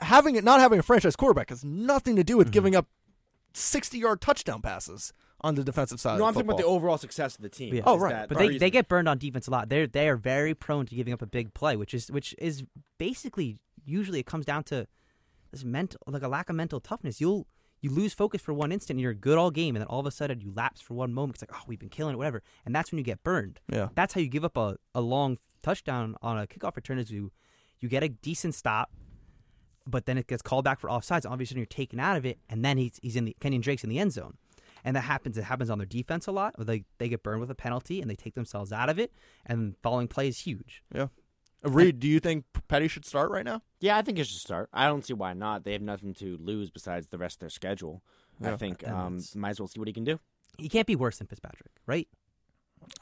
Having 0.00 0.36
it 0.36 0.44
not 0.44 0.60
having 0.60 0.78
a 0.78 0.82
franchise 0.82 1.16
quarterback 1.16 1.50
has 1.50 1.64
nothing 1.64 2.16
to 2.16 2.24
do 2.24 2.36
with 2.36 2.48
Mhm. 2.48 2.52
giving 2.52 2.76
up 2.76 2.86
sixty 3.54 3.98
yard 3.98 4.20
touchdown 4.20 4.62
passes 4.62 5.12
on 5.40 5.54
the 5.54 5.64
defensive 5.64 6.00
side. 6.00 6.18
no, 6.18 6.24
of 6.24 6.28
I'm 6.28 6.34
talking 6.34 6.48
about 6.48 6.58
the 6.58 6.64
overall 6.66 6.98
success 6.98 7.36
of 7.36 7.42
the 7.42 7.48
team. 7.48 7.74
Yeah. 7.74 7.82
Oh, 7.86 7.96
right. 7.98 8.12
that 8.12 8.28
But 8.28 8.38
they, 8.38 8.46
reason? 8.48 8.58
they 8.60 8.70
get 8.70 8.88
burned 8.88 9.08
on 9.08 9.18
defense 9.18 9.46
a 9.46 9.50
lot. 9.50 9.68
They're 9.68 9.86
they 9.86 10.08
are 10.08 10.16
very 10.16 10.54
prone 10.54 10.86
to 10.86 10.94
giving 10.94 11.12
up 11.12 11.22
a 11.22 11.26
big 11.26 11.54
play, 11.54 11.76
which 11.76 11.94
is 11.94 12.10
which 12.10 12.34
is 12.38 12.64
basically 12.98 13.58
usually 13.84 14.18
it 14.20 14.26
comes 14.26 14.44
down 14.44 14.64
to 14.64 14.86
this 15.50 15.64
mental 15.64 16.00
like 16.06 16.22
a 16.22 16.28
lack 16.28 16.48
of 16.50 16.56
mental 16.56 16.80
toughness. 16.80 17.20
You'll 17.20 17.46
you 17.80 17.90
lose 17.90 18.12
focus 18.12 18.42
for 18.42 18.52
one 18.52 18.72
instant 18.72 18.96
and 18.96 19.00
you're 19.00 19.14
good 19.14 19.38
all 19.38 19.52
game 19.52 19.76
and 19.76 19.80
then 19.82 19.86
all 19.86 20.00
of 20.00 20.06
a 20.06 20.10
sudden 20.10 20.40
you 20.40 20.52
lapse 20.52 20.80
for 20.80 20.94
one 20.94 21.14
moment. 21.14 21.36
It's 21.36 21.42
like, 21.48 21.56
oh 21.58 21.64
we've 21.68 21.78
been 21.78 21.88
killing 21.88 22.14
it, 22.14 22.18
whatever. 22.18 22.42
And 22.66 22.74
that's 22.74 22.90
when 22.90 22.98
you 22.98 23.04
get 23.04 23.22
burned. 23.22 23.60
Yeah. 23.72 23.88
That's 23.94 24.14
how 24.14 24.20
you 24.20 24.28
give 24.28 24.44
up 24.44 24.56
a, 24.56 24.76
a 24.94 25.00
long 25.00 25.38
touchdown 25.62 26.16
on 26.20 26.38
a 26.38 26.46
kickoff 26.46 26.74
return 26.76 26.98
is 26.98 27.10
you 27.10 27.30
you 27.80 27.88
get 27.88 28.02
a 28.02 28.08
decent 28.08 28.56
stop, 28.56 28.90
but 29.88 30.06
then 30.06 30.18
it 30.18 30.26
gets 30.26 30.42
called 30.42 30.64
back 30.64 30.80
for 30.80 30.88
offsides. 30.88 31.28
Obviously 31.28 31.56
you're 31.56 31.66
taken 31.66 31.98
out 32.00 32.16
of 32.16 32.26
it, 32.26 32.38
and 32.48 32.64
then 32.64 32.78
he's 32.78 32.98
he's 33.02 33.16
in 33.16 33.24
the 33.24 33.36
Kenyon 33.40 33.62
Drake's 33.62 33.84
in 33.84 33.90
the 33.90 33.98
end 33.98 34.12
zone. 34.12 34.36
And 34.84 34.94
that 34.94 35.02
happens. 35.02 35.36
It 35.36 35.44
happens 35.44 35.70
on 35.70 35.78
their 35.78 35.86
defense 35.86 36.26
a 36.26 36.32
lot. 36.32 36.54
They 36.58 36.84
they 36.98 37.08
get 37.08 37.22
burned 37.22 37.40
with 37.40 37.50
a 37.50 37.54
penalty 37.54 38.00
and 38.00 38.08
they 38.08 38.14
take 38.14 38.34
themselves 38.34 38.72
out 38.72 38.88
of 38.88 38.98
it. 38.98 39.12
And 39.44 39.74
following 39.82 40.08
play 40.08 40.28
is 40.28 40.40
huge. 40.40 40.82
Yeah. 40.94 41.08
Reed, 41.64 41.98
do 41.98 42.06
you 42.06 42.20
think 42.20 42.44
Petty 42.68 42.86
should 42.86 43.04
start 43.04 43.30
right 43.32 43.44
now? 43.44 43.62
Yeah, 43.80 43.96
I 43.96 44.02
think 44.02 44.18
he 44.18 44.24
should 44.24 44.38
start. 44.38 44.68
I 44.72 44.86
don't 44.86 45.04
see 45.04 45.14
why 45.14 45.32
not. 45.32 45.64
They 45.64 45.72
have 45.72 45.82
nothing 45.82 46.14
to 46.14 46.38
lose 46.40 46.70
besides 46.70 47.08
the 47.08 47.18
rest 47.18 47.36
of 47.36 47.40
their 47.40 47.50
schedule. 47.50 48.02
I 48.42 48.56
think 48.56 48.86
um, 48.86 49.20
might 49.34 49.50
as 49.50 49.60
well 49.60 49.66
see 49.66 49.80
what 49.80 49.88
he 49.88 49.92
can 49.92 50.04
do. 50.04 50.20
He 50.56 50.68
can't 50.68 50.86
be 50.86 50.94
worse 50.94 51.18
than 51.18 51.26
Fitzpatrick, 51.26 51.72
right? 51.86 52.06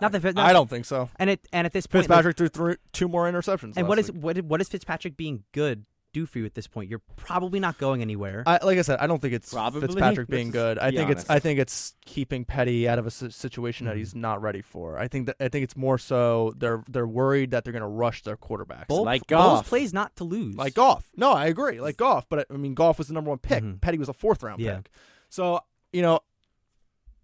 Not 0.01 0.13
that 0.13 0.23
not, 0.35 0.39
I 0.39 0.53
don't 0.53 0.71
think 0.71 0.85
so. 0.85 1.11
And 1.17 1.31
it 1.31 1.47
and 1.53 1.67
at 1.67 1.73
this 1.73 1.87
point, 1.87 2.05
Fitzpatrick 2.05 2.37
threw 2.37 2.49
three, 2.49 2.77
two 2.93 3.09
more 3.09 3.31
interceptions. 3.31 3.75
and 3.77 3.87
what 3.89 3.99
last 3.99 4.09
is 4.09 4.13
week. 4.13 4.23
what 4.23 4.43
what 4.43 4.61
is 4.61 4.69
Fitzpatrick 4.69 5.17
being 5.17 5.45
good 5.53 5.85
do 6.13 6.27
for 6.27 6.39
you 6.39 6.47
at 6.47 6.55
this 6.55 6.67
point? 6.67 6.89
You're 6.89 7.03
probably 7.17 7.61
not 7.61 7.79
going 7.79 8.01
anywhere. 8.03 8.43
I, 8.47 8.59
like 8.65 8.79
I 8.79 8.83
said, 8.83 8.99
I 9.01 9.07
don't 9.07 9.21
think 9.21 9.35
it's 9.35 9.53
Probably. 9.53 9.81
Fitzpatrick 9.83 10.29
being 10.29 10.47
Let's 10.53 10.53
good. 10.53 10.79
I 10.79 10.91
be 10.91 10.97
think 10.97 11.11
it's. 11.11 11.29
I 11.31 11.39
think 11.39 11.59
it's 11.61 11.95
keeping 12.05 12.45
Petty 12.45 12.89
out 12.89 12.99
of 12.99 13.07
a 13.07 13.11
situation 13.11 13.87
that 13.87 13.95
Mhm. 13.97 13.99
he's 13.99 14.15
not 14.15 14.41
ready 14.43 14.63
for. 14.63 14.99
I 14.99 15.09
think 15.09 15.27
that 15.27 15.37
I 15.41 15.49
think 15.49 15.65
it's 15.65 15.77
more 15.77 15.99
so 15.99 16.55
they're 16.57 16.83
they're 16.89 17.07
worried 17.07 17.51
that 17.51 17.65
they're 17.65 17.73
going 17.73 17.83
to 17.83 17.87
rush 17.89 18.23
their 18.23 18.37
quarterbacks. 18.37 18.89
Bull, 18.89 19.05
like 19.05 19.27
Bowles 19.27 19.63
plays 19.65 19.93
not 19.93 20.15
to 20.17 20.25
lose. 20.25 20.55
like 20.57 20.75
Goff. 20.75 21.05
No, 21.17 21.33
I 21.33 21.47
agree. 21.47 21.81
Like 21.81 21.97
Goff, 21.97 22.27
but 22.29 22.47
I 22.51 22.55
mean, 22.57 22.75
Goff 22.75 22.99
was 22.99 23.09
the 23.09 23.15
number 23.15 23.31
one 23.31 23.39
pick. 23.39 23.63
Mhm. 23.63 23.81
Petty 23.81 23.99
was 23.99 24.09
a 24.09 24.13
fourth 24.15 24.43
round 24.43 24.61
Yeah. 24.61 24.77
pick. 24.77 24.91
So 25.29 25.61
you 25.93 26.03
know, 26.03 26.21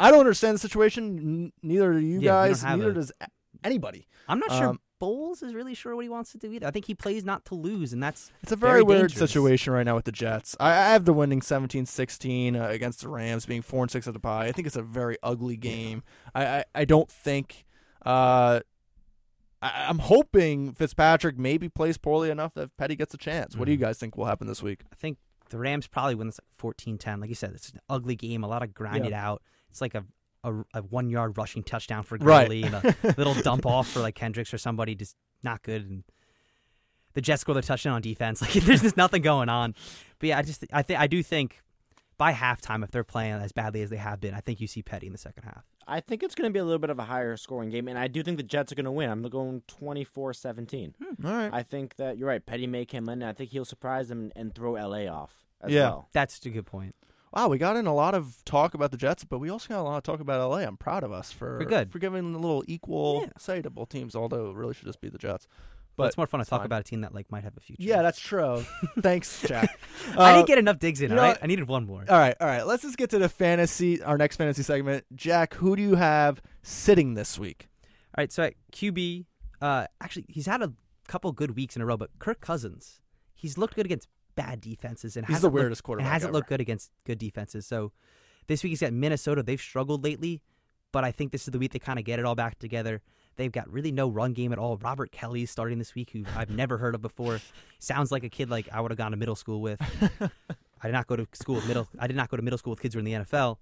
I 0.00 0.10
don't 0.10 0.20
understand 0.20 0.54
the 0.54 0.58
situation. 0.58 1.18
N- 1.18 1.52
neither 1.62 1.92
do 1.92 2.00
you 2.00 2.20
Yeah, 2.20 2.30
guys. 2.48 2.64
Neither 2.64 2.90
a- 2.90 2.94
does 2.94 3.12
anybody. 3.62 4.06
I'm 4.28 4.38
not 4.38 4.50
sure 4.52 4.68
Um, 4.68 4.80
Bowles 5.02 5.42
is 5.42 5.52
really 5.52 5.74
sure 5.74 5.96
what 5.96 6.02
he 6.04 6.08
wants 6.08 6.30
to 6.30 6.38
do 6.38 6.52
either. 6.52 6.64
I 6.66 6.70
think 6.70 6.84
he 6.86 6.94
plays 6.94 7.24
not 7.24 7.44
to 7.46 7.56
lose, 7.56 7.92
and 7.92 8.00
that's 8.00 8.30
It's 8.42 8.52
a 8.52 8.56
very, 8.56 8.74
Very 8.74 8.82
weird 8.84 9.00
dangerous. 9.10 9.30
situation 9.32 9.72
right 9.72 9.82
now 9.84 9.96
with 9.96 10.04
the 10.04 10.12
Jets. 10.12 10.54
I, 10.60 10.70
I 10.70 10.92
have 10.92 11.04
the 11.06 11.12
winning 11.12 11.40
17-16 11.40 12.54
uh, 12.60 12.68
against 12.68 13.00
the 13.00 13.08
Rams, 13.08 13.44
being 13.44 13.62
four 13.62 13.82
and 13.82 13.90
six 13.90 14.06
at 14.06 14.12
the 14.14 14.20
pie. 14.20 14.46
I 14.46 14.52
think 14.52 14.66
it's 14.68 14.76
a 14.76 14.82
very 14.82 15.16
ugly 15.22 15.56
game. 15.56 16.04
I, 16.36 16.46
I, 16.46 16.64
I 16.74 16.84
don't 16.84 17.10
think. 17.10 17.64
Uh, 18.06 18.60
I, 19.60 19.86
I'm 19.88 19.98
hoping 19.98 20.72
Fitzpatrick 20.72 21.36
maybe 21.38 21.68
plays 21.68 21.98
poorly 21.98 22.30
enough 22.30 22.54
that 22.54 22.76
Petty 22.76 22.94
gets 22.94 23.12
a 23.14 23.18
chance. 23.18 23.56
What 23.56 23.64
do 23.66 23.72
you 23.72 23.78
Mhm. 23.78 23.82
guys 23.82 23.98
think 23.98 24.16
will 24.16 24.26
happen 24.26 24.46
this 24.46 24.62
week? 24.62 24.82
I 24.92 24.94
think 24.94 25.18
the 25.50 25.58
Rams 25.58 25.86
probably 25.88 26.14
win 26.14 26.28
this 26.28 26.38
like 26.62 26.74
14-10. 26.76 27.20
Like 27.20 27.28
you 27.28 27.34
said, 27.34 27.52
it's 27.54 27.70
an 27.70 27.80
ugly 27.88 28.14
game, 28.14 28.42
a 28.44 28.48
lot 28.48 28.62
of 28.62 28.72
grinded 28.72 29.12
out. 29.12 29.42
It's 29.68 29.80
like 29.80 29.94
a 29.94 30.04
a, 30.44 30.52
a 30.74 30.82
one 30.82 31.08
yard 31.10 31.38
rushing 31.38 31.62
touchdown 31.62 32.02
for 32.02 32.16
Right. 32.18 32.44
Gurley 32.46 32.62
and 32.64 32.74
a 32.74 32.94
little 33.16 33.34
dump 33.34 33.64
off 33.66 33.88
for 33.88 34.00
like 34.00 34.14
Kendricks 34.14 34.52
or 34.52 34.58
somebody, 34.58 34.94
just 34.94 35.16
not 35.42 35.62
good. 35.62 35.88
And 35.88 36.04
the 37.14 37.20
Jets 37.20 37.42
score 37.42 37.54
the 37.54 37.62
touchdown 37.62 37.94
on 37.94 38.02
defense. 38.02 38.40
Like 38.42 38.52
there's 38.52 38.82
just 38.82 38.96
nothing 38.96 39.22
going 39.22 39.48
on. 39.48 39.74
But 40.18 40.28
yeah, 40.30 40.38
I 40.38 40.42
just 40.42 40.64
I 40.72 40.82
think 40.82 40.98
I 41.00 41.06
do 41.06 41.22
think 41.22 41.60
by 42.18 42.32
halftime, 42.32 42.84
if 42.84 42.90
they're 42.90 43.04
playing 43.04 43.34
as 43.34 43.52
badly 43.52 43.82
as 43.82 43.90
they 43.90 43.96
have 43.96 44.20
been, 44.20 44.34
I 44.34 44.40
think 44.40 44.60
you 44.60 44.66
see 44.66 44.82
Petty 44.82 45.06
in 45.06 45.12
the 45.12 45.18
second 45.18 45.42
half. 45.44 45.64
I 45.88 45.98
think 46.00 46.22
it's 46.22 46.36
going 46.36 46.48
to 46.48 46.52
be 46.52 46.60
a 46.60 46.64
little 46.64 46.78
bit 46.78 46.90
of 46.90 47.00
a 47.00 47.04
higher 47.04 47.36
scoring 47.36 47.68
game, 47.70 47.88
and 47.88 47.98
I 47.98 48.06
do 48.06 48.22
think 48.22 48.36
the 48.36 48.44
Jets 48.44 48.70
are 48.70 48.76
going 48.76 48.84
to 48.84 48.92
win. 48.92 49.10
I'm 49.10 49.22
going 49.22 49.62
24-17. 49.80 50.94
Hmm. 50.96 51.26
All 51.26 51.32
right. 51.32 51.50
I 51.52 51.62
think 51.64 51.96
that 51.96 52.18
you're 52.18 52.28
right. 52.28 52.44
Petty 52.44 52.66
may 52.68 52.84
come 52.84 53.04
in, 53.08 53.22
and 53.22 53.24
I 53.24 53.32
think 53.32 53.50
he'll 53.50 53.64
surprise 53.64 54.08
them 54.08 54.20
and, 54.20 54.32
and 54.36 54.54
throw 54.54 54.72
LA 54.74 55.06
off 55.12 55.32
as 55.60 55.72
Yeah. 55.72 55.80
well. 55.88 56.08
That's 56.12 56.44
a 56.46 56.50
good 56.50 56.66
point. 56.66 56.94
Wow, 57.32 57.48
we 57.48 57.56
got 57.58 57.76
in 57.76 57.86
a 57.86 57.94
lot 57.94 58.14
of 58.14 58.36
talk 58.44 58.74
about 58.74 58.90
the 58.90 58.96
Jets, 58.98 59.24
but 59.24 59.38
we 59.38 59.48
also 59.48 59.68
got 59.68 59.80
a 59.80 59.82
lot 59.82 59.96
of 59.96 60.02
talk 60.02 60.20
about 60.20 60.46
LA. 60.50 60.58
I'm 60.58 60.76
proud 60.76 61.02
of 61.02 61.12
us 61.12 61.32
for 61.32 61.58
We're 61.60 61.64
good. 61.64 61.90
for 61.90 61.98
giving 61.98 62.34
a 62.34 62.38
little 62.38 62.62
equal 62.66 63.22
Yeah. 63.22 63.28
say 63.38 63.62
to 63.62 63.70
both 63.70 63.88
teams, 63.88 64.14
although 64.14 64.50
it 64.50 64.54
really 64.56 64.74
should 64.74 64.84
just 64.86 65.00
be 65.00 65.08
the 65.08 65.18
Jets. 65.18 65.46
But 65.96 66.04
But 66.04 66.08
it's 66.08 66.16
more 66.16 66.26
fun 66.26 66.40
to 66.40 66.46
talk 66.46 66.60
fine. 66.60 66.66
about 66.66 66.80
a 66.80 66.84
team 66.84 67.00
that 67.02 67.14
like 67.14 67.30
might 67.30 67.44
have 67.44 67.56
a 67.56 67.60
future. 67.60 67.82
Yeah, 67.82 68.02
that's 68.02 68.18
true. 68.20 68.64
Thanks, 69.00 69.42
Jack. 69.42 69.78
I 70.16 70.32
Uh, 70.32 70.34
didn't 70.36 70.46
get 70.48 70.58
enough 70.58 70.78
digs 70.78 71.00
in. 71.00 71.10
you 71.10 71.16
know 71.16 71.22
right. 71.22 71.38
I 71.42 71.46
needed 71.46 71.68
one 71.68 71.86
more. 71.86 72.04
All 72.08 72.18
right, 72.18 72.34
all 72.40 72.46
right. 72.46 72.66
Let's 72.66 72.82
just 72.82 72.96
get 72.98 73.10
to 73.10 73.18
the 73.18 73.28
fantasy, 73.28 74.02
our 74.02 74.16
next 74.18 74.36
fantasy 74.36 74.62
segment. 74.62 75.04
Jack, 75.14 75.54
who 75.54 75.74
do 75.76 75.82
you 75.82 75.94
have 75.96 76.40
sitting 76.62 77.14
this 77.14 77.38
week? 77.38 77.68
All 78.16 78.22
right, 78.22 78.32
so 78.32 78.42
at 78.42 78.54
QB, 78.72 79.24
uh, 79.62 79.86
actually, 80.02 80.26
he's 80.28 80.46
had 80.46 80.60
a 80.62 80.72
couple 81.08 81.32
good 81.32 81.56
weeks 81.56 81.76
in 81.76 81.82
a 81.82 81.86
row, 81.86 81.96
but 81.96 82.10
Kirk 82.18 82.40
Cousins, 82.40 83.00
he's 83.34 83.56
looked 83.58 83.74
good 83.74 83.86
against 83.86 84.08
bad 84.34 84.60
defenses 84.60 85.16
and 85.16 85.26
He's 85.26 85.36
hasn't 85.36 85.52
the 85.52 85.54
weirdest 85.54 85.80
looked, 85.80 85.84
quarterback 85.86 86.12
hasn't 86.12 86.30
ever. 86.30 86.38
looked 86.38 86.48
good 86.48 86.60
against 86.60 86.90
good 87.04 87.18
defenses. 87.18 87.66
So 87.66 87.92
this 88.46 88.62
week 88.62 88.70
he's 88.70 88.80
got 88.80 88.92
Minnesota. 88.92 89.42
They've 89.42 89.60
struggled 89.60 90.04
lately, 90.04 90.42
but 90.92 91.04
I 91.04 91.10
think 91.12 91.32
this 91.32 91.46
is 91.46 91.52
the 91.52 91.58
week 91.58 91.72
they 91.72 91.78
kind 91.78 91.98
of 91.98 92.04
get 92.04 92.18
it 92.18 92.24
all 92.24 92.34
back 92.34 92.58
together. 92.58 93.02
They've 93.36 93.52
got 93.52 93.70
really 93.72 93.92
no 93.92 94.08
run 94.08 94.32
game 94.34 94.52
at 94.52 94.58
all. 94.58 94.76
Robert 94.76 95.10
Kelley's 95.10 95.50
starting 95.50 95.78
this 95.78 95.94
week, 95.94 96.10
who 96.10 96.24
I've 96.36 96.50
never 96.50 96.76
heard 96.76 96.94
of 96.94 97.00
before. 97.00 97.40
Sounds 97.78 98.12
like 98.12 98.24
a 98.24 98.28
kid 98.28 98.50
like 98.50 98.68
I 98.70 98.80
would 98.80 98.90
have 98.90 98.98
gone 98.98 99.12
to 99.12 99.16
middle 99.16 99.36
school 99.36 99.62
with. 99.62 99.80
I 100.82 100.88
did 100.88 100.92
not 100.92 101.06
go 101.06 101.16
to 101.16 101.26
school 101.32 101.54
with 101.54 101.66
middle. 101.66 101.88
I 101.98 102.08
did 102.08 102.16
not 102.16 102.28
go 102.28 102.36
to 102.36 102.42
middle 102.42 102.58
school 102.58 102.72
with 102.72 102.82
kids 102.82 102.94
who 102.94 102.98
are 102.98 103.00
in 103.00 103.04
the 103.06 103.12
NFL. 103.12 103.56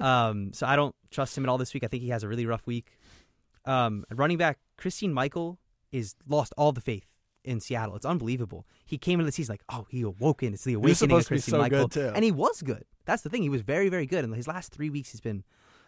Um, 0.00 0.52
so 0.52 0.66
I 0.66 0.76
don't 0.76 0.94
trust 1.10 1.36
him 1.36 1.44
at 1.44 1.48
all 1.48 1.58
this 1.58 1.74
week. 1.74 1.84
I 1.84 1.88
think 1.88 2.02
he 2.02 2.10
has 2.10 2.22
a 2.22 2.28
really 2.28 2.46
rough 2.46 2.66
week. 2.66 2.96
Um, 3.66 4.04
running 4.10 4.38
back 4.38 4.58
Christine 4.78 5.12
Michael 5.12 5.58
is 5.92 6.14
lost 6.26 6.54
all 6.56 6.72
the 6.72 6.80
faith 6.80 7.09
in 7.44 7.60
Seattle. 7.60 7.96
It's 7.96 8.04
unbelievable. 8.06 8.66
He 8.84 8.98
came 8.98 9.20
into 9.20 9.26
the 9.26 9.32
season 9.32 9.54
like, 9.54 9.62
oh, 9.68 9.86
he 9.90 10.02
awoken. 10.02 10.52
It's 10.54 10.64
the 10.64 10.74
awakening 10.74 11.16
of 11.16 11.28
be 11.28 11.38
so 11.38 11.58
Michael, 11.58 11.88
good, 11.88 11.92
too. 11.92 12.12
and 12.14 12.24
he 12.24 12.32
was 12.32 12.62
good. 12.62 12.84
That's 13.04 13.22
the 13.22 13.28
thing. 13.30 13.42
He 13.42 13.48
was 13.48 13.62
very, 13.62 13.88
very 13.88 14.06
good. 14.06 14.24
And 14.24 14.34
his 14.34 14.46
last 14.48 14.72
three 14.72 14.90
weeks, 14.90 15.10
he's 15.10 15.20
been 15.20 15.44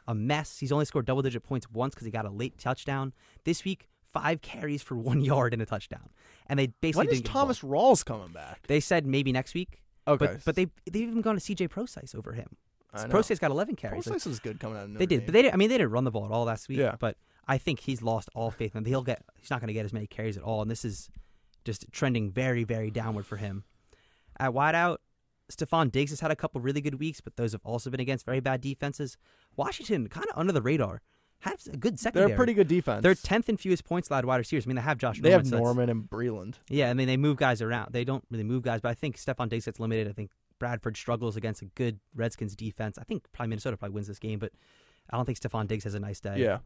a 0.08 0.14
mess. 0.14 0.58
He's 0.58 0.72
only 0.72 0.84
scored 0.84 1.06
double 1.06 1.22
digit 1.22 1.42
points 1.42 1.70
once 1.70 1.94
because 1.94 2.04
he 2.04 2.10
got 2.10 2.24
a 2.26 2.30
late 2.30 2.58
touchdown. 2.58 3.12
This 3.44 3.64
week, 3.64 3.88
five 4.12 4.42
carries 4.42 4.82
for 4.82 4.96
one 4.96 5.20
yard 5.20 5.52
and 5.52 5.62
a 5.62 5.66
touchdown. 5.66 6.10
And 6.46 6.58
they 6.58 6.68
basically 6.80 7.06
When 7.06 7.08
is 7.08 7.20
didn't 7.20 7.24
get 7.24 7.28
the 7.28 7.32
ball. 7.34 7.42
Thomas 7.42 7.60
Rawls 7.60 8.04
coming 8.04 8.32
back? 8.32 8.66
They 8.66 8.80
said 8.80 9.06
maybe 9.06 9.32
next 9.32 9.54
week. 9.54 9.82
Okay, 10.08 10.26
But 10.26 10.44
but 10.44 10.56
they 10.56 10.66
they've 10.90 11.08
even 11.08 11.20
gone 11.20 11.38
to 11.38 11.40
CJ 11.40 11.70
Prosise 11.70 12.14
over 12.14 12.32
him. 12.32 12.56
Know. 12.94 13.22
Got 13.22 13.50
11 13.50 13.76
carries. 13.76 13.98
Like, 13.98 14.04
Prosise 14.04 14.26
was 14.26 14.40
good 14.40 14.60
coming 14.60 14.76
out. 14.76 14.84
Of 14.84 14.98
they 14.98 15.06
did, 15.06 15.24
but 15.24 15.32
they 15.32 15.42
did, 15.42 15.54
I 15.54 15.56
mean 15.56 15.68
they 15.68 15.78
didn't 15.78 15.92
run 15.92 16.04
the 16.04 16.10
ball 16.10 16.26
at 16.26 16.30
all 16.32 16.44
last 16.44 16.68
week. 16.68 16.78
Yeah. 16.78 16.96
But 16.98 17.16
I 17.46 17.56
think 17.56 17.80
he's 17.80 18.02
lost 18.02 18.28
all 18.34 18.50
faith 18.50 18.74
in 18.74 18.78
him. 18.78 18.84
He'll 18.84 19.02
get 19.02 19.22
he's 19.38 19.50
not 19.50 19.60
going 19.60 19.68
to 19.68 19.72
get 19.72 19.84
as 19.84 19.92
many 19.92 20.06
carries 20.06 20.36
at 20.36 20.42
all, 20.42 20.60
and 20.60 20.70
this 20.70 20.84
is 20.84 21.08
just 21.64 21.86
trending 21.92 22.30
very 22.30 22.64
very 22.64 22.90
downward 22.90 23.26
for 23.26 23.36
him. 23.36 23.64
At 24.38 24.52
wideout, 24.52 24.98
Stefon 25.50 25.92
Diggs 25.92 26.10
has 26.10 26.20
had 26.20 26.30
a 26.30 26.36
couple 26.36 26.60
really 26.60 26.80
good 26.80 26.98
weeks, 26.98 27.20
but 27.20 27.36
those 27.36 27.52
have 27.52 27.60
also 27.64 27.90
been 27.90 28.00
against 28.00 28.24
very 28.24 28.40
bad 28.40 28.60
defenses. 28.60 29.16
Washington 29.56 30.08
kind 30.08 30.26
of 30.30 30.38
under 30.38 30.52
the 30.52 30.62
radar 30.62 31.02
has 31.40 31.66
a 31.66 31.76
good 31.76 31.98
secondary. 31.98 32.28
They're 32.28 32.34
a 32.34 32.38
pretty 32.38 32.54
good 32.54 32.68
defense. 32.68 33.02
They're 33.02 33.14
tenth 33.14 33.48
in 33.48 33.56
fewest 33.56 33.84
points 33.84 34.08
allowed 34.08 34.24
wide 34.24 34.36
receivers. 34.36 34.64
I 34.64 34.68
mean 34.68 34.76
they 34.76 34.82
have 34.82 34.98
Josh. 34.98 35.20
they 35.20 35.30
Norman, 35.30 35.46
have 35.46 35.50
so 35.50 35.58
Norman 35.58 35.90
and 35.90 36.04
Breeland. 36.08 36.54
yeah, 36.68 36.90
I 36.90 36.94
mean 36.94 37.06
they 37.06 37.16
move 37.16 37.36
guys 37.36 37.60
around. 37.60 37.92
They 37.92 38.04
don't 38.04 38.24
really 38.30 38.44
move 38.44 38.62
guys, 38.62 38.80
but 38.80 38.90
I 38.90 38.94
think 38.94 39.16
Stefon 39.18 39.48
Diggs 39.48 39.64
gets 39.64 39.80
limited. 39.80 40.08
I 40.08 40.12
think 40.12 40.30
Bradford 40.58 40.96
struggles 40.96 41.36
against 41.36 41.60
a 41.60 41.66
good 41.66 41.98
Redskins 42.14 42.54
defense. 42.54 42.96
I 42.96 43.02
think 43.04 43.24
probably 43.32 43.48
Minnesota 43.50 43.76
probably 43.76 43.94
wins 43.94 44.06
this 44.06 44.20
game, 44.20 44.38
but 44.38 44.52
I 45.10 45.16
don't 45.16 45.26
think 45.26 45.40
Stefon 45.40 45.66
Diggs 45.66 45.84
has 45.84 45.94
a 45.94 46.00
nice 46.00 46.20
day. 46.20 46.36
Yeah. 46.38 46.58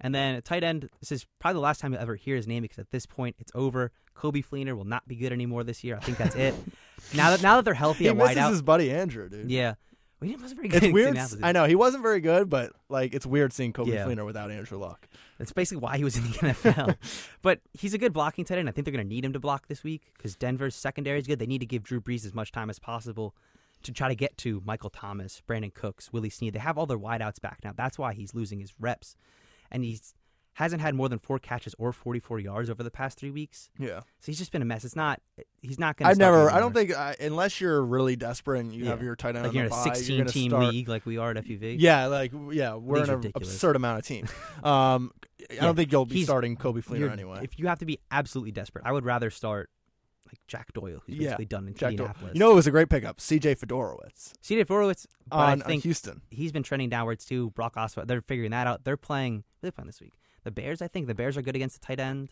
And 0.00 0.14
then 0.14 0.40
tight 0.42 0.62
end, 0.62 0.88
this 1.00 1.10
is 1.10 1.26
probably 1.40 1.54
the 1.54 1.60
last 1.60 1.80
time 1.80 1.92
you'll 1.92 2.00
ever 2.02 2.14
hear 2.14 2.36
his 2.36 2.46
name 2.46 2.62
because 2.62 2.78
at 2.78 2.90
this 2.90 3.06
point 3.06 3.36
it's 3.38 3.52
over. 3.54 3.90
Coby 4.16 4.44
Fleener 4.44 4.76
will 4.76 4.84
not 4.84 5.06
be 5.08 5.16
good 5.16 5.32
anymore 5.32 5.64
this 5.64 5.82
year. 5.84 5.96
I 5.96 6.00
think 6.00 6.18
that's 6.18 6.34
it. 6.36 6.54
now 7.14 7.30
that 7.30 7.42
now 7.42 7.56
that 7.56 7.64
they're 7.64 7.74
healthy 7.74 8.04
He 8.04 8.10
at 8.10 8.16
misses 8.16 8.36
wideout, 8.36 8.50
his 8.50 8.62
buddy 8.62 8.90
Andrew, 8.90 9.28
dude. 9.28 9.50
yeah, 9.50 9.74
well, 10.20 10.28
he 10.30 10.36
wasn't 10.36 10.56
very 10.56 10.68
good. 10.68 10.82
It's 10.82 10.92
weird. 10.92 11.18
I 11.42 11.52
know 11.52 11.64
he 11.64 11.76
wasn't 11.76 12.02
very 12.02 12.20
good, 12.20 12.50
but 12.50 12.72
like 12.88 13.14
it's 13.14 13.26
weird 13.26 13.52
seeing 13.52 13.72
Coby 13.72 13.88
Yeah. 13.94 14.06
Fleener 14.06 14.24
without 14.26 14.50
Andrew 14.50 14.78
Luck. 14.78 15.08
That's 15.38 15.52
basically 15.52 15.80
why 15.80 15.96
he 15.96 16.04
was 16.04 16.16
in 16.16 16.24
the 16.24 16.28
NFL. 16.30 16.96
but 17.42 17.60
he's 17.72 17.94
a 17.94 17.98
good 17.98 18.12
blocking 18.12 18.44
tight 18.44 18.58
end. 18.58 18.68
I 18.68 18.72
think 18.72 18.84
they're 18.84 18.92
going 18.94 19.04
to 19.06 19.08
need 19.08 19.24
him 19.24 19.32
to 19.32 19.38
block 19.40 19.68
this 19.68 19.84
week 19.84 20.10
because 20.16 20.34
Denver's 20.34 20.74
secondary 20.74 21.20
is 21.20 21.26
good. 21.28 21.38
They 21.38 21.46
need 21.46 21.60
to 21.60 21.66
give 21.66 21.84
Drew 21.84 22.00
Brees 22.00 22.26
as 22.26 22.34
much 22.34 22.50
time 22.50 22.68
as 22.70 22.80
possible 22.80 23.34
to 23.84 23.92
try 23.92 24.08
to 24.08 24.16
get 24.16 24.36
to 24.38 24.60
Michael 24.64 24.90
Thomas, 24.90 25.40
Brandin 25.48 25.72
Cooks, 25.72 26.12
Willie 26.12 26.30
Snead. 26.30 26.52
They 26.52 26.58
have 26.58 26.76
all 26.76 26.86
their 26.86 26.98
wideouts 26.98 27.40
back 27.40 27.60
now. 27.62 27.72
That's 27.76 27.96
why 27.96 28.12
he's 28.12 28.34
losing 28.34 28.58
his 28.58 28.74
reps, 28.80 29.14
and 29.70 29.84
he's 29.84 30.14
hasn't 30.54 30.82
had 30.82 30.92
more 30.92 31.08
than 31.08 31.20
four 31.20 31.38
catches 31.38 31.72
or 31.78 31.92
44 31.92 32.40
yards 32.40 32.68
over 32.68 32.82
the 32.82 32.90
past 32.90 33.16
three 33.16 33.30
weeks. 33.30 33.70
Yeah. 33.78 34.00
So 34.18 34.26
he's 34.26 34.38
just 34.38 34.50
been 34.50 34.60
a 34.60 34.64
mess. 34.64 34.84
It's 34.84 34.96
not. 34.96 35.20
He's 35.62 35.78
not 35.78 35.96
going. 35.96 36.06
to 36.06 36.10
I've 36.10 36.18
never. 36.18 36.50
I 36.50 36.58
don't 36.58 36.72
think 36.72 36.92
unless 37.20 37.60
you're 37.60 37.80
really 37.80 38.16
desperate 38.16 38.58
and 38.60 38.74
you 38.74 38.86
have 38.86 39.00
your 39.00 39.14
tight 39.14 39.36
end 39.36 39.44
like 39.44 39.54
you're 39.54 39.66
in 39.66 39.72
a 39.72 39.74
16 39.74 40.16
you're 40.16 40.24
gonna 40.24 40.32
team 40.32 40.50
start, 40.50 40.64
league 40.74 40.88
like 40.88 41.06
we 41.06 41.16
are 41.16 41.30
at 41.30 41.36
FUV. 41.36 41.76
Yeah, 41.78 42.06
like 42.06 42.32
yeah, 42.50 42.74
we're 42.74 43.04
in 43.04 43.10
an 43.10 43.32
absurd 43.36 43.76
amount 43.76 44.00
of 44.00 44.04
teams. 44.06 44.30
Um, 44.64 45.12
I 45.50 45.54
Yeah, 45.54 45.60
don't 45.62 45.76
think 45.76 45.92
you'll 45.92 46.04
be 46.06 46.24
starting 46.24 46.56
Coby 46.56 46.84
Fleener 46.84 47.12
anyway. 47.12 47.40
If 47.42 47.58
you 47.60 47.68
have 47.68 47.78
to 47.78 47.86
be 47.86 48.00
absolutely 48.10 48.50
desperate, 48.50 48.84
I 48.84 48.90
would 48.90 49.04
rather 49.04 49.30
start 49.30 49.70
like 50.28 50.38
Jack 50.46 50.72
Doyle, 50.72 51.02
who's 51.06 51.16
Yeah, 51.16 51.24
basically 51.28 51.44
done 51.46 51.68
in 51.68 51.74
Jack 51.74 51.94
Doyle. 51.96 52.06
Indianapolis. 52.06 52.34
You 52.34 52.40
know, 52.40 52.50
it 52.52 52.54
was 52.54 52.66
a 52.66 52.70
great 52.70 52.88
pickup. 52.88 53.20
C.J. 53.20 53.56
Fedorowicz 53.56 54.34
CJ 54.42 54.66
but 54.68 55.06
on 55.36 55.62
I 55.62 55.66
think 55.66 55.82
Houston. 55.82 56.22
he's 56.30 56.52
been 56.52 56.62
trending 56.62 56.88
downwards 56.88 57.24
too. 57.24 57.50
Brock 57.50 57.76
Osweiler, 57.76 58.06
they're 58.06 58.22
figuring 58.22 58.50
that 58.52 58.66
out. 58.66 58.84
They're 58.84 58.96
playing. 58.96 59.44
They 59.62 59.70
playing 59.70 59.86
this 59.86 60.00
week? 60.00 60.14
The 60.44 60.50
Bears, 60.50 60.80
I 60.80 60.88
think. 60.88 61.06
The 61.06 61.14
Bears 61.14 61.36
are 61.36 61.42
good 61.42 61.56
against 61.56 61.80
the 61.80 61.86
tight 61.86 62.00
end. 62.00 62.30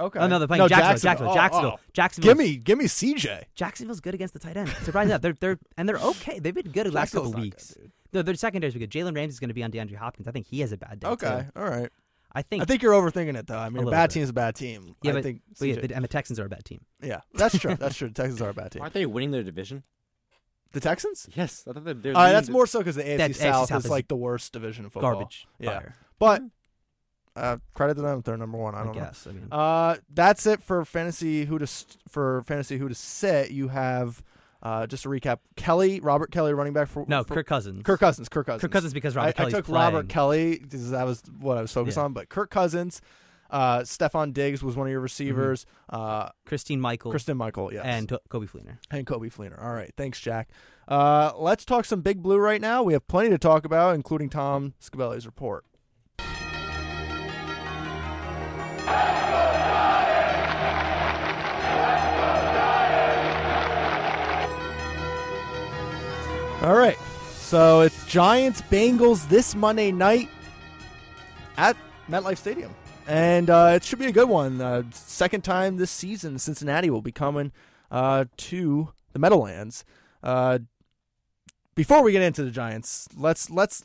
Okay. 0.00 0.18
Oh 0.20 0.26
no, 0.28 0.38
they're 0.38 0.46
playing 0.48 0.68
Jacksonville. 0.68 0.98
Jacksonville. 1.00 1.32
Oh, 1.32 1.34
Jacksonville. 1.34 1.76
oh. 1.78 1.80
Jacksonville. 1.92 2.30
Give 2.30 2.38
me, 2.38 2.56
give 2.56 2.78
me 2.78 2.86
C.J. 2.86 3.46
Jacksonville's 3.54 4.00
good 4.00 4.14
against 4.14 4.32
the 4.32 4.40
tight 4.40 4.56
end. 4.56 4.68
Surprising 4.82 5.08
that 5.10 5.22
they're 5.22 5.34
they're 5.40 5.58
and 5.76 5.88
they're 5.88 5.96
okay. 5.98 6.38
They've 6.38 6.54
been 6.54 6.70
good 6.70 6.86
the 6.86 6.92
last 6.92 7.12
couple 7.12 7.32
weeks. 7.32 7.74
good. 7.74 7.90
No, 8.12 8.22
their 8.22 8.34
secondary's 8.36 8.74
good. 8.74 8.90
Jalen 8.90 9.14
Ramsey's 9.14 9.38
going 9.40 9.48
to 9.48 9.54
be 9.54 9.62
on 9.62 9.70
DeAndre 9.70 9.96
Hopkins. 9.96 10.26
I 10.28 10.30
think 10.30 10.46
he 10.46 10.60
has 10.60 10.72
a 10.72 10.76
bad 10.78 11.00
day. 11.00 11.08
Okay, 11.08 11.46
too. 11.54 11.60
all 11.60 11.68
right. 11.68 11.90
I 12.32 12.42
think. 12.42 12.62
I 12.62 12.66
think 12.66 12.82
you're 12.82 12.92
overthinking 12.92 13.36
it, 13.36 13.46
though. 13.46 13.56
I 13.58 13.68
mean, 13.68 13.76
a, 13.76 13.78
little 13.80 13.90
bad 13.92 14.08
bit. 14.08 14.14
team 14.14 14.22
is 14.22 14.28
a 14.28 14.34
bad 14.34 14.54
team. 14.54 14.94
Yeah, 15.02 15.12
I 15.12 15.14
but, 15.14 15.22
think 15.22 15.40
but 15.58 15.68
yeah, 15.68 15.74
CJ 15.76 15.88
the, 15.88 15.94
and 15.94 16.04
the 16.04 16.08
Texans 16.08 16.38
are 16.38 16.44
a 16.44 16.48
bad 16.48 16.64
team. 16.64 16.80
yeah, 17.02 17.20
that's 17.34 17.58
true. 17.58 17.74
That's 17.80 17.96
true. 17.96 18.08
The 18.08 18.14
Texans 18.14 18.42
are 18.42 18.50
a 18.50 18.54
bad 18.54 18.72
team. 18.72 18.82
Aren't 18.82 18.94
they 18.94 19.06
winning 19.06 19.30
their 19.30 19.42
division? 19.42 19.82
The 20.72 20.80
Texans? 20.80 21.28
Yes, 21.34 21.64
I 21.68 21.72
thought 21.72 21.84
they 21.84 21.94
they're 21.94 22.16
Uh, 22.16 22.30
that's 22.30 22.48
the- 22.48 22.52
more 22.52 22.66
so 22.66 22.80
because 22.80 22.96
the 22.96 23.02
AFC 23.02 23.16
That 23.16 23.30
AFC 23.30 23.34
South, 23.36 23.68
South 23.68 23.78
is 23.78 23.84
is 23.86 23.90
like 23.90 24.08
the 24.08 24.16
worst 24.16 24.52
division 24.52 24.84
of 24.84 24.92
football. 24.92 25.12
Garbage. 25.14 25.46
Yeah. 25.58 25.78
Fire, 25.78 25.94
But 26.18 26.42
uh, 27.34 27.56
credit 27.72 27.94
to 27.94 28.02
them 28.02 28.18
if 28.18 28.24
they're 28.24 28.36
number 28.36 28.58
one. 28.58 28.74
I 28.74 28.80
I, 28.80 28.84
don't 28.84 28.94
know. 28.94 29.00
guess. 29.02 29.26
I 29.26 29.32
mean, 29.32 29.48
Uh, 29.50 29.96
that's 30.12 30.44
it 30.46 30.62
for 30.62 30.84
fantasy 30.84 31.46
who 31.46 31.58
to 31.58 31.66
st- 31.66 31.96
for 32.08 32.42
fantasy 32.42 32.76
who 32.76 32.88
to 32.88 32.94
sit. 32.94 33.50
You 33.50 33.68
have 33.68 34.22
uh, 34.62 34.86
just 34.86 35.04
to 35.04 35.08
recap: 35.08 35.38
Kelley, 35.56 36.00
Robert 36.00 36.30
Kelley, 36.30 36.52
running 36.54 36.72
back 36.72 36.88
for 36.88 37.04
no, 37.08 37.22
for, 37.24 37.34
Kirk 37.34 37.46
Cousins. 37.46 37.82
Kirk 37.84 38.00
Cousins, 38.00 38.28
Kirk 38.28 38.46
Cousins, 38.46 38.62
Kirk 38.62 38.72
Cousins 38.72 38.92
because 38.92 39.16
Robert 39.16 39.38
I, 39.40 39.44
I 39.44 39.50
took 39.50 39.66
playing. 39.66 39.84
Robert 39.94 40.08
Kelley 40.08 40.58
because 40.58 40.90
that 40.90 41.04
was 41.06 41.22
what 41.38 41.56
I 41.58 41.62
was 41.62 41.72
focused 41.72 41.96
Yeah. 41.96 42.04
on. 42.04 42.12
But 42.12 42.28
Kirk 42.28 42.50
Cousins, 42.50 43.00
uh, 43.50 43.80
Stefon 43.80 44.32
Diggs 44.32 44.62
was 44.62 44.76
one 44.76 44.86
of 44.86 44.90
your 44.90 45.00
receivers. 45.00 45.64
Uh, 45.88 46.28
Christine 46.46 46.80
Michael, 46.80 47.10
Christine 47.10 47.36
Michael, 47.36 47.72
yes, 47.72 47.84
and 47.84 48.08
To- 48.08 48.20
Coby 48.30 48.50
Fleener. 48.50 48.78
and 48.90 49.06
Coby 49.06 49.32
Fleener. 49.32 49.62
All 49.62 49.72
right, 49.72 49.92
thanks, 49.96 50.20
Jack. 50.20 50.48
Uh, 50.88 51.32
let's 51.36 51.64
talk 51.66 51.84
some 51.84 52.00
Big 52.00 52.22
Blue 52.22 52.38
right 52.38 52.60
now. 52.62 52.82
We 52.82 52.94
have 52.94 53.06
plenty 53.08 53.28
to 53.30 53.38
talk 53.38 53.64
about, 53.66 53.94
including 53.94 54.30
Tom 54.30 54.72
Scibelli's 54.80 55.26
report. 55.26 55.64
All 66.60 66.74
right, 66.74 66.98
so 67.36 67.82
it's 67.82 68.04
Giants 68.06 68.62
Bengals 68.62 69.28
this 69.28 69.54
Monday 69.54 69.92
night 69.92 70.28
at 71.56 71.76
MetLife 72.10 72.36
Stadium, 72.36 72.74
and 73.06 73.48
uh, 73.48 73.74
it 73.76 73.84
should 73.84 74.00
be 74.00 74.06
a 74.06 74.12
good 74.12 74.28
one. 74.28 74.60
Uh, 74.60 74.82
second 74.90 75.44
time 75.44 75.76
this 75.76 75.92
season, 75.92 76.36
Cincinnati 76.40 76.90
will 76.90 77.00
be 77.00 77.12
coming 77.12 77.52
uh, 77.92 78.24
to 78.38 78.88
the 79.12 79.20
Meadowlands. 79.20 79.84
Uh, 80.20 80.58
before 81.76 82.02
we 82.02 82.10
get 82.10 82.22
into 82.22 82.42
the 82.42 82.50
Giants, 82.50 83.08
let's 83.16 83.48
let's 83.50 83.84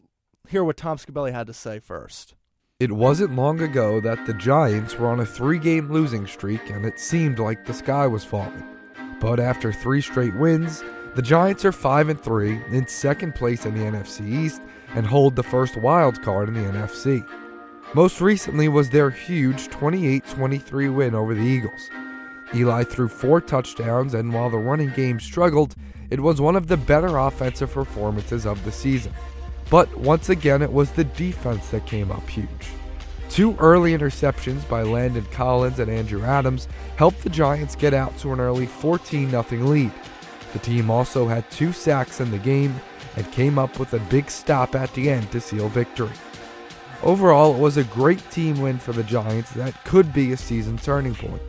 hear 0.50 0.64
what 0.64 0.76
Tom 0.76 0.98
Scibelli 0.98 1.32
had 1.32 1.46
to 1.46 1.54
say 1.54 1.78
first. 1.78 2.34
It 2.80 2.92
wasn't 2.92 3.36
long 3.36 3.62
ago 3.62 4.02
that 4.02 4.26
the 4.26 4.34
Giants 4.34 4.98
were 4.98 5.10
on 5.10 5.20
a 5.20 5.28
three 5.28 5.60
game 5.60 5.92
losing 5.92 6.26
streak 6.26 6.72
and 6.72 6.88
it 6.88 7.00
seemed 7.00 7.38
like 7.38 7.66
the 7.66 7.74
sky 7.76 8.08
was 8.08 8.26
falling. 8.26 8.66
But 9.20 9.40
after 9.40 9.72
three 9.72 10.02
straight 10.02 10.36
wins, 10.36 10.84
the 11.16 11.22
Giants 11.22 11.64
are 11.64 11.72
5 11.72 12.10
and 12.10 12.20
3 12.20 12.62
in 12.72 12.88
second 12.88 13.36
place 13.36 13.66
in 13.66 13.74
the 13.74 13.86
NFC 13.86 14.28
East 14.28 14.62
and 14.96 15.06
hold 15.06 15.36
the 15.36 15.44
first 15.44 15.78
wild 15.78 16.22
card 16.22 16.48
in 16.48 16.56
the 16.56 16.62
NFC. 16.62 17.28
Most 17.94 18.22
recently 18.22 18.68
was 18.68 18.90
their 18.90 19.12
huge 19.12 19.68
28 19.68 20.26
23 20.26 20.90
win 20.90 21.14
over 21.14 21.36
the 21.36 21.42
Eagles. 21.42 21.90
Eli 22.56 22.84
threw 22.84 23.08
four 23.08 23.42
touchdowns, 23.42 24.14
and 24.14 24.34
while 24.34 24.50
the 24.50 24.58
running 24.58 24.90
game 24.92 25.20
struggled, 25.20 25.76
it 26.10 26.20
was 26.20 26.42
one 26.42 26.56
of 26.56 26.68
the 26.68 26.78
better 26.78 27.18
offensive 27.18 27.72
performances 27.72 28.46
of 28.46 28.64
the 28.64 28.72
season. 28.72 29.14
But 29.70 29.96
once 29.96 30.30
again, 30.30 30.62
it 30.62 30.72
was 30.72 30.92
the 30.92 31.04
defense 31.04 31.70
that 31.70 31.86
came 31.86 32.12
up 32.12 32.28
huge. 32.30 32.48
Two 33.30 33.56
early 33.58 33.98
interceptions 33.98 34.68
by 34.70 34.84
Landon 34.84 35.26
Collins 35.32 35.80
and 35.80 35.90
Andrew 35.90 36.24
Adams 36.24 36.68
helped 36.98 37.24
the 37.24 37.30
Giants 37.30 37.76
get 37.76 37.94
out 37.94 38.16
to 38.20 38.34
an 38.34 38.40
early 38.40 38.68
14 38.68 39.30
0 39.30 39.44
lead. 39.64 39.92
The 40.54 40.60
team 40.60 40.90
also 40.90 41.28
had 41.28 41.50
two 41.52 41.74
sacks 41.74 42.22
in 42.22 42.32
the 42.32 42.38
game 42.38 42.76
and 43.18 43.32
came 43.32 43.60
up 43.60 43.80
with 43.80 43.94
a 43.94 44.00
big 44.00 44.30
stop 44.30 44.76
at 44.76 44.94
the 44.94 45.10
end 45.10 45.32
to 45.32 45.42
seal 45.42 45.68
victory. 45.70 46.12
Overall, 47.02 47.54
it 47.54 47.60
was 47.60 47.78
a 47.78 47.84
great 47.84 48.22
team 48.32 48.62
win 48.62 48.78
for 48.78 48.94
the 48.94 49.04
Giants 49.04 49.52
that 49.52 49.84
could 49.84 50.14
be 50.14 50.32
a 50.32 50.38
season 50.38 50.78
turning 50.78 51.16
point. 51.16 51.42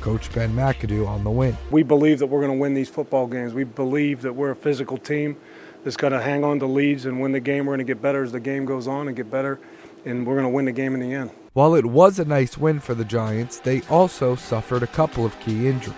Coach 0.00 0.32
Ben 0.32 0.54
McAdoo 0.54 1.08
on 1.08 1.24
the 1.24 1.30
win. 1.30 1.56
We 1.70 1.82
believe 1.82 2.18
that 2.18 2.26
we're 2.26 2.40
going 2.40 2.52
to 2.52 2.58
win 2.58 2.74
these 2.74 2.88
football 2.88 3.26
games. 3.26 3.54
We 3.54 3.64
believe 3.64 4.22
that 4.22 4.34
we're 4.34 4.50
a 4.50 4.56
physical 4.56 4.98
team 4.98 5.36
that's 5.82 5.96
going 5.96 6.12
to 6.12 6.20
hang 6.20 6.44
on 6.44 6.58
to 6.60 6.66
leads 6.66 7.06
and 7.06 7.20
win 7.20 7.32
the 7.32 7.40
game. 7.40 7.66
We're 7.66 7.76
going 7.76 7.86
to 7.86 7.92
get 7.92 8.02
better 8.02 8.22
as 8.22 8.32
the 8.32 8.40
game 8.40 8.64
goes 8.64 8.86
on 8.86 9.08
and 9.08 9.16
get 9.16 9.30
better, 9.30 9.58
and 10.04 10.26
we're 10.26 10.34
going 10.34 10.44
to 10.44 10.50
win 10.50 10.66
the 10.66 10.72
game 10.72 10.94
in 10.94 11.00
the 11.00 11.12
end. 11.14 11.30
While 11.52 11.74
it 11.74 11.86
was 11.86 12.18
a 12.18 12.24
nice 12.24 12.58
win 12.58 12.78
for 12.78 12.94
the 12.94 13.04
Giants, 13.04 13.60
they 13.60 13.82
also 13.82 14.36
suffered 14.36 14.82
a 14.82 14.88
couple 14.88 15.24
of 15.24 15.38
key 15.40 15.66
injuries. 15.68 15.96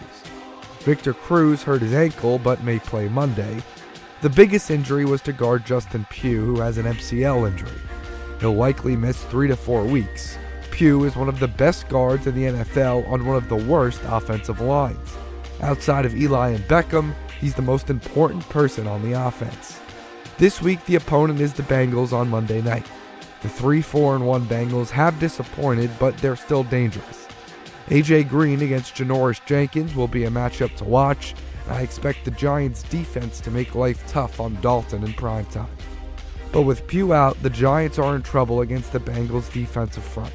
Victor 0.80 1.12
Cruz 1.12 1.62
hurt 1.62 1.82
his 1.82 1.92
ankle 1.92 2.38
but 2.38 2.64
may 2.64 2.78
play 2.78 3.08
Monday. 3.08 3.62
The 4.22 4.30
biggest 4.30 4.70
injury 4.70 5.04
was 5.04 5.20
to 5.22 5.32
guard 5.32 5.64
Justin 5.64 6.06
Pugh, 6.10 6.44
who 6.44 6.60
has 6.60 6.78
an 6.78 6.86
MCL 6.86 7.50
injury. 7.50 7.80
He'll 8.40 8.54
likely 8.54 8.96
miss 8.96 9.22
three 9.24 9.48
to 9.48 9.56
four 9.56 9.84
weeks. 9.84 10.38
Pugh 10.70 11.04
is 11.04 11.16
one 11.16 11.28
of 11.28 11.38
the 11.38 11.48
best 11.48 11.88
guards 11.88 12.26
in 12.26 12.34
the 12.34 12.44
NFL 12.44 13.06
on 13.10 13.26
one 13.26 13.36
of 13.36 13.48
the 13.48 13.56
worst 13.56 14.00
offensive 14.06 14.60
lines. 14.60 15.16
Outside 15.60 16.06
of 16.06 16.16
Eli 16.16 16.50
and 16.50 16.64
Beckham, 16.64 17.14
he's 17.38 17.54
the 17.54 17.62
most 17.62 17.90
important 17.90 18.48
person 18.48 18.86
on 18.86 19.02
the 19.02 19.12
offense. 19.12 19.78
This 20.38 20.62
week, 20.62 20.82
the 20.86 20.94
opponent 20.94 21.40
is 21.40 21.52
the 21.52 21.62
Bengals 21.64 22.14
on 22.14 22.30
Monday 22.30 22.62
night. 22.62 22.86
The 23.42 23.48
3 23.48 23.82
4 23.82 24.16
and 24.16 24.26
1 24.26 24.46
Bengals 24.46 24.88
have 24.90 25.20
disappointed, 25.20 25.90
but 25.98 26.16
they're 26.18 26.36
still 26.36 26.64
dangerous. 26.64 27.19
AJ 27.90 28.28
Green 28.28 28.62
against 28.62 28.94
Janoris 28.94 29.44
Jenkins 29.46 29.96
will 29.96 30.06
be 30.06 30.22
a 30.22 30.30
matchup 30.30 30.76
to 30.76 30.84
watch, 30.84 31.34
I 31.68 31.82
expect 31.82 32.24
the 32.24 32.30
Giants' 32.30 32.84
defense 32.84 33.40
to 33.40 33.50
make 33.50 33.74
life 33.74 34.06
tough 34.06 34.38
on 34.38 34.60
Dalton 34.60 35.02
in 35.02 35.12
prime 35.12 35.46
time. 35.46 35.76
But 36.52 36.62
with 36.62 36.86
Pugh 36.86 37.12
out, 37.12 37.42
the 37.42 37.50
Giants 37.50 37.98
are 37.98 38.14
in 38.14 38.22
trouble 38.22 38.60
against 38.60 38.92
the 38.92 39.00
Bengals' 39.00 39.52
defensive 39.52 40.04
front. 40.04 40.32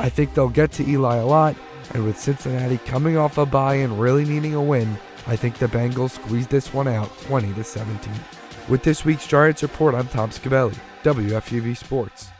I 0.00 0.08
think 0.08 0.34
they'll 0.34 0.48
get 0.48 0.72
to 0.72 0.88
Eli 0.88 1.18
a 1.18 1.26
lot, 1.26 1.54
and 1.94 2.04
with 2.04 2.18
Cincinnati 2.18 2.78
coming 2.78 3.16
off 3.16 3.38
a 3.38 3.46
bye 3.46 3.76
and 3.76 4.00
really 4.00 4.24
needing 4.24 4.54
a 4.54 4.62
win, 4.62 4.98
I 5.28 5.36
think 5.36 5.58
the 5.58 5.68
Bengals 5.68 6.16
squeeze 6.16 6.48
this 6.48 6.74
one 6.74 6.88
out 6.88 7.16
20 7.20 7.52
to 7.54 7.62
17. 7.62 8.12
With 8.68 8.82
this 8.82 9.04
week's 9.04 9.28
Giants 9.28 9.62
report, 9.62 9.94
I'm 9.94 10.08
Tom 10.08 10.30
Scibelli, 10.30 10.76
WFUV 11.04 11.76
Sports. 11.76 12.30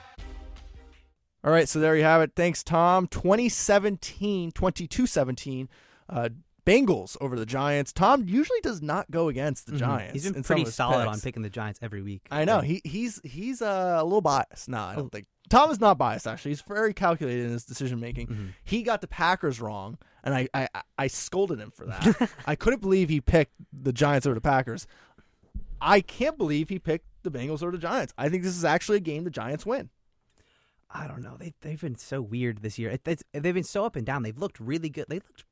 All 1.42 1.50
right, 1.50 1.68
so 1.68 1.78
there 1.80 1.96
you 1.96 2.02
have 2.02 2.20
it. 2.20 2.32
Thanks, 2.36 2.62
Tom. 2.62 3.06
2017, 3.06 4.52
22-17, 4.52 5.68
uh, 6.08 6.28
Bengals 6.66 7.16
over 7.20 7.36
the 7.38 7.46
Giants. 7.46 7.92
Tom 7.92 8.24
usually 8.28 8.60
does 8.60 8.82
not 8.82 9.10
go 9.10 9.28
against 9.28 9.66
the 9.66 9.72
Mhm. 9.72 9.78
Giants. 9.78 10.12
He's 10.12 10.30
been 10.30 10.42
pretty 10.42 10.66
solid 10.66 11.08
on 11.08 11.18
picking 11.20 11.42
the 11.42 11.48
Giants 11.50 11.80
every 11.82 12.02
week. 12.02 12.26
I 12.30 12.44
know 12.44 12.60
he 12.60 12.82
he's 12.84 13.18
he's 13.24 13.62
uh, 13.62 13.96
a 13.98 14.04
little 14.04 14.20
biased. 14.20 14.68
No, 14.68 14.78
I 14.78 14.94
don't 14.94 15.06
Oh. 15.06 15.08
think 15.08 15.26
Tom 15.48 15.70
is 15.70 15.80
not 15.80 15.96
biased. 15.96 16.26
Actually, 16.26 16.50
he's 16.52 16.60
very 16.60 16.92
calculated 16.92 17.46
in 17.46 17.52
his 17.52 17.64
decision 17.64 17.98
making. 17.98 18.26
Mhm. 18.28 18.48
He 18.62 18.82
got 18.82 19.00
the 19.00 19.08
Packers 19.08 19.58
wrong, 19.60 19.96
and 20.22 20.34
I 20.34 20.48
I, 20.52 20.68
I 20.98 21.06
scolded 21.06 21.58
him 21.58 21.70
for 21.70 21.86
that. 21.86 22.30
I 22.46 22.54
couldn't 22.56 22.82
believe 22.82 23.08
he 23.08 23.22
picked 23.22 23.54
the 23.72 23.92
Giants 23.92 24.26
over 24.26 24.34
the 24.34 24.40
Packers. 24.42 24.86
I 25.80 26.02
can't 26.02 26.36
believe 26.36 26.68
he 26.68 26.78
picked 26.78 27.06
the 27.22 27.30
Bengals 27.30 27.62
over 27.62 27.72
the 27.72 27.78
Giants. 27.78 28.12
I 28.18 28.28
think 28.28 28.42
this 28.42 28.54
is 28.56 28.66
actually 28.66 28.98
a 28.98 29.00
game 29.00 29.24
the 29.24 29.30
Giants 29.30 29.64
win. 29.64 29.88
I 30.92 31.06
don't 31.06 31.22
know. 31.22 31.36
They 31.38 31.54
they've 31.60 31.80
been 31.80 31.96
so 31.96 32.20
weird 32.20 32.62
this 32.62 32.78
year. 32.78 32.90
It, 32.90 33.02
it's, 33.06 33.22
they've 33.32 33.54
been 33.54 33.62
so 33.64 33.84
up 33.84 33.96
and 33.96 34.04
down. 34.04 34.22
They've 34.22 34.36
looked 34.38 34.58
really 34.60 34.88
good. 34.88 35.06
They 35.08 35.16
looked 35.16 35.44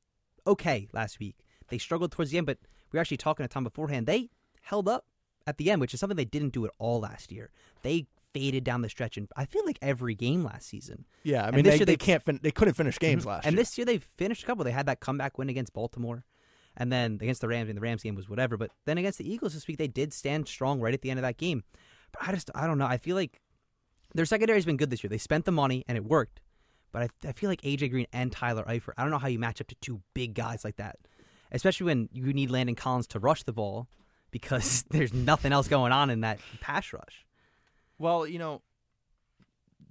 okay 0.46 0.88
last 0.92 1.18
week. 1.20 1.36
They 1.68 1.78
struggled 1.78 2.12
towards 2.12 2.30
the 2.30 2.38
end, 2.38 2.46
but 2.46 2.58
we 2.90 2.96
were 2.96 3.00
actually 3.00 3.18
talking 3.18 3.44
to 3.44 3.48
Tom 3.48 3.64
beforehand. 3.64 4.06
They 4.06 4.30
held 4.62 4.88
up 4.88 5.04
at 5.46 5.58
the 5.58 5.70
end, 5.70 5.80
which 5.80 5.94
is 5.94 6.00
something 6.00 6.16
they 6.16 6.24
didn't 6.24 6.52
do 6.52 6.64
at 6.64 6.72
all 6.78 7.00
last 7.00 7.30
year. 7.30 7.50
They 7.82 8.06
faded 8.34 8.64
down 8.64 8.82
the 8.82 8.88
stretch, 8.88 9.16
and 9.16 9.28
I 9.36 9.44
feel 9.44 9.64
like 9.64 9.78
every 9.80 10.14
game 10.14 10.44
last 10.44 10.68
season. 10.68 11.04
Yeah, 11.22 11.46
I 11.46 11.50
mean 11.50 11.64
this 11.64 11.74
they, 11.74 11.78
year 11.78 11.86
they 11.86 11.92
they- 11.92 11.96
can't 11.96 12.22
fin- 12.22 12.40
they 12.42 12.50
couldn't 12.50 12.74
finish 12.74 12.98
games 12.98 13.24
Mhm. 13.24 13.28
last 13.28 13.46
and 13.46 13.54
year. 13.54 13.60
this 13.62 13.78
year 13.78 13.84
they've 13.84 14.08
finished 14.16 14.42
a 14.42 14.46
couple. 14.46 14.64
They 14.64 14.72
had 14.72 14.86
that 14.86 15.00
comeback 15.00 15.38
win 15.38 15.48
against 15.48 15.72
Baltimore, 15.72 16.24
and 16.76 16.90
then 16.92 17.14
against 17.20 17.40
the 17.40 17.48
Rams. 17.48 17.68
Mean, 17.68 17.76
the 17.76 17.80
Rams 17.80 18.02
game 18.02 18.14
was 18.14 18.28
whatever, 18.28 18.56
but 18.56 18.70
then 18.86 18.98
against 18.98 19.18
the 19.18 19.30
Eagles 19.30 19.54
this 19.54 19.66
week, 19.68 19.78
they 19.78 19.88
did 19.88 20.12
stand 20.12 20.48
strong 20.48 20.80
right 20.80 20.92
at 20.94 21.02
the 21.02 21.10
end 21.10 21.18
of 21.18 21.22
that 21.22 21.36
game. 21.38 21.64
But 22.12 22.28
I 22.28 22.32
just 22.32 22.50
I 22.54 22.66
don't 22.66 22.78
know. 22.78 22.86
I 22.86 22.96
feel 22.96 23.16
like 23.16 23.40
their 24.14 24.24
secondary's 24.26 24.64
been 24.64 24.76
good 24.76 24.90
this 24.90 25.02
year. 25.02 25.08
They 25.08 25.18
spent 25.18 25.44
the 25.44 25.52
money 25.52 25.84
and 25.88 25.96
it 25.96 26.04
worked, 26.04 26.40
but 26.92 27.02
I, 27.02 27.28
I 27.28 27.32
feel 27.32 27.48
like 27.50 27.60
AJ 27.62 27.90
Green 27.90 28.06
and 28.12 28.32
Tyler 28.32 28.64
Eifert. 28.64 28.92
I 28.96 29.02
don't 29.02 29.10
know 29.10 29.18
how 29.18 29.28
you 29.28 29.38
match 29.38 29.60
up 29.60 29.66
to 29.68 29.74
two 29.76 30.00
big 30.14 30.34
guys 30.34 30.64
like 30.64 30.76
that, 30.76 30.96
especially 31.52 31.86
when 31.86 32.08
you 32.12 32.32
need 32.32 32.50
Landon 32.50 32.74
Collins 32.74 33.06
to 33.08 33.18
rush 33.18 33.42
the 33.42 33.52
ball 33.52 33.88
because 34.30 34.84
there's 34.90 35.12
nothing 35.12 35.52
else 35.52 35.68
going 35.68 35.92
on 35.92 36.10
in 36.10 36.20
that 36.22 36.38
pass 36.60 36.92
rush. 36.92 37.26
well, 37.98 38.26
you 38.26 38.38
know, 38.38 38.62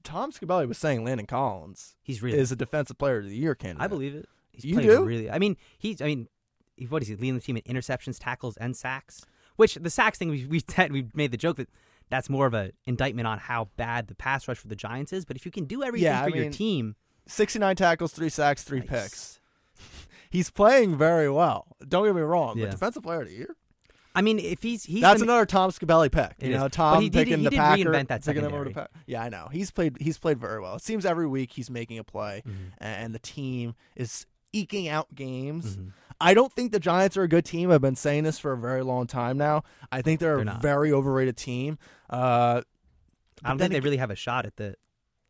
Tom 0.03 0.31
Scibelli 0.31 0.67
was 0.67 0.77
saying 0.77 1.03
Landon 1.03 1.25
Collins 1.25 1.95
He's 2.01 2.23
really 2.23 2.37
is 2.37 2.51
a 2.51 2.55
defensive 2.55 2.97
player 2.97 3.17
of 3.17 3.25
the 3.25 3.35
year 3.35 3.55
candidate. 3.55 3.83
I 3.83 3.87
believe 3.87 4.15
it. 4.15 4.25
He's 4.51 4.63
You 4.65 4.81
do? 4.81 5.03
really. 5.03 5.29
I 5.29 5.37
mean, 5.37 5.57
he's. 5.77 6.01
I 6.01 6.05
mean, 6.05 6.27
what 6.89 7.01
is 7.01 7.09
he 7.09 7.15
leading 7.15 7.35
the 7.35 7.41
team 7.41 7.57
in 7.57 7.63
interceptions, 7.63 8.17
tackles, 8.19 8.55
and 8.57 8.75
sacks? 8.75 9.25
Which 9.57 9.75
the 9.75 9.89
sacks 9.89 10.17
thing 10.17 10.29
we 10.29 10.45
we 10.45 10.61
we 10.89 11.07
made 11.13 11.31
the 11.31 11.37
joke 11.37 11.57
that 11.57 11.69
that's 12.09 12.29
more 12.29 12.45
of 12.47 12.53
an 12.53 12.71
indictment 12.85 13.27
on 13.27 13.37
how 13.39 13.69
bad 13.77 14.07
the 14.07 14.15
pass 14.15 14.47
rush 14.47 14.57
for 14.57 14.67
the 14.67 14.75
Giants 14.75 15.11
is. 15.13 15.25
But 15.25 15.35
if 15.37 15.45
you 15.45 15.51
can 15.51 15.65
do 15.65 15.83
everything 15.83 16.05
Yeah, 16.05 16.23
for 16.25 16.33
I 16.35 16.37
your 16.39 16.49
team, 16.51 16.95
69 17.27 17.75
tackles, 17.75 18.13
three 18.13 18.29
sacks, 18.29 18.63
three 18.63 18.79
nice. 18.79 18.89
picks. 18.89 19.39
He's 20.29 20.49
playing 20.49 20.97
very 20.97 21.29
well. 21.29 21.75
Don't 21.87 22.05
get 22.05 22.15
me 22.15 22.21
wrong. 22.21 22.57
Yeah. 22.57 22.65
But 22.65 22.71
defensive 22.71 23.03
player 23.03 23.21
of 23.21 23.27
the 23.27 23.33
year. 23.33 23.55
I 24.15 24.21
mean, 24.23 24.39
if 24.39 24.63
he's 24.63 24.83
he's 24.83 25.01
That's 25.01 25.19
the- 25.19 25.25
another 25.25 25.45
Tom 25.45 25.69
Scibelli 25.69 26.11
pick. 26.11 26.33
You 26.41 26.49
is. 26.49 26.55
know, 26.55 26.63
But 26.63 26.71
Tom 26.73 27.01
he 27.03 27.09
did- 27.09 27.19
picking 27.27 27.37
he 27.39 27.43
the 27.43 27.49
did 27.51 27.57
Packer, 27.59 27.83
reinvent 27.83 28.07
that 28.07 28.25
picking 28.25 28.43
over 28.45 28.49
secondary. 28.65 28.73
Pack- 28.73 28.89
Yeah, 29.05 29.21
I 29.21 29.29
know. 29.29 29.47
He's 29.51 29.69
played. 29.69 29.95
He's 29.99 30.17
played 30.17 30.39
very 30.39 30.59
well. 30.59 30.75
It 30.75 30.81
seems 30.81 31.05
every 31.05 31.27
week 31.27 31.51
he's 31.53 31.69
making 31.69 31.99
a 31.99 32.03
play, 32.03 32.41
Mm-hmm. 32.47 32.57
and 32.79 33.13
the 33.13 33.19
team 33.19 33.75
is 33.95 34.25
eking 34.53 34.87
out 34.87 35.13
games. 35.13 35.77
Mm-hmm. 35.77 35.89
I 36.19 36.33
don't 36.33 36.51
think 36.51 36.71
the 36.71 36.79
Giants 36.79 37.15
are 37.17 37.23
a 37.23 37.27
good 37.27 37.45
team. 37.45 37.69
I've 37.71 37.81
been 37.81 37.95
saying 37.95 38.23
this 38.23 38.39
for 38.39 38.51
a 38.53 38.57
very 38.57 38.81
long 38.83 39.05
time 39.07 39.37
now. 39.37 39.63
I 39.91 40.01
think 40.01 40.19
they're, 40.19 40.43
They're 40.43 40.55
a 40.55 40.59
very 40.59 40.91
overrated 40.91 41.37
team. 41.37 41.77
Uh, 42.09 42.61
I 43.43 43.49
don't 43.49 43.59
think 43.59 43.71
they 43.73 43.79
really 43.81 43.97
have 43.97 44.09
a 44.11 44.15
shot 44.15 44.45
at 44.45 44.55
the. 44.55 44.75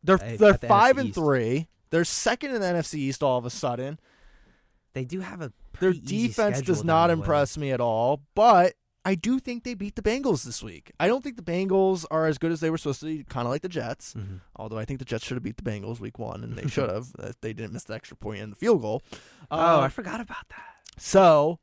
they're 0.02 0.16
at- 0.22 0.38
they're 0.38 0.54
at 0.54 0.60
the 0.62 0.66
five 0.68 0.96
NFC 0.96 0.98
and 1.00 1.08
East. 1.10 1.14
three. 1.18 1.68
They're 1.90 2.04
second 2.04 2.54
in 2.54 2.60
the 2.60 2.66
NFC 2.66 2.94
East 2.94 3.22
all 3.22 3.38
of 3.38 3.44
a 3.46 3.50
sudden. 3.50 3.98
They 4.94 5.04
do 5.04 5.20
have 5.20 5.40
a 5.42 5.52
Their 5.80 5.92
defense 5.92 6.62
does 6.62 6.82
not 6.84 7.08
the 7.08 7.14
way. 7.14 7.20
impress 7.20 7.56
me 7.58 7.70
at 7.70 7.80
all, 7.80 8.22
but 8.34 8.74
I 9.04 9.14
do 9.14 9.38
think 9.38 9.64
they 9.64 9.74
beat 9.74 9.94
the 9.96 10.02
Bengals 10.02 10.44
this 10.44 10.62
week. 10.62 10.92
I 10.98 11.06
don't 11.06 11.22
think 11.22 11.36
the 11.36 11.42
Bengals 11.42 12.04
are 12.10 12.26
as 12.26 12.36
good 12.36 12.50
as 12.52 12.60
they 12.60 12.68
were 12.68 12.76
supposed 12.78 13.00
to 13.00 13.06
be, 13.06 13.24
kind 13.24 13.46
of 13.46 13.50
like 13.52 13.62
the 13.62 13.68
Jets. 13.68 14.14
Mhm. 14.14 14.40
Although 14.56 14.78
I 14.78 14.84
think 14.84 14.98
the 14.98 15.04
Jets 15.04 15.24
should 15.24 15.36
have 15.36 15.42
beat 15.44 15.56
the 15.56 15.62
Bengals 15.70 16.00
week 16.00 16.18
one, 16.18 16.42
and 16.42 16.56
they 16.56 16.66
should 16.68 16.90
have. 16.90 17.08
they 17.42 17.52
didn't 17.52 17.72
miss 17.72 17.84
the 17.84 17.94
extra 17.94 18.16
point 18.16 18.40
and 18.40 18.52
the 18.52 18.56
field 18.56 18.82
goal. 18.82 19.02
Oh, 19.50 19.80
I 19.80 19.88
forgot 19.88 20.20
about 20.20 20.48
that. 20.50 20.77
So 20.98 21.58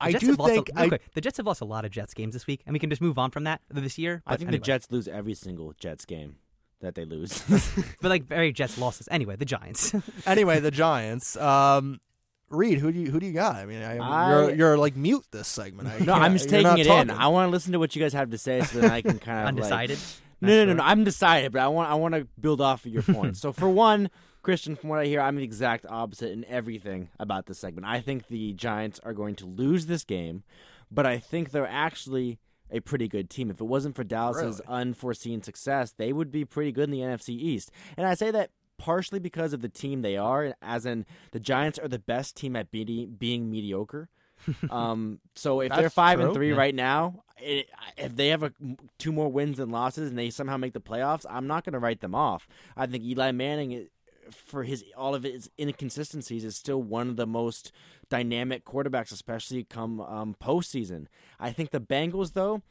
The 0.00 0.06
I 0.06 0.12
Jets 0.12 0.24
do 0.24 0.30
have 0.30 0.38
lost 0.38 0.50
a- 0.50 0.54
think 0.54 0.70
real 0.74 0.84
I, 0.84 0.88
quick, 0.88 1.02
the 1.14 1.20
Jets 1.20 1.36
have 1.38 1.46
lost 1.46 1.60
a 1.60 1.64
lot 1.64 1.84
of 1.84 1.90
Jets 1.90 2.14
games 2.14 2.34
this 2.34 2.46
week, 2.46 2.62
and 2.66 2.72
we 2.72 2.78
can 2.78 2.90
just 2.90 3.02
move 3.02 3.18
on 3.18 3.30
from 3.30 3.44
that 3.44 3.60
this 3.70 3.98
year. 3.98 4.22
I 4.26 4.32
but 4.32 4.38
think 4.40 4.48
anyway. 4.48 4.58
the 4.60 4.64
Jets 4.64 4.90
lose 4.90 5.08
every 5.08 5.34
single 5.34 5.72
Jets 5.78 6.04
game 6.04 6.36
that 6.80 6.94
they 6.94 7.04
lose. 7.04 7.42
but 8.00 8.08
like 8.08 8.24
very 8.24 8.52
Jets 8.52 8.78
losses. 8.78 9.08
Anyway, 9.10 9.36
the 9.36 9.44
Giants. 9.44 9.94
anyway 10.26 10.60
the 10.60 10.70
Giants. 10.70 11.36
Um, 11.36 12.00
Reed, 12.48 12.78
who 12.78 12.90
do 12.90 12.98
you 12.98 13.10
who 13.10 13.20
do 13.20 13.26
you 13.26 13.32
got? 13.32 13.56
I 13.56 13.66
mean, 13.66 13.82
I, 13.82 13.98
I- 13.98 14.30
you're 14.30 14.54
you're 14.54 14.78
like 14.78 14.96
mute 14.96 15.24
this 15.30 15.46
segment. 15.48 15.88
I 15.88 15.98
no, 15.98 16.06
can't- 16.06 16.10
I'm 16.24 16.32
just 16.32 16.46
you're 16.46 16.62
taking 16.62 16.62
not 16.64 16.78
it 16.80 16.84
talking. 16.86 17.10
in. 17.10 17.16
I 17.16 17.28
want 17.28 17.46
to 17.48 17.50
listen 17.52 17.72
to 17.72 17.78
what 17.78 17.94
you 17.94 18.02
guys 18.02 18.12
have 18.14 18.30
to 18.30 18.38
say, 18.38 18.62
so 18.62 18.80
then 18.80 18.90
I 18.90 19.02
can 19.02 19.18
kind 19.18 19.40
of 19.40 19.46
Undecided. 19.48 19.98
Like, 19.98 20.06
Not 20.42 20.48
no, 20.48 20.54
no, 20.54 20.64
no, 20.64 20.70
sure. 20.70 20.74
no. 20.76 20.82
I'm 20.84 21.04
decided, 21.04 21.52
but 21.52 21.60
I 21.60 21.68
want 21.68 21.90
I 21.90 21.94
want 21.94 22.14
to 22.14 22.26
build 22.40 22.60
off 22.60 22.86
of 22.86 22.92
your 22.92 23.02
points. 23.02 23.40
so 23.40 23.52
for 23.52 23.68
one, 23.68 24.10
Christian, 24.42 24.76
from 24.76 24.88
what 24.90 24.98
I 24.98 25.06
hear, 25.06 25.20
I'm 25.20 25.36
the 25.36 25.44
exact 25.44 25.84
opposite 25.88 26.30
in 26.32 26.44
everything 26.46 27.10
about 27.18 27.46
this 27.46 27.58
segment. 27.58 27.86
I 27.86 28.00
think 28.00 28.28
the 28.28 28.52
Giants 28.54 28.98
are 29.04 29.12
going 29.12 29.34
to 29.36 29.46
lose 29.46 29.86
this 29.86 30.04
game, 30.04 30.44
but 30.90 31.06
I 31.06 31.18
think 31.18 31.50
they're 31.50 31.66
actually 31.68 32.38
a 32.70 32.80
pretty 32.80 33.08
good 33.08 33.28
team. 33.28 33.50
If 33.50 33.60
it 33.60 33.64
wasn't 33.64 33.96
for 33.96 34.04
Dallas's 34.04 34.60
unforeseen 34.68 35.42
success, 35.42 35.92
they 35.96 36.12
would 36.12 36.30
be 36.30 36.44
pretty 36.44 36.72
good 36.72 36.84
in 36.84 36.90
the 36.90 37.00
NFC 37.00 37.30
East. 37.30 37.70
And 37.96 38.06
I 38.06 38.14
say 38.14 38.30
that 38.30 38.50
partially 38.78 39.18
because 39.18 39.52
of 39.52 39.60
the 39.60 39.68
team 39.68 40.02
they 40.02 40.16
are, 40.16 40.54
as 40.62 40.86
in 40.86 41.04
the 41.32 41.40
Giants 41.40 41.78
are 41.78 41.88
the 41.88 41.98
best 41.98 42.36
team 42.36 42.56
at 42.56 42.70
beating, 42.70 43.16
being 43.18 43.50
mediocre. 43.50 44.08
um, 44.70 45.20
so 45.34 45.60
if 45.60 45.70
they're 45.70 45.82
That's 45.82 45.94
five 45.94 46.18
and 46.18 46.32
three 46.32 46.50
Yeah. 46.50 46.56
right 46.56 46.74
now, 46.74 47.24
it, 47.38 47.68
if 47.98 48.16
they 48.16 48.28
have 48.28 48.42
a, 48.42 48.52
two 48.98 49.12
more 49.12 49.28
wins 49.28 49.58
than 49.58 49.70
losses 49.70 50.08
and 50.08 50.18
they 50.18 50.30
somehow 50.30 50.56
make 50.56 50.72
the 50.72 50.80
playoffs, 50.80 51.26
I'm 51.28 51.46
not 51.46 51.64
going 51.64 51.74
to 51.74 51.78
write 51.78 52.00
them 52.00 52.14
off. 52.14 52.48
I 52.76 52.86
think 52.86 53.04
Eli 53.04 53.32
Manning, 53.32 53.88
for 54.34 54.64
his 54.64 54.84
all 54.96 55.14
of 55.14 55.22
his 55.22 55.50
inconsistencies, 55.58 56.44
is 56.44 56.56
still 56.56 56.82
one 56.82 57.08
of 57.08 57.16
the 57.16 57.26
most 57.26 57.72
dynamic 58.08 58.64
quarterbacks, 58.64 59.12
especially 59.12 59.64
come 59.64 60.00
um, 60.00 60.36
postseason. 60.42 61.06
I 61.38 61.52
think 61.52 61.70
the 61.70 61.80
Bengals, 61.80 62.32
though, 62.32 62.62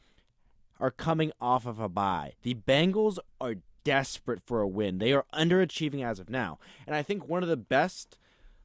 are 0.78 0.90
coming 0.90 1.32
off 1.40 1.66
of 1.66 1.78
a 1.78 1.88
bye. 1.88 2.34
The 2.42 2.54
Bengals 2.54 3.18
are 3.40 3.56
desperate 3.84 4.40
for 4.44 4.60
a 4.60 4.68
win. 4.68 4.98
They 4.98 5.12
are 5.12 5.24
underachieving 5.34 6.04
as 6.04 6.18
of 6.18 6.28
now, 6.30 6.58
and 6.86 6.94
I 6.94 7.02
think 7.02 7.28
one 7.28 7.42
of 7.42 7.48
the 7.48 7.56
best 7.56 8.18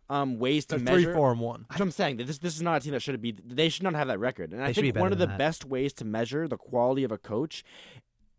um, 0.10 0.38
ways 0.38 0.66
to 0.68 0.78
They're 0.78 0.86
three, 0.94 1.04
measure 1.06 1.14
four, 1.16 1.32
and 1.32 1.40
one. 1.40 1.66
that's 1.70 1.80
what 1.80 1.86
I'm 1.86 1.92
saying. 1.92 2.18
that 2.18 2.28
This 2.28 2.38
this 2.38 2.56
is 2.56 2.62
not 2.62 2.78
a 2.78 2.80
team 2.82 2.92
that 2.94 3.02
should 3.02 3.20
be. 3.22 3.32
They 3.32 3.70
should 3.70 3.84
not 3.84 3.96
have 3.96 4.08
that 4.08 4.20
record. 4.20 4.52
And 4.54 4.62
I 4.62 4.68
They 4.72 4.82
be 4.84 4.92
think 4.92 4.98
one 5.02 5.12
of 5.12 5.18
the 5.18 5.26
that. 5.26 5.38
best 5.40 5.66
ways 5.66 5.94
to 5.94 6.06
measure 6.06 6.48
the 6.48 6.58
quality 6.58 7.04
of 7.04 7.12
a 7.12 7.18
coach 7.18 7.64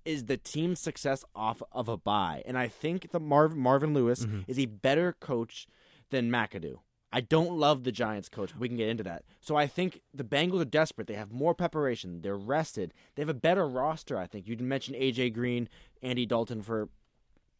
is 0.06 0.24
the 0.26 0.36
team's 0.36 0.80
success 0.80 1.24
off 1.34 1.62
of 1.72 1.88
a 1.88 1.96
bye. 1.96 2.42
And 2.46 2.56
I 2.56 2.68
think 2.68 3.10
the 3.10 3.20
Marv, 3.20 3.56
Marvin 3.56 3.92
Lewis 3.94 4.24
Mm-hmm. 4.24 4.40
is 4.48 4.58
a 4.58 4.66
better 4.66 5.12
coach 5.20 5.66
than 6.10 6.30
McAdoo. 6.30 6.76
I 7.12 7.20
don't 7.20 7.52
love 7.52 7.84
the 7.84 7.92
Giants 7.92 8.28
coach, 8.28 8.54
we 8.58 8.68
can 8.68 8.76
get 8.76 8.88
into 8.88 9.02
that. 9.04 9.22
So 9.40 9.56
I 9.56 9.66
think 9.66 10.02
the 10.12 10.24
Bengals 10.24 10.60
are 10.60 10.64
desperate. 10.66 11.06
They 11.06 11.14
have 11.14 11.32
more 11.32 11.54
preparation. 11.54 12.20
They're 12.20 12.36
rested. 12.36 12.92
They 13.14 13.22
have 13.22 13.28
a 13.28 13.34
better 13.34 13.66
roster. 13.66 14.18
I 14.18 14.26
think 14.26 14.46
you 14.48 14.56
mentioned 14.58 14.96
AJ 14.98 15.32
Green, 15.34 15.68
Andy 16.02 16.26
Dalton 16.26 16.62
for 16.62 16.88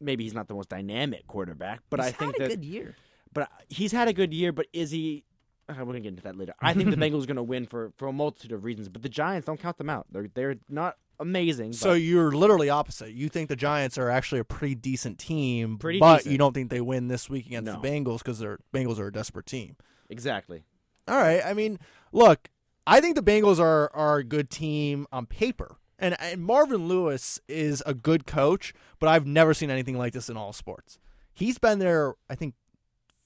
maybe 0.01 0.25
he's 0.25 0.35
not 0.35 0.49
the 0.49 0.55
most 0.55 0.69
dynamic 0.69 1.27
quarterback, 1.27 1.81
but 1.91 2.01
He's 2.01 2.09
I 2.09 2.13
think 2.13 2.33
had 2.37 2.41
a 2.47 2.49
that 2.49 2.55
good 2.61 2.65
year. 2.67 2.97
but 3.33 3.49
he's 3.69 3.93
had 3.93 4.09
a 4.09 4.13
good 4.13 4.35
year. 4.35 4.53
But 4.53 4.67
is 4.75 4.91
he? 4.91 5.25
uh, 5.69 5.75
We're 5.79 5.87
gonna 5.87 6.01
get 6.01 6.09
into 6.09 6.23
that 6.25 6.37
later. 6.37 6.55
I 6.61 6.75
think 6.75 6.91
the 6.91 6.97
Bengals 7.03 7.23
are 7.23 7.27
gonna 7.27 7.43
win 7.43 7.67
for, 7.67 7.93
for 7.97 8.09
a 8.09 8.13
multitude 8.13 8.53
of 8.53 8.65
reasons. 8.65 8.89
But 8.91 9.03
the 9.03 9.09
Giants 9.09 9.47
don't 9.47 9.61
count 9.61 9.79
them 9.79 9.89
out. 9.89 10.07
They're 10.11 10.29
they're 10.35 10.57
not 10.69 10.97
amazing. 11.21 11.73
So 11.73 11.91
but 11.91 11.95
you're 11.95 12.33
literally 12.33 12.69
opposite. 12.71 13.13
You 13.13 13.29
think 13.29 13.49
the 13.49 13.57
Giants 13.57 13.97
are 13.99 14.11
actually 14.11 14.41
a 14.41 14.45
pretty 14.45 14.75
decent 14.75 15.19
team, 15.19 15.79
Pretty 15.79 15.99
but 15.99 16.19
decent. 16.19 16.33
you 16.33 16.39
don't 16.39 16.53
think 16.55 16.71
they 16.71 16.81
win 16.81 17.09
this 17.09 17.29
week 17.31 17.47
against 17.47 17.67
No. 17.73 17.81
the 17.81 17.89
Bengals 17.89 18.19
because 18.19 18.39
the 18.39 18.59
Bengals 18.75 18.99
are 18.99 19.07
a 19.09 19.13
desperate 19.13 19.47
team. 19.47 19.77
exactly. 20.09 20.65
All 21.09 21.17
right. 21.19 21.41
I 21.45 21.55
mean, 21.55 21.79
look, 22.13 22.49
I 22.87 23.01
think 23.01 23.15
the 23.17 23.23
Bengals 23.23 23.59
are 23.61 23.91
are 23.95 24.19
a 24.19 24.25
good 24.25 24.51
team 24.51 25.07
on 25.13 25.27
paper. 25.27 25.77
And, 25.99 26.15
and 26.21 26.43
Marvin 26.45 26.89
Lewis 26.89 27.41
is 27.49 27.83
a 27.87 27.95
good 27.95 28.27
coach, 28.27 28.75
but 28.99 29.09
I've 29.09 29.25
never 29.27 29.55
seen 29.55 29.71
anything 29.71 29.97
like 29.97 30.13
this 30.13 30.29
in 30.29 30.37
all 30.37 30.53
sports. 30.53 30.99
He's 31.33 31.57
been 31.59 31.79
there, 31.79 32.15
I 32.29 32.35
think, 32.35 32.55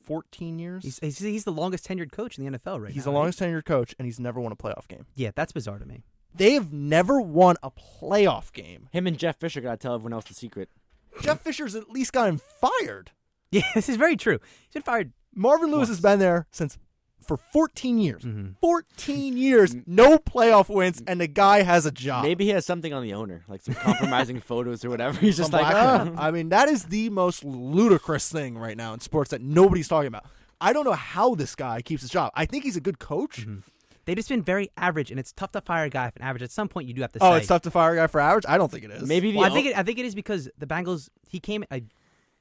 14 0.03 0.59
years. 0.59 0.85
He's, 0.85 0.99
he's 1.01 1.19
he's 1.19 1.45
the 1.45 1.53
longest 1.53 1.87
tenured 1.87 2.13
coach 2.13 2.39
in 2.39 2.45
the 2.45 2.59
NFL 2.59 2.81
right 2.81 2.93
He's 2.93 3.05
now. 3.07 3.11
the 3.13 3.17
right? 3.17 3.19
longest 3.19 3.41
tenured 3.41 3.65
coach, 3.65 3.95
and 3.99 4.07
he's 4.07 4.19
never 4.21 4.41
won 4.41 4.53
a 4.53 4.57
playoff 4.57 4.89
game. 4.89 5.07
Yeah, 5.15 5.31
that's 5.35 5.53
bizarre 5.53 5.79
to 5.79 5.87
me. 5.87 6.03
They 6.35 6.53
have 6.55 6.73
never 6.73 7.21
won 7.21 7.57
a 7.63 7.71
playoff 7.71 8.53
game. 8.53 8.89
Him 8.93 9.07
and 9.07 9.19
Jeff 9.19 9.37
Fisher 9.39 9.61
gotta 9.61 9.77
tell 9.77 9.95
everyone 9.95 10.13
else 10.13 10.25
the 10.27 10.35
secret. 10.35 10.69
Jeff 11.23 11.41
Fisher's 11.41 11.75
at 11.75 11.91
least 11.91 12.13
gotten 12.13 12.39
fired. 12.39 13.11
Yeah, 13.53 13.63
this 13.75 13.89
is 13.89 13.97
very 13.97 14.17
true. 14.17 14.39
He's 14.69 14.75
been 14.75 14.83
fired. 14.83 15.13
Marvin 15.35 15.71
Lewis 15.73 15.79
Once. 15.79 15.89
has 15.89 16.01
been 16.01 16.21
there 16.21 16.47
since 16.53 16.79
for 17.21 17.37
14 17.37 17.99
years. 17.99 18.23
Mhm. 18.23 18.55
14 18.61 19.37
years, 19.37 19.75
no 19.87 20.19
playoff 20.19 20.69
wins, 20.73 21.03
and 21.05 21.21
the 21.21 21.27
guy 21.27 21.63
has 21.63 21.85
a 21.85 21.91
job. 21.91 22.23
Maybe 22.23 22.45
he 22.45 22.51
has 22.51 22.65
something 22.65 22.93
on 22.93 23.03
the 23.03 23.13
owner, 23.13 23.43
like 23.49 23.61
some 23.63 23.75
compromising 23.75 24.39
photos 24.51 24.85
or 24.85 24.91
whatever. 24.91 25.19
He's 25.19 25.37
just 25.37 25.53
like, 25.53 25.67
"Ah." 25.67 26.13
I 26.17 26.31
mean, 26.31 26.51
that 26.51 26.69
is 26.69 26.85
the 26.85 27.11
most 27.11 27.43
ludicrous 27.43 28.31
thing 28.31 28.57
right 28.57 28.77
now 28.77 28.95
in 28.95 29.01
sports 29.01 29.31
that 29.31 29.41
nobody's 29.43 29.89
talking 29.89 30.07
about. 30.07 30.27
I 30.61 30.73
don't 30.73 30.85
know 30.85 30.93
how 30.93 31.35
this 31.35 31.57
guy 31.57 31.83
keeps 31.83 32.03
his 32.03 32.11
job. 32.13 32.31
I 32.37 32.47
think 32.47 32.63
he's 32.63 32.77
a 32.77 32.81
good 32.81 33.01
coach. 33.01 33.47
They've 34.07 34.17
just 34.17 34.29
been 34.29 34.43
very 34.43 34.71
average, 34.77 35.11
and 35.11 35.21
it's 35.21 35.33
tough 35.33 35.53
to 35.53 35.61
fire 35.61 35.85
a 35.85 35.91
guy 35.91 36.11
for 36.11 36.23
average. 36.23 36.43
At 36.43 36.51
some 36.51 36.69
point, 36.69 36.89
you 36.89 36.95
do 36.95 37.03
have 37.03 37.13
to 37.13 37.19
Oh, 37.23 37.33
say. 37.33 37.39
it's 37.39 37.47
tough 37.49 37.63
to 37.63 37.71
fire 37.71 37.93
a 37.93 37.97
guy 37.97 38.07
for 38.07 38.21
average. 38.21 38.45
I 38.49 38.57
don't 38.59 38.71
think 38.73 38.85
it 38.85 38.91
is. 38.91 39.07
maybe 39.07 39.31
the 39.33 39.39
Well, 39.39 39.51
I 39.51 39.55
think 39.55 39.67
it, 39.69 39.79
I 39.79 39.83
think 39.83 39.99
it 39.99 40.05
is 40.07 40.15
because 40.15 40.49
the 40.59 40.67
Bengals. 40.67 41.09
He 41.29 41.39
came. 41.39 41.65
I, 41.71 41.83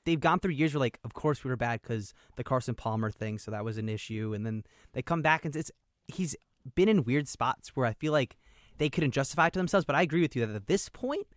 they've 0.06 0.20
gone 0.20 0.40
through 0.40 0.52
years 0.54 0.74
where 0.74 0.80
like, 0.80 1.00
of 1.04 1.14
course 1.14 1.44
we 1.44 1.50
were 1.50 1.58
bad 1.58 1.82
because 1.82 2.14
the 2.38 2.44
Carson 2.44 2.76
Palmer 2.76 3.12
thing, 3.12 3.38
so 3.38 3.52
that 3.52 3.64
was 3.66 3.78
an 3.78 3.90
issue, 3.90 4.34
and 4.34 4.46
then 4.46 4.64
they 4.94 5.02
come 5.02 5.22
back 5.22 5.46
and 5.46 5.56
it's 5.56 5.72
he's 6.08 6.36
been 6.76 6.90
in 6.90 7.04
weird 7.04 7.28
spots 7.28 7.70
where 7.76 7.86
I 7.86 7.94
feel 7.94 8.14
like 8.14 8.38
they 8.78 8.90
couldn't 8.90 9.12
justify 9.12 9.48
it 9.48 9.54
to 9.54 9.60
themselves. 9.60 9.86
But 9.86 9.96
I 9.96 10.02
agree 10.02 10.22
with 10.22 10.36
you 10.36 10.46
that 10.46 10.56
at 10.56 10.68
this 10.68 10.88
point, 10.90 11.28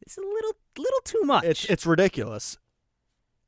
it's 0.00 0.16
a 0.16 0.20
little 0.22 0.52
little 0.78 1.00
too 1.04 1.22
much. 1.24 1.44
it's 1.44 1.64
it's 1.66 1.86
ridiculous. 1.86 2.56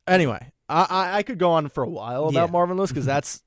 Anyway, 0.06 0.50
I 0.68 0.86
I, 0.88 1.16
I 1.18 1.22
could 1.22 1.38
go 1.38 1.52
on 1.52 1.68
for 1.68 1.82
a 1.82 1.88
while 1.88 2.24
about 2.28 2.34
Yeah. 2.34 2.46
Marvin 2.52 2.76
Lewis 2.76 2.90
because 2.90 3.06
that's 3.14 3.42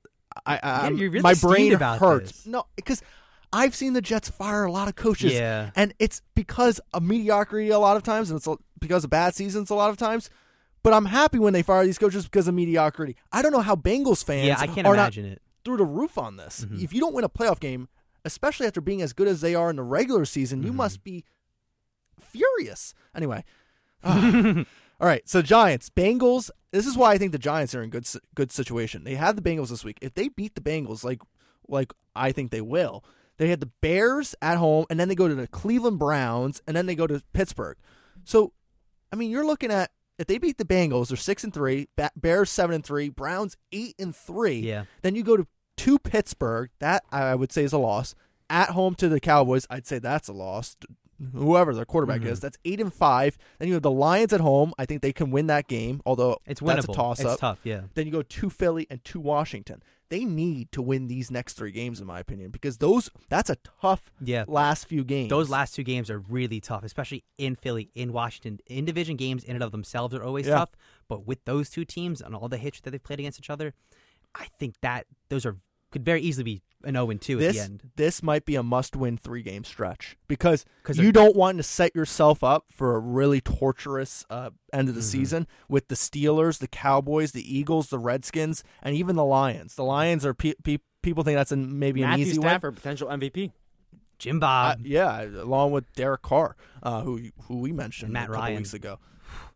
I, 0.46 0.60
I 0.64 0.90
Yeah, 0.90 1.00
really 1.08 1.20
my 1.22 1.34
brain 1.34 1.74
about 1.74 2.00
hurts. 2.00 2.32
this. 2.32 2.46
No, 2.48 2.66
because 2.76 3.02
I've 3.54 3.76
seen 3.76 3.94
the 3.94 4.02
Jets 4.02 4.30
fire 4.30 4.66
a 4.66 4.72
lot 4.72 4.88
of 4.88 4.96
coaches. 4.96 5.34
Yeah. 5.34 5.72
and 5.76 5.94
it's 6.00 6.22
because 6.36 6.80
of 6.94 7.04
mediocrity 7.04 7.70
a 7.70 7.80
lot 7.80 7.96
of 7.98 8.04
times, 8.04 8.30
and 8.32 8.38
it's 8.38 8.48
because 8.80 9.04
of 9.04 9.10
bad 9.10 9.34
seasons 9.36 9.70
a 9.70 9.76
lot 9.76 9.90
of 9.90 9.98
times. 9.98 10.30
But 10.84 10.94
I'm 10.94 11.06
happy 11.06 11.40
when 11.40 11.54
they 11.54 11.64
fire 11.64 11.84
these 11.86 11.98
coaches 11.98 12.26
because 12.26 12.48
of 12.48 12.54
mediocrity. 12.54 13.16
I 13.32 13.42
don't 13.42 13.52
know 13.52 13.62
how 13.62 13.76
Bengals 13.76 14.24
fans 14.24 14.46
yeah, 14.48 14.58
I 14.60 14.68
can't 14.68 14.86
are 14.86 14.94
imagine 14.94 15.26
it. 15.26 15.42
through 15.64 15.78
the 15.78 15.86
roof 15.86 16.18
on 16.18 16.38
this. 16.38 16.64
Mm-hmm. 16.66 16.84
If 16.84 16.94
you 16.94 17.00
don't 17.00 17.14
win 17.14 17.24
a 17.24 17.30
playoff 17.30 17.60
game, 17.60 17.88
especially 18.24 18.68
after 18.68 18.82
being 18.82 19.02
as 19.02 19.12
good 19.14 19.28
as 19.28 19.42
they 19.42 19.56
are 19.56 19.70
in 19.70 19.78
the 19.78 19.84
regular 19.84 20.26
season, 20.26 20.60
Mm-hmm. 20.60 20.68
you 20.68 20.74
must 20.74 21.04
be 21.04 21.24
furious. 22.20 22.94
Anyway, 23.16 23.44
Ah. 24.04 24.64
All 25.00 25.08
right. 25.08 25.28
So 25.28 25.42
Giants, 25.42 25.90
Bengals. 25.90 26.50
This 26.72 26.86
is 26.86 26.98
why 26.98 27.14
I 27.14 27.18
think 27.18 27.32
the 27.32 27.38
Giants 27.38 27.74
are 27.74 27.82
in 27.82 27.90
good 27.90 28.08
good 28.36 28.52
situation. 28.52 29.04
They 29.04 29.16
have 29.16 29.36
the 29.36 29.42
Bengals 29.42 29.70
this 29.70 29.84
week. 29.84 29.98
If 30.02 30.14
they 30.14 30.28
beat 30.28 30.56
the 30.56 30.62
Bengals, 30.62 31.04
like 31.04 31.22
like 31.68 31.94
I 32.16 32.32
think 32.32 32.52
they 32.52 32.62
will, 32.62 33.04
they 33.38 33.50
had 33.50 33.60
the 33.60 33.72
Bears 33.82 34.36
at 34.42 34.58
home, 34.58 34.86
and 34.90 35.00
then 35.00 35.08
they 35.08 35.16
go 35.16 35.28
to 35.28 35.36
the 35.36 35.48
Cleveland 35.48 36.00
Browns, 36.00 36.62
and 36.68 36.76
then 36.76 36.86
they 36.86 36.96
go 36.96 37.08
to 37.08 37.22
Pittsburgh. 37.34 37.78
So, 38.24 38.54
I 39.12 39.16
mean, 39.16 39.30
you're 39.30 39.46
looking 39.46 39.72
at 39.72 39.92
if 40.18 40.28
they 40.28 40.38
beat 40.38 40.58
the 40.58 40.66
Bengals, 40.66 41.10
they're 41.10 41.18
six 41.18 41.44
and 41.44 41.54
three. 41.54 41.88
Bears 42.16 42.50
seven 42.50 42.76
and 42.76 42.86
three. 42.86 43.10
Browns 43.10 43.58
eight 43.72 43.96
and 44.00 44.16
three. 44.16 44.60
Yeah. 44.60 44.86
Then 45.02 45.16
you 45.16 45.24
go 45.24 45.38
to 45.38 45.48
to 45.78 46.00
Pittsburgh. 46.00 46.70
That 46.80 47.04
I 47.12 47.36
would 47.36 47.52
say 47.52 47.64
is 47.64 47.74
a 47.74 47.78
loss. 47.78 48.16
At 48.50 48.70
home 48.70 48.96
to 48.96 49.10
the 49.10 49.20
Cowboys, 49.20 49.66
I'd 49.70 49.88
say 49.88 50.00
that's 50.00 50.28
a 50.28 50.34
loss. 50.34 50.78
Whoever 51.34 51.74
their 51.74 51.86
quarterback 51.86 52.22
Mhm. 52.22 52.26
is, 52.28 52.40
that's 52.40 52.58
eight 52.66 52.82
and 52.82 52.94
five. 52.94 53.38
Then 53.60 53.68
you 53.70 53.74
have 53.76 53.84
the 53.84 53.92
Lions 53.92 54.34
at 54.34 54.42
home. 54.42 54.74
I 54.78 54.86
think 54.86 55.02
they 55.02 55.14
can 55.14 55.32
win 55.32 55.48
that 55.48 55.68
game, 55.68 56.02
although 56.06 56.38
It's 56.46 56.60
that's 56.62 56.86
a 56.86 56.92
toss 56.92 57.20
it's 57.20 57.30
up. 57.30 57.40
tough, 57.40 57.60
yeah. 57.64 57.84
Then 57.94 58.06
you 58.06 58.12
go 58.12 58.22
to 58.22 58.50
Philly 58.50 58.86
and 58.90 59.04
to 59.06 59.20
Washington. 59.20 59.82
They 60.10 60.24
need 60.26 60.72
to 60.74 60.82
win 60.82 61.08
these 61.08 61.32
next 61.32 61.54
three 61.54 61.72
games, 61.72 62.00
in 62.00 62.06
my 62.06 62.20
opinion, 62.20 62.52
because 62.52 62.78
those 62.78 63.10
that's 63.30 63.50
a 63.50 63.58
tough 63.82 64.12
Yeah. 64.22 64.44
last 64.48 64.86
few 64.88 65.04
games. 65.04 65.30
Those 65.30 65.50
last 65.50 65.74
two 65.74 65.84
games 65.84 66.10
are 66.12 66.20
really 66.20 66.60
tough, 66.60 66.84
especially 66.84 67.24
in 67.38 67.56
Philly, 67.56 67.90
in 67.96 68.12
Washington. 68.14 68.60
In 68.68 68.86
division 68.86 69.16
games, 69.16 69.44
in 69.44 69.56
and 69.56 69.64
of 69.64 69.72
themselves, 69.72 70.14
are 70.14 70.24
always 70.24 70.46
Yeah. 70.48 70.56
tough. 70.56 70.72
But 71.08 71.26
with 71.26 71.44
those 71.46 71.70
two 71.70 71.86
teams 71.86 72.22
and 72.22 72.36
all 72.36 72.50
the 72.50 72.58
hits 72.58 72.82
that 72.82 72.92
they've 72.92 73.02
played 73.04 73.20
against 73.20 73.40
each 73.40 73.50
other, 73.50 73.74
I 74.36 74.48
think 74.60 74.82
that 74.82 75.08
those 75.30 75.46
are 75.46 75.58
could 75.96 76.06
very 76.06 76.22
easily 76.22 76.44
be 76.44 76.62
an 76.84 76.94
0 76.94 77.10
and 77.10 77.22
2 77.22 77.38
at 77.38 77.40
this 77.40 77.56
the 77.56 77.62
end. 77.64 77.84
this 77.96 78.22
might 78.22 78.46
be 78.46 78.56
a 78.56 78.62
must-win 78.62 79.18
three-game 79.18 79.64
stretch 79.64 80.18
because 80.28 80.66
you 80.94 81.12
don't 81.12 81.36
want 81.36 81.58
to 81.58 81.64
set 81.64 81.96
yourself 81.96 82.44
up 82.44 82.66
for 82.70 82.96
a 82.96 83.00
really 83.00 83.40
torturous 83.42 84.26
uh, 84.30 84.50
end 84.74 84.90
of 84.90 84.96
the 84.96 85.02
Mhm. 85.02 85.06
season 85.06 85.48
with 85.70 85.88
the 85.88 85.96
Steelers, 85.96 86.60
the 86.60 86.68
Cowboys, 86.68 87.32
the 87.32 87.58
Eagles, 87.58 87.88
the 87.90 87.98
Redskins, 87.98 88.64
and 88.84 88.96
even 88.96 89.16
the 89.16 89.26
Lions. 89.26 89.76
The 89.76 89.84
Lions 89.86 90.26
are 90.26 90.34
pe- 90.34 90.54
pe- 90.64 90.78
people 91.02 91.24
think 91.24 91.38
that's 91.38 91.52
an, 91.52 91.80
maybe 91.80 92.04
an 92.04 92.10
Matthew 92.10 92.26
easy 92.26 92.36
Stafford, 92.42 92.76
potential 92.76 93.08
MVP. 93.10 93.52
Jim 94.20 94.36
win. 94.36 94.40
Bob, 94.42 94.80
Uh, 94.80 94.82
yeah, 94.86 95.22
along 95.24 95.72
with 95.72 95.92
Derek 95.94 96.22
Carr, 96.22 96.56
uh, 96.84 97.02
who 97.02 97.30
who 97.48 97.58
we 97.58 97.72
mentioned 97.72 98.08
And 98.08 98.14
Matt 98.14 98.24
a 98.26 98.28
couple 98.28 98.42
Ryan. 98.42 98.58
weeks 98.58 98.74
ago. 98.74 99.00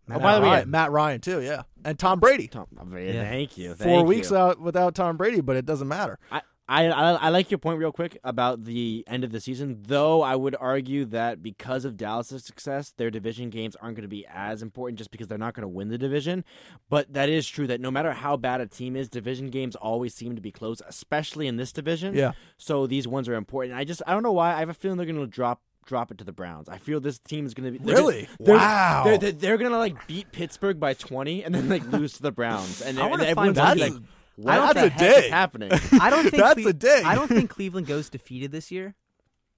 Matt 0.10 0.18
oh, 0.18 0.22
by 0.22 0.40
the 0.40 0.42
way, 0.42 0.66
Matt 0.66 0.92
Ryan 0.92 1.22
too, 1.22 1.40
yeah, 1.40 1.62
and 1.86 1.98
Tom 2.00 2.20
Brady. 2.20 2.48
Tom, 2.48 2.66
oh, 2.80 2.98
Yeah. 2.98 3.30
Thank 3.30 3.60
you. 3.60 3.76
Four 3.76 3.78
thank 3.78 4.08
weeks 4.08 4.32
out 4.32 4.60
without 4.60 4.96
Tom 4.96 5.18
Brady, 5.18 5.40
but 5.40 5.56
it 5.56 5.68
doesn't 5.68 5.88
matter. 5.88 6.18
I, 6.32 6.42
I, 6.68 6.88
I 6.88 7.12
I 7.12 7.30
like 7.30 7.52
your 7.52 7.60
point 7.60 7.78
real 7.78 7.92
quick 7.92 8.18
about 8.24 8.64
the 8.66 9.04
end 9.06 9.24
of 9.24 9.32
the 9.32 9.40
season, 9.40 9.84
though 9.86 10.24
I 10.24 10.36
would 10.36 10.56
argue 10.60 11.06
that 11.06 11.44
because 11.44 11.86
of 11.86 11.96
Dallas' 11.96 12.44
success, 12.44 12.92
their 12.98 13.12
division 13.12 13.52
games 13.52 13.76
aren't 13.76 13.98
going 13.98 14.04
to 14.04 14.08
be 14.08 14.26
as 14.28 14.64
important 14.64 14.98
just 14.98 15.12
because 15.12 15.28
they're 15.28 15.38
not 15.38 15.54
going 15.54 15.62
to 15.62 15.68
win 15.68 15.90
the 15.90 15.98
division. 16.00 16.44
But 16.90 17.14
that 17.14 17.30
is 17.30 17.48
true 17.48 17.68
that 17.68 17.80
no 17.80 17.92
matter 17.92 18.14
how 18.14 18.36
bad 18.36 18.62
a 18.62 18.66
team 18.66 18.96
is, 18.96 19.10
division 19.10 19.52
games 19.52 19.76
always 19.76 20.16
seem 20.16 20.36
to 20.36 20.42
be 20.42 20.52
close, 20.52 20.82
especially 20.88 21.46
in 21.46 21.58
this 21.58 21.72
division. 21.72 22.16
Yeah. 22.16 22.32
So 22.58 22.88
these 22.88 23.08
ones 23.08 23.30
are 23.30 23.36
important. 23.36 23.78
I 23.78 23.84
just 23.84 24.02
I 24.08 24.14
don't 24.14 24.24
know 24.24 24.32
why 24.32 24.56
I 24.56 24.60
have 24.60 24.70
a 24.70 24.74
feeling 24.74 24.98
they're 24.98 25.06
going 25.06 25.20
to 25.20 25.28
drop 25.28 25.62
drop 25.86 26.12
it 26.12 26.18
to 26.20 26.24
the 26.24 26.32
Browns. 26.32 26.70
I 26.70 26.78
feel 26.78 27.00
this 27.00 27.20
team 27.20 27.46
is 27.46 27.54
going 27.54 27.74
to 27.74 27.80
be 27.80 27.84
they're 27.86 27.96
Really? 27.96 28.24
gonna- 28.26 28.38
they're- 28.40 28.56
Wow. 28.58 29.02
They're, 29.06 29.18
they're, 29.18 29.32
they're 29.32 29.58
going 29.58 29.72
to 29.72 29.78
like 29.78 30.08
beat 30.08 30.32
Pittsburgh 30.32 30.80
by 30.80 30.94
twenty 30.94 31.44
and 31.44 31.54
then 31.56 31.68
like 31.70 31.84
lose 31.92 32.14
to 32.14 32.22
the 32.22 32.32
Browns, 32.32 32.82
and, 32.82 33.00
I 33.00 33.04
and 33.04 33.12
wanna 33.12 33.24
everyone's 33.24 33.58
find 33.58 33.80
gonna 33.80 33.90
be 33.90 33.92
one- 33.92 33.94
like, 33.94 34.04
"What 34.36 34.74
That's 34.74 34.80
the 34.80 34.86
a 34.86 34.90
heck 35.08 35.24
is 35.26 35.30
happening?" 35.32 35.72
I 36.02 36.10
don't 36.10 36.24
think 36.24 36.36
That's 36.44 36.62
Cle- 36.62 36.68
a 36.68 36.74
dig. 36.74 37.04
I 37.06 37.16
don't 37.16 37.28
think 37.28 37.50
Cleveland 37.50 37.88
goes 37.88 38.10
defeated 38.10 38.52
this 38.52 38.72
year, 38.72 38.96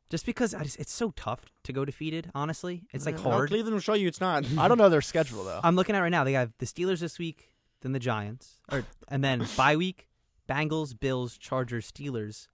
just 0.10 0.26
because 0.26 0.54
I 0.56 0.64
just, 0.64 0.80
it's 0.80 0.92
so 0.94 1.12
tough 1.12 1.42
to 1.64 1.74
go 1.74 1.86
defeated. 1.86 2.32
Honestly, 2.34 2.84
it's 2.94 3.06
like 3.06 3.16
Well, 3.24 3.34
hard. 3.34 3.50
Cleveland 3.50 3.74
will 3.74 3.82
show 3.82 3.94
you 3.94 4.08
it's 4.08 4.22
not. 4.22 4.46
I 4.58 4.68
don't 4.68 4.78
know 4.78 4.90
their 4.90 5.02
schedule 5.02 5.44
though. 5.44 5.60
I'm 5.64 5.76
looking 5.76 5.96
at 5.96 6.00
it 6.00 6.04
right 6.04 6.10
now. 6.10 6.24
They 6.24 6.34
have 6.34 6.52
the 6.60 6.66
Steelers 6.66 7.00
this 7.00 7.20
week, 7.20 7.50
then 7.82 7.92
the 7.92 8.00
Giants, 8.00 8.58
or 8.72 8.84
and 9.10 9.24
then 9.24 9.46
bye 9.58 9.76
week, 9.76 10.08
Bengals, 10.50 10.98
Bills, 11.00 11.38
Chargers, 11.38 11.92
Steelers. 11.92 12.48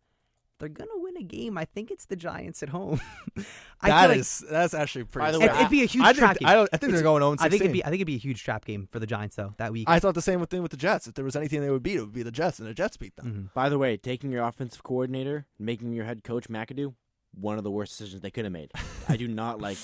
They're 0.59 0.70
gonna 0.70 0.89
win 0.95 1.06
a 1.18 1.24
game. 1.24 1.57
I 1.57 1.65
think 1.65 1.91
it's 1.91 2.05
the 2.05 2.15
Giants 2.15 2.63
at 2.63 2.70
home. 2.70 3.01
I 3.82 3.89
That 3.89 4.09
like 4.09 4.18
is 4.20 4.43
that's 4.49 4.74
actually 4.74 5.03
pretty. 5.05 5.26
By 5.28 5.32
the 5.32 5.39
it, 5.39 5.51
way, 5.51 5.57
it'd 5.59 5.70
be 5.70 5.84
a 5.84 5.86
huge 5.86 6.03
I 6.03 6.13
trap 6.13 6.30
think 6.38 6.39
game. 6.39 6.49
I, 6.49 6.53
don't, 6.55 6.70
I 6.74 6.78
think 6.78 6.93
they're 6.93 7.03
going 7.03 7.22
0 7.22 7.36
I 7.39 7.49
think 7.49 7.61
it'd 7.61 7.74
be 7.74 7.84
I 7.84 7.88
think 7.89 7.95
it'd 7.99 8.07
be 8.07 8.15
a 8.15 8.20
huge 8.20 8.43
trap 8.43 8.65
game 8.65 8.88
for 8.91 8.99
the 8.99 9.05
Giants 9.05 9.36
though 9.36 9.53
that 9.57 9.72
week. 9.72 9.88
I 9.89 9.99
thought 9.99 10.15
the 10.15 10.22
same 10.22 10.43
thing 10.45 10.61
with 10.61 10.72
the 10.72 10.78
Jets. 10.78 11.07
If 11.07 11.13
there 11.13 11.26
was 11.26 11.36
anything 11.36 11.61
they 11.61 11.70
would 11.70 11.84
beat, 11.84 11.97
it 11.97 12.01
would 12.01 12.13
be 12.13 12.24
the 12.24 12.32
Jets, 12.32 12.59
and 12.59 12.68
the 12.68 12.74
Jets 12.74 12.97
beat 12.97 13.15
them. 13.15 13.49
Mhm. 13.49 13.53
By 13.53 13.70
the 13.70 13.78
way, 13.78 13.97
taking 13.97 14.32
your 14.32 14.43
offensive 14.43 14.84
coordinator, 14.84 15.45
making 15.59 15.93
your 15.93 16.05
head 16.05 16.24
coach 16.24 16.47
McAdoo, 16.49 16.93
one 17.34 17.57
of 17.57 17.63
the 17.63 17.72
worst 17.72 17.91
decisions 17.97 18.22
they 18.22 18.32
could 18.32 18.45
have 18.45 18.51
made. 18.53 18.72
I 19.07 19.18
do 19.18 19.28
not 19.28 19.61
like 19.61 19.78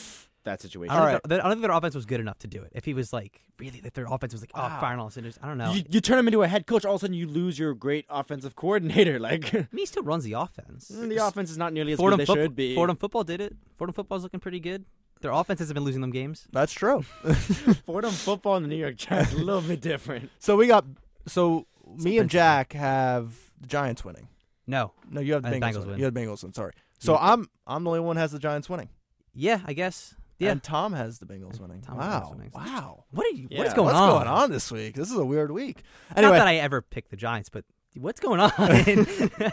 that 0.44 0.62
situation. 0.62 0.92
I 0.92 0.96
don't, 0.96 1.02
All 1.02 1.12
think 1.14 1.22
right. 1.24 1.30
their, 1.30 1.40
I 1.40 1.44
don't 1.44 1.52
think 1.58 1.62
their 1.64 1.72
offense 1.72 1.96
was 1.96 2.06
good 2.06 2.20
enough 2.20 2.40
to 2.40 2.48
do 2.48 2.62
it. 2.64 2.72
If 2.74 2.86
he 2.86 2.94
was 2.94 3.14
like 3.14 3.42
really, 3.60 3.82
if 3.84 3.94
their 3.94 4.06
offense 4.06 4.34
was 4.34 4.42
like, 4.42 4.56
Wow. 4.56 4.74
oh, 4.78 4.82
firing 4.82 5.00
all 5.00 5.10
cylinders, 5.10 5.38
I 5.42 5.48
don't 5.48 5.58
know. 5.58 5.72
You, 5.74 5.84
you 5.90 6.02
turn 6.02 6.20
him 6.20 6.28
into 6.28 6.42
a 6.44 6.48
head 6.48 6.66
coach, 6.68 6.86
all 6.86 6.96
of 6.96 7.00
a 7.00 7.06
sudden 7.06 7.16
you 7.16 7.28
lose 7.28 7.58
your 7.58 7.74
great 7.74 8.06
offensive 8.10 8.56
coordinator. 8.56 9.20
Like 9.24 9.54
I 9.54 9.58
mean, 9.60 9.68
he 9.78 9.86
still 9.86 10.04
runs 10.04 10.24
the 10.26 10.34
offense. 10.34 10.92
Mm, 10.94 11.10
the 11.10 11.26
offense 11.26 11.50
is 11.50 11.58
not 11.58 11.72
nearly 11.74 11.94
as 11.94 11.98
Fordham, 12.00 12.18
good 12.18 12.24
as 12.24 12.28
they 12.28 12.32
football, 12.34 12.46
should 12.46 12.56
be. 12.56 12.76
Fordham 12.76 12.98
football 12.98 13.24
did 13.24 13.42
it. 13.42 13.56
Fordham 13.78 13.94
football's 13.94 14.24
looking 14.24 14.40
pretty 14.40 14.60
good. 14.60 14.86
Their 15.22 15.32
offenses 15.32 15.70
have 15.70 15.76
been 15.76 15.84
losing 15.86 16.02
them 16.02 16.12
games. 16.12 16.48
That's 16.52 16.74
true. 16.74 17.02
Fordham 17.86 18.12
football 18.12 18.56
and 18.58 18.66
the 18.66 18.70
New 18.70 18.76
York 18.76 18.98
Giants 18.98 19.34
a 19.34 19.38
little 19.38 19.62
bit 19.62 19.80
different. 19.82 20.30
so 20.40 20.56
we 20.58 20.68
got 20.68 20.86
so 21.28 21.66
me 21.98 22.18
and. 22.18 22.30
Jack 22.30 22.74
have 22.74 23.34
the 23.62 23.68
Giants 23.68 24.04
winning. 24.04 24.28
No, 24.68 24.92
No, 25.10 25.22
you 25.22 25.34
have 25.34 25.44
the 25.44 25.50
And 25.50 25.62
Bengals, 25.62 25.70
Bengals 25.72 25.74
winning. 25.76 25.90
win. 25.92 26.00
You 26.00 26.06
have 26.06 26.14
the 26.14 26.20
Bengals 26.22 26.44
win. 26.44 26.54
Sorry. 26.54 26.74
So 27.00 27.14
Yeah. 27.14 27.20
I'm 27.34 27.50
I'm 27.68 27.84
the 27.84 27.90
only 27.92 28.00
one 28.02 28.16
who 28.18 28.22
has 28.22 28.32
the 28.34 28.40
Giants 28.40 28.70
winning. 28.70 28.90
yeah, 29.34 29.62
I 29.66 29.74
guess. 29.74 30.16
Yeah. 30.44 30.52
And 30.52 30.64
Tom 30.64 30.94
has 30.94 31.20
the 31.20 31.26
Bengals 31.26 31.60
winning. 31.60 31.82
Tom 31.82 31.98
has 32.00 32.06
the 32.06 32.20
wow. 32.20 32.20
Bengals 32.22 32.38
winning. 32.38 32.52
Wow. 32.54 33.04
what 33.12 33.26
are 33.26 33.36
you? 33.36 33.48
Yeah, 33.50 33.60
What's 33.60 33.74
going 33.74 33.88
What's 33.88 33.98
on? 33.98 34.10
going 34.10 34.28
on 34.28 34.52
this 34.52 34.72
week? 34.72 34.96
This 34.96 35.10
is 35.12 35.18
a 35.18 35.26
weird 35.26 35.52
week. 35.52 35.84
Not 36.10 36.20
Anyway, 36.20 36.38
that 36.38 36.48
I 36.48 36.56
ever 36.56 36.82
picked 36.82 37.10
the 37.12 37.18
Giants, 37.18 37.50
but 37.50 37.66
what's 37.96 38.20
going 38.20 38.40
on? 38.40 38.52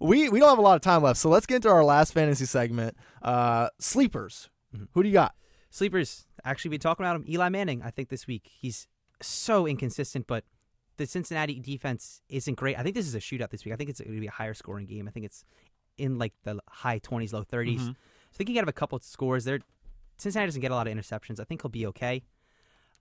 we 0.00 0.28
we 0.28 0.40
don't 0.40 0.48
have 0.48 0.58
a 0.58 0.62
lot 0.62 0.76
of 0.76 0.82
time 0.82 1.02
left, 1.02 1.18
so 1.18 1.28
let's 1.28 1.46
get 1.46 1.56
into 1.56 1.68
our 1.68 1.84
last 1.84 2.12
fantasy 2.12 2.44
segment. 2.44 2.96
Uh, 3.22 3.68
sleepers. 3.78 4.48
Mhm. 4.76 4.88
Who 4.92 5.02
do 5.02 5.08
you 5.08 5.12
got? 5.12 5.34
Sleepers. 5.70 6.26
Actually, 6.44 6.70
been 6.70 6.80
talking 6.80 7.04
about 7.04 7.16
him. 7.16 7.24
Eli 7.28 7.48
Manning. 7.48 7.82
I 7.82 7.90
think 7.90 8.08
this 8.08 8.26
week 8.26 8.48
he's 8.50 8.86
so 9.22 9.66
inconsistent, 9.66 10.26
but 10.26 10.44
the 10.96 11.06
Cincinnati 11.06 11.58
defense 11.60 12.22
isn't 12.28 12.54
great. 12.54 12.78
I 12.78 12.82
think 12.82 12.94
this 12.94 13.06
is 13.06 13.14
a 13.14 13.20
shootout 13.20 13.50
this 13.50 13.64
week. 13.64 13.74
I 13.74 13.76
think 13.76 13.90
it's 13.90 14.00
going 14.00 14.14
to 14.14 14.20
be 14.20 14.26
a 14.26 14.30
higher 14.30 14.54
scoring 14.54 14.86
game. 14.86 15.06
I 15.08 15.10
think 15.10 15.26
it's 15.26 15.44
in 15.98 16.18
like 16.18 16.32
the 16.44 16.58
high 16.68 16.98
twenties, 16.98 17.32
low 17.32 17.44
30s 17.44 17.80
Mhm. 17.80 17.96
So 18.32 18.36
I 18.40 18.44
think 18.44 18.56
have 18.58 18.68
a 18.68 18.72
couple 18.72 18.96
of 18.96 19.02
scores 19.02 19.44
there. 19.44 19.58
Cincinnati 20.20 20.48
doesn't 20.48 20.60
get 20.60 20.70
a 20.70 20.74
lot 20.74 20.86
of 20.86 20.94
interceptions. 20.94 21.40
I 21.40 21.44
think 21.44 21.62
he'll 21.62 21.70
be 21.70 21.86
okay. 21.86 22.22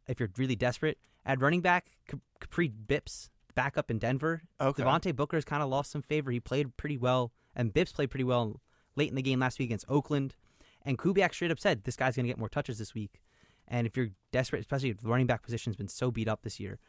If 0.08 0.20
you're 0.20 0.30
really 0.38 0.56
desperate, 0.56 0.98
at 1.26 1.42
running 1.42 1.62
back, 1.62 1.98
Kapri 2.42 2.72
Bibbs, 2.88 3.30
backup 3.56 3.92
in 3.92 4.00
Denver. 4.00 4.44
Okay. 4.60 4.84
Devontae 4.84 5.16
Booker's 5.16 5.46
kind 5.46 5.62
of 5.62 5.70
lost 5.70 5.92
some 5.92 6.02
favor. 6.02 6.32
He 6.32 6.40
played 6.40 6.76
pretty 6.78 6.98
well, 6.98 7.32
and 7.56 7.74
Bibbs 7.74 7.92
played 7.92 8.10
pretty 8.10 8.24
well 8.24 8.62
late 8.96 9.10
in 9.10 9.16
the 9.16 9.22
game 9.22 9.40
last 9.40 9.60
week 9.60 9.68
against 9.68 9.86
Oakland. 9.90 10.36
And 10.84 10.98
Kubiak 10.98 11.34
straight 11.34 11.52
up 11.52 11.60
said 11.60 11.84
this 11.84 11.96
guy's 11.96 12.16
going 12.16 12.26
to 12.26 12.30
get 12.30 12.40
more 12.40 12.50
touches 12.50 12.80
this 12.80 12.94
week. 12.94 13.22
And 13.68 13.86
if 13.86 13.96
you're 13.96 14.10
desperate, 14.32 14.62
especially 14.62 14.90
if 14.90 15.02
the 15.02 15.10
running 15.10 15.28
back 15.28 15.44
position's 15.44 15.76
been 15.76 15.88
so 15.88 16.10
beat 16.10 16.28
up 16.28 16.42
this 16.42 16.60
year, 16.60 16.80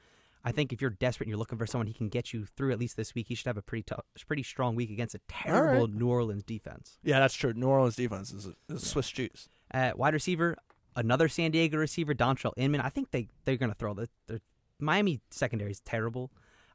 I 0.45 0.53
think 0.53 0.73
if 0.73 0.81
you're 0.81 0.91
desperate 0.91 1.27
and 1.27 1.31
you're 1.31 1.39
looking 1.39 1.59
for 1.59 1.67
someone 1.67 1.87
he 1.87 1.93
can 1.93 2.09
get 2.09 2.33
you 2.33 2.47
through 2.57 2.73
at 2.73 2.79
least 2.79 2.97
this 2.97 3.15
week, 3.15 3.29
he 3.29 3.35
should 3.35 3.47
have 3.47 3.57
a 3.59 3.63
pretty 3.63 3.83
tough, 3.83 4.05
pretty 4.27 4.43
strong 4.43 4.75
week 4.75 4.91
against 4.91 5.15
a 5.15 5.21
terrible 5.29 5.87
New 5.87 6.09
Orleans 6.09 6.43
defense. 6.45 6.99
Yeah, 7.03 7.21
that's 7.21 7.35
true. 7.35 7.53
New 7.53 7.67
Orleans 7.69 7.97
defense 7.97 8.33
is, 8.33 8.49
is 8.69 8.87
Swiss 8.89 9.11
cheese. 9.11 9.49
At 9.71 9.99
wide 9.99 10.15
receiver, 10.15 10.57
another 10.97 11.29
San 11.29 11.51
Diego 11.51 11.77
receiver, 11.79 12.15
Dontrell 12.15 12.53
Inman. 12.57 12.81
I 12.81 12.89
think 12.89 13.11
they 13.11 13.29
they're 13.45 13.57
going 13.59 13.71
to 13.71 13.77
throw 13.79 13.93
the 13.95 14.09
their 14.29 14.41
Miami 14.79 15.21
secondary 15.31 15.71
is 15.73 15.81
terrible. 15.81 16.31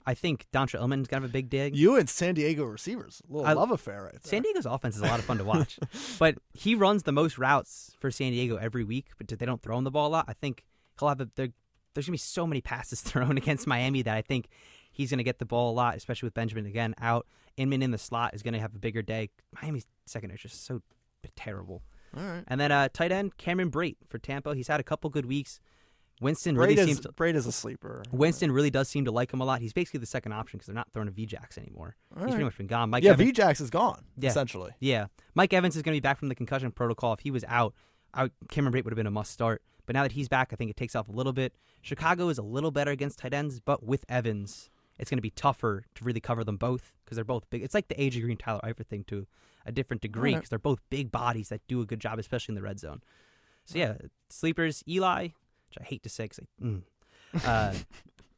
I 0.05 0.13
think 0.13 0.45
Dontrell 0.53 0.83
Inman's 0.83 1.07
going 1.07 1.21
to 1.21 1.25
have 1.25 1.31
a 1.31 1.33
big 1.33 1.49
dig. 1.49 1.75
You 1.75 1.95
and 1.95 2.07
San 2.07 2.35
Diego 2.35 2.63
receivers, 2.65 3.23
a 3.27 3.33
little 3.33 3.47
I- 3.47 3.53
love 3.53 3.71
affair 3.71 4.03
right 4.03 4.11
there. 4.13 4.21
San 4.23 4.43
Diego's 4.43 4.67
offense 4.67 4.95
is 4.95 5.01
a 5.01 5.05
lot 5.07 5.17
of 5.17 5.25
fun 5.25 5.39
to 5.39 5.43
watch, 5.53 5.79
but 6.19 6.35
he 6.53 6.75
runs 6.75 7.01
the 7.03 7.11
most 7.11 7.39
routes 7.39 7.95
for 7.99 8.11
San 8.11 8.31
Diego 8.31 8.57
every 8.57 8.83
week. 8.83 9.07
But 9.17 9.27
they 9.27 9.45
don't 9.47 9.63
throw 9.63 9.75
him 9.79 9.83
the 9.83 9.89
ball 9.89 10.07
a 10.07 10.11
lot. 10.11 10.25
I 10.27 10.33
think 10.33 10.63
he'll 10.99 11.09
have 11.09 11.19
a. 11.21 11.29
there- 11.35 11.49
There's 11.95 12.05
gonna 12.05 12.13
be 12.13 12.17
so 12.19 12.45
many 12.45 12.61
passes 12.61 13.01
thrown 13.01 13.37
against 13.37 13.65
Miami 13.65 14.03
that 14.03 14.15
I 14.15 14.21
think 14.21 14.47
he's 14.91 15.09
gonna 15.09 15.23
get 15.23 15.39
the 15.39 15.45
ball 15.45 15.71
a 15.71 15.73
lot, 15.75 15.95
especially 15.95 16.27
with 16.27 16.35
Benjamin 16.35 16.67
again 16.67 16.93
out. 17.01 17.25
Inman 17.57 17.81
in 17.81 17.89
the 17.91 17.97
slot 17.97 18.35
is 18.35 18.43
gonna 18.43 18.59
have 18.59 18.75
a 18.75 18.79
bigger 18.79 19.01
day. 19.01 19.29
Miami's 19.61 19.87
secondary 20.05 20.35
is 20.35 20.41
just 20.43 20.65
so 20.65 20.81
terrible. 21.35 21.81
All 22.15 22.23
right. 22.23 22.43
And 22.47 22.59
then 22.61 22.71
uh, 22.71 22.89
tight 22.93 23.11
end 23.11 23.37
Cameron 23.37 23.71
Brate 23.71 23.97
for 24.09 24.19
Tampa. 24.19 24.55
He's 24.55 24.67
had 24.67 24.79
a 24.79 24.83
couple 24.83 25.09
good 25.09 25.25
weeks. 25.25 25.59
Winston 26.21 26.55
Brate, 26.55 26.59
really 26.59 26.73
is, 26.75 26.85
seems 26.85 26.99
to, 27.01 27.09
Brate 27.09 27.35
is 27.35 27.45
a 27.45 27.51
sleeper. 27.51 28.01
Winston 28.11 28.49
really 28.49 28.69
does 28.69 28.87
seem 28.87 29.03
to 29.03 29.11
like 29.11 29.33
him 29.33 29.41
a 29.41 29.45
lot. 29.45 29.59
He's 29.59 29.73
basically 29.73 29.99
the 29.99 30.05
second 30.05 30.31
option 30.31 30.57
because 30.57 30.67
they're 30.67 30.75
not 30.75 30.87
throwing 30.93 31.09
a 31.09 31.11
VJax 31.11 31.57
anymore. 31.57 31.97
All 32.11 32.19
He's 32.19 32.23
right. 32.25 32.31
pretty 32.31 32.43
much 32.45 32.57
been 32.57 32.67
gone. 32.67 32.89
Mike 32.89 33.03
yeah, 33.03 33.11
Evans, 33.11 33.33
VJax 33.33 33.59
is 33.59 33.69
gone, 33.69 34.01
Yeah. 34.17 34.29
essentially. 34.29 34.71
yeah, 34.79 35.07
Mike 35.33 35.51
Evans 35.53 35.75
is 35.75 35.81
going 35.81 35.93
to 35.93 35.97
be 35.97 36.01
back 36.01 36.17
from 36.17 36.29
the 36.29 36.35
concussion 36.35 36.71
protocol. 36.71 37.11
If 37.11 37.19
he 37.19 37.31
was 37.31 37.43
out, 37.49 37.73
I, 38.15 38.29
Cameron 38.49 38.73
Brate 38.73 38.83
would 38.85 38.91
have 38.91 38.97
been 38.97 39.07
a 39.07 39.11
must 39.11 39.31
start. 39.31 39.61
But 39.85 39.93
now 39.93 40.03
that 40.03 40.13
he's 40.13 40.27
back, 40.27 40.49
I 40.51 40.55
think 40.55 40.71
it 40.71 40.77
takes 40.77 40.95
off 40.95 41.07
a 41.07 41.11
little 41.11 41.33
bit. 41.33 41.53
Chicago 41.81 42.29
is 42.29 42.37
a 42.37 42.43
little 42.43 42.71
better 42.71 42.91
against 42.91 43.19
tight 43.19 43.33
ends, 43.33 43.59
but 43.59 43.83
with 43.83 44.03
Evans, 44.09 44.71
it's 44.97 45.09
going 45.09 45.17
to 45.17 45.21
be 45.21 45.29
tougher 45.29 45.83
to 45.93 46.03
really 46.03 46.19
cover 46.19 46.43
them 46.43 46.57
both 46.57 46.93
because 47.03 47.15
they're 47.15 47.25
both 47.25 47.47
big. 47.49 47.61
It's 47.61 47.75
like 47.75 47.87
the 47.87 47.95
AJ 47.95 48.21
Green, 48.21 48.37
Tyler 48.37 48.61
Eifert 48.63 48.87
thing 48.87 49.03
to 49.05 49.27
a 49.65 49.71
different 49.71 50.01
degree 50.01 50.33
because 50.33 50.49
they're 50.49 50.59
both 50.59 50.79
big 50.89 51.11
bodies 51.11 51.49
that 51.49 51.61
do 51.67 51.81
a 51.81 51.85
good 51.85 51.99
job, 51.99 52.17
especially 52.17 52.53
in 52.53 52.55
the 52.55 52.61
red 52.61 52.79
zone. 52.79 53.01
So 53.65 53.77
yeah, 53.77 53.95
sleepers 54.29 54.83
Eli, 54.87 55.23
which 55.23 55.77
I 55.79 55.83
hate 55.83 56.03
to 56.03 56.09
say 56.09 56.25
because 56.25 56.39
mm. 56.61 56.81
uh, 57.45 57.73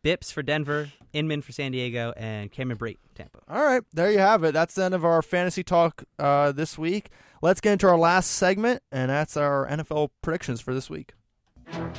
Bibbs 0.08 0.32
for 0.32 0.42
Denver, 0.42 0.90
Inman 1.12 1.42
for 1.42 1.52
San 1.52 1.74
Diego, 1.74 2.14
and 2.16 2.50
Cameron 2.50 2.78
Brate 2.78 2.98
Tampa. 3.14 3.40
All 3.50 3.62
right, 3.62 3.84
there 3.92 4.10
you 4.10 4.20
have 4.20 4.46
it. 4.46 4.54
That's 4.54 4.74
the 4.74 4.86
end 4.86 4.94
of 4.94 5.04
our 5.04 5.22
fantasy 5.22 5.64
talk 5.66 6.06
uh, 6.18 6.54
this 6.54 6.78
week. 6.78 7.10
Let's 7.42 7.60
get 7.60 7.74
into 7.74 7.90
our 7.90 7.98
last 7.98 8.32
segment, 8.32 8.82
and 8.90 9.10
that's 9.10 9.36
our 9.36 9.68
NFL 9.68 10.12
predictions 10.22 10.62
for 10.62 10.74
this 10.74 10.90
week. 10.90 11.12
All 11.74 11.92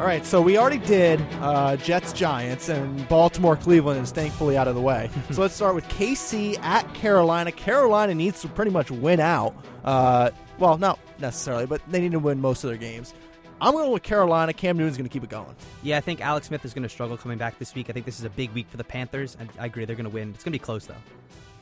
right, 0.00 0.26
so 0.26 0.42
we 0.42 0.58
already 0.58 0.78
did 0.78 1.24
uh, 1.40 1.76
Jets 1.76 2.12
Giants 2.12 2.68
and 2.68 3.08
Baltimore 3.08 3.54
Cleveland 3.54 4.02
is 4.02 4.10
thankfully 4.10 4.56
out 4.56 4.66
of 4.66 4.74
the 4.74 4.82
way. 4.82 5.08
so 5.30 5.40
let's 5.40 5.54
start 5.54 5.76
with 5.76 5.84
KC 5.84 6.58
at 6.62 6.92
Carolina. 6.94 7.52
Carolina 7.52 8.12
needs 8.12 8.40
to 8.40 8.48
pretty 8.48 8.72
much 8.72 8.90
win 8.90 9.20
out. 9.20 9.54
Uh, 9.84 10.30
well, 10.58 10.78
not 10.78 10.98
necessarily, 11.20 11.64
but 11.64 11.80
they 11.86 12.00
need 12.00 12.10
to 12.10 12.18
win 12.18 12.40
most 12.40 12.64
of 12.64 12.70
their 12.70 12.76
games. 12.76 13.14
I'm 13.62 13.72
going 13.72 13.90
with 13.92 14.02
Carolina. 14.02 14.52
Cam 14.52 14.76
Newton's 14.76 14.96
going 14.96 15.08
to 15.08 15.12
keep 15.12 15.22
it 15.24 15.30
going. 15.30 15.54
Yeah, 15.82 15.96
I 15.96 16.00
think 16.00 16.20
Alex 16.20 16.48
Smith 16.48 16.64
is 16.64 16.74
going 16.74 16.82
to 16.82 16.88
struggle 16.88 17.16
coming 17.16 17.38
back 17.38 17.58
this 17.58 17.74
week. 17.74 17.88
I 17.88 17.92
think 17.92 18.04
this 18.06 18.18
is 18.18 18.24
a 18.24 18.30
big 18.30 18.50
week 18.52 18.66
for 18.68 18.76
the 18.76 18.84
Panthers. 18.84 19.36
and 19.38 19.48
I 19.58 19.66
agree 19.66 19.84
they're 19.84 19.96
going 19.96 20.04
to 20.04 20.10
win. 20.10 20.30
It's 20.34 20.44
going 20.44 20.52
to 20.52 20.58
be 20.58 20.62
close 20.62 20.84
though. 20.86 20.94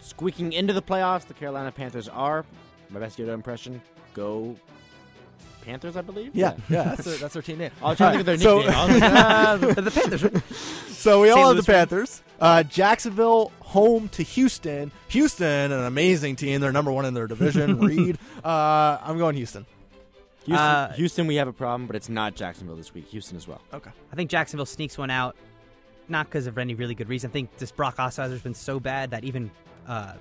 Squeaking 0.00 0.52
into 0.54 0.72
the 0.72 0.82
playoffs, 0.82 1.26
the 1.26 1.34
Carolina 1.34 1.70
Panthers 1.70 2.08
are 2.08 2.44
my 2.88 2.98
best 3.00 3.18
Yoda 3.18 3.34
impression. 3.34 3.80
Go 4.14 4.56
Panthers, 5.62 5.94
I 5.94 6.00
believe. 6.00 6.34
Yeah, 6.34 6.54
yeah, 6.70 6.84
that's 6.84 7.04
their, 7.04 7.16
that's 7.18 7.34
their 7.34 7.42
team 7.42 7.58
name. 7.58 7.70
I 7.82 7.90
was 7.90 7.98
trying 7.98 8.16
to 8.18 8.24
think 8.24 8.26
of 8.26 8.26
their 8.26 8.38
So- 8.38 8.58
nickname. 8.60 8.74
I 8.76 8.86
was 8.86 9.00
like, 9.00 9.74
ah, 9.76 9.82
the 9.82 9.90
Panthers. 9.90 10.42
So 11.00 11.22
we 11.22 11.28
St. 11.28 11.38
all 11.38 11.46
have 11.48 11.56
Louis 11.56 11.64
the. 11.66 11.72
Panthers. 11.72 12.22
Uh, 12.38 12.62
Jacksonville 12.62 13.52
home 13.60 14.08
to 14.10 14.22
Houston. 14.22 14.92
Houston, 15.08 15.72
an 15.72 15.84
amazing 15.84 16.36
team. 16.36 16.60
They're 16.60 16.72
number 16.72 16.92
one 16.92 17.06
in 17.06 17.14
their 17.14 17.26
division. 17.26 17.80
Reed. 17.86 18.18
Uh, 18.44 18.98
I'm 19.02 19.16
going 19.16 19.34
Houston. 19.36 19.64
Houston, 20.46 20.56
Uh, 20.66 20.92
Houston, 20.94 21.26
we 21.26 21.36
have 21.36 21.48
a 21.48 21.52
problem, 21.52 21.86
but 21.86 21.96
it's 21.96 22.08
not 22.08 22.34
Jacksonville 22.34 22.76
this 22.76 22.94
week. 22.94 23.06
Houston 23.08 23.36
as 23.36 23.46
well. 23.46 23.60
Okay. 23.74 23.90
I 24.12 24.16
think 24.16 24.30
Jacksonville 24.30 24.66
sneaks 24.66 24.96
one 24.96 25.10
out, 25.10 25.36
not 26.08 26.26
because 26.26 26.46
of 26.46 26.56
any 26.58 26.74
really 26.74 26.94
good 26.94 27.08
reason. 27.08 27.30
I 27.30 27.32
think 27.32 27.56
this 27.58 27.70
Brock 27.70 27.96
Osweiler's 27.98 28.40
been 28.42 28.54
so 28.54 28.80
bad 28.80 29.10
that 29.10 29.24
even 29.24 29.50
uh, 29.86 30.14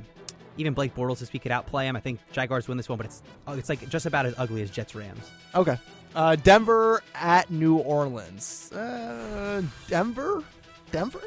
even 0.58 0.74
Blake 0.74 0.94
Bortles 0.94 1.20
this 1.20 1.32
week 1.32 1.44
could 1.44 1.52
outplay 1.54 1.86
him. 1.88 1.96
I 1.96 2.00
think 2.02 2.20
Jaguars 2.34 2.68
win 2.68 2.76
this 2.78 2.90
one, 2.90 2.98
but 2.98 3.06
it's 3.06 3.24
it's 3.48 3.70
like 3.70 3.88
just 3.90 4.06
about 4.06 4.26
as 4.26 4.34
ugly 4.38 4.62
as 4.62 4.70
Jets 4.70 4.94
Rams. 4.94 5.32
Okay. 5.56 5.78
Uh, 6.16 6.36
Denver 6.36 7.02
at 7.16 7.50
New 7.52 7.78
Orleans. 7.78 8.72
Uh, 8.74 9.62
Denver? 9.88 10.44
Denver? 10.92 11.22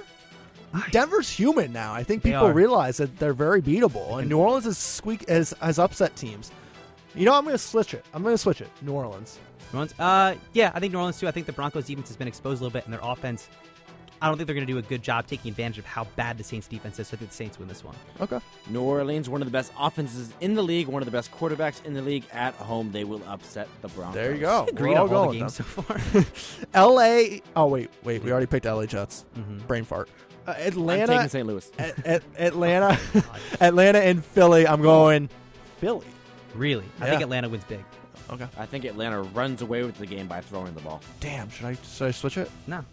Denver's 0.91 1.29
human 1.31 1.73
now. 1.73 1.95
I 1.95 2.03
think 2.03 2.23
people 2.23 2.49
realize 2.51 2.97
that 2.97 3.19
they're 3.19 3.35
very 3.35 3.61
beatable, 3.63 4.19
and 4.19 4.29
New 4.29 4.39
Orleans 4.39 4.67
is 4.67 4.79
squeak 4.79 5.29
has, 5.29 5.55
has 5.61 5.79
upset 5.79 6.17
teams. 6.17 6.51
You 7.15 7.27
know, 7.27 7.35
I'm 7.35 7.45
going 7.45 7.55
to 7.55 7.59
switch 7.59 7.95
it. 7.95 8.05
I'm 8.15 8.23
going 8.23 8.35
to 8.35 8.39
switch 8.39 8.61
it. 8.61 8.71
New 8.81 8.93
Orleans. 8.93 9.39
New 9.73 9.79
Orleans, 9.79 9.95
uh, 9.99 10.35
yeah, 10.53 10.73
I 10.75 10.81
think 10.81 10.93
New 10.93 10.99
Orleans 10.99 11.19
too. 11.19 11.29
I 11.29 11.31
think 11.31 11.47
the 11.47 11.53
Broncos 11.53 11.87
defense 11.87 12.09
has 12.09 12.17
been 12.17 12.29
exposed 12.29 12.61
a 12.61 12.65
little 12.65 12.73
bit, 12.73 12.85
and 12.85 12.93
their 12.93 13.01
offense. 13.03 13.49
I 14.21 14.29
don't 14.29 14.37
think 14.37 14.47
they're 14.47 14.55
going 14.55 14.67
to 14.69 14.73
do 14.73 14.79
a 14.79 14.83
good 14.83 15.03
job 15.03 15.27
taking 15.27 15.51
advantage 15.51 15.79
of 15.79 15.85
how 15.85 16.05
bad 16.15 16.39
the 16.39 16.45
Saints 16.45 16.69
defense 16.69 16.97
is. 17.01 17.09
So 17.09 17.17
I 17.17 17.19
think 17.19 17.33
the 17.33 17.37
Saints 17.37 17.59
win 17.59 17.67
this 17.67 17.83
one. 17.83 17.97
Okay. 18.21 18.39
New 18.71 18.81
Orleans, 18.81 19.29
one 19.29 19.43
of 19.43 19.49
the 19.49 19.53
best 19.53 19.73
offenses 19.77 20.33
in 20.41 20.55
the 20.55 20.63
league, 20.63 20.87
one 20.87 21.03
of 21.03 21.07
the 21.07 21.11
best 21.13 21.33
quarterbacks 21.33 21.85
in 21.85 21.93
the 21.93 22.03
league. 22.03 22.23
At 22.33 22.55
home, 22.55 22.93
they 22.93 23.03
will 23.03 23.21
upset 23.27 23.69
the 23.81 23.89
Broncos. 23.89 24.15
There 24.15 24.33
you 24.33 24.41
go. 24.43 24.67
Agreed 24.69 24.93
We're 24.93 24.99
all 24.99 25.03
all 25.13 25.27
going 25.27 25.31
the 25.33 25.39
games 25.41 25.55
so 25.57 25.65
far. 25.65 26.25
L.A. 26.75 27.43
Oh 27.57 27.67
wait, 27.67 27.91
wait. 28.05 28.23
We 28.23 28.31
already 28.31 28.47
picked 28.47 28.65
L.A. 28.65 28.87
Jets. 28.87 29.25
Mhm. 29.37 29.67
Brain 29.67 29.85
fart. 29.85 30.09
Uh, 30.47 30.55
I'm 30.57 30.67
Atlanta. 30.69 31.29
St. 31.29 31.47
Louis. 31.47 31.69
at, 31.79 32.07
at, 32.07 32.23
Atlanta. 32.39 32.99
Atlanta 33.61 33.99
and 33.99 34.25
Philly. 34.25 34.69
I'm 34.69 34.83
going 34.83 35.31
Philly. 35.79 36.07
Really, 36.55 36.85
I 37.01 37.05
Yeah. 37.05 37.11
think 37.11 37.23
Atlanta 37.23 37.49
wins 37.49 37.65
big. 37.65 37.85
Okay. 38.31 38.47
I 38.59 38.67
think 38.67 38.85
Atlanta 38.85 39.23
runs 39.23 39.63
away 39.63 39.83
with 39.85 39.97
the 39.99 40.07
game 40.07 40.27
by 40.27 40.41
throwing 40.41 40.75
the 40.75 40.81
ball. 40.81 41.01
Damn. 41.21 41.51
Should 41.51 41.67
I 41.67 41.77
should 41.83 42.09
I 42.09 42.11
switch 42.11 42.37
it? 42.39 42.51
No, 42.67 42.85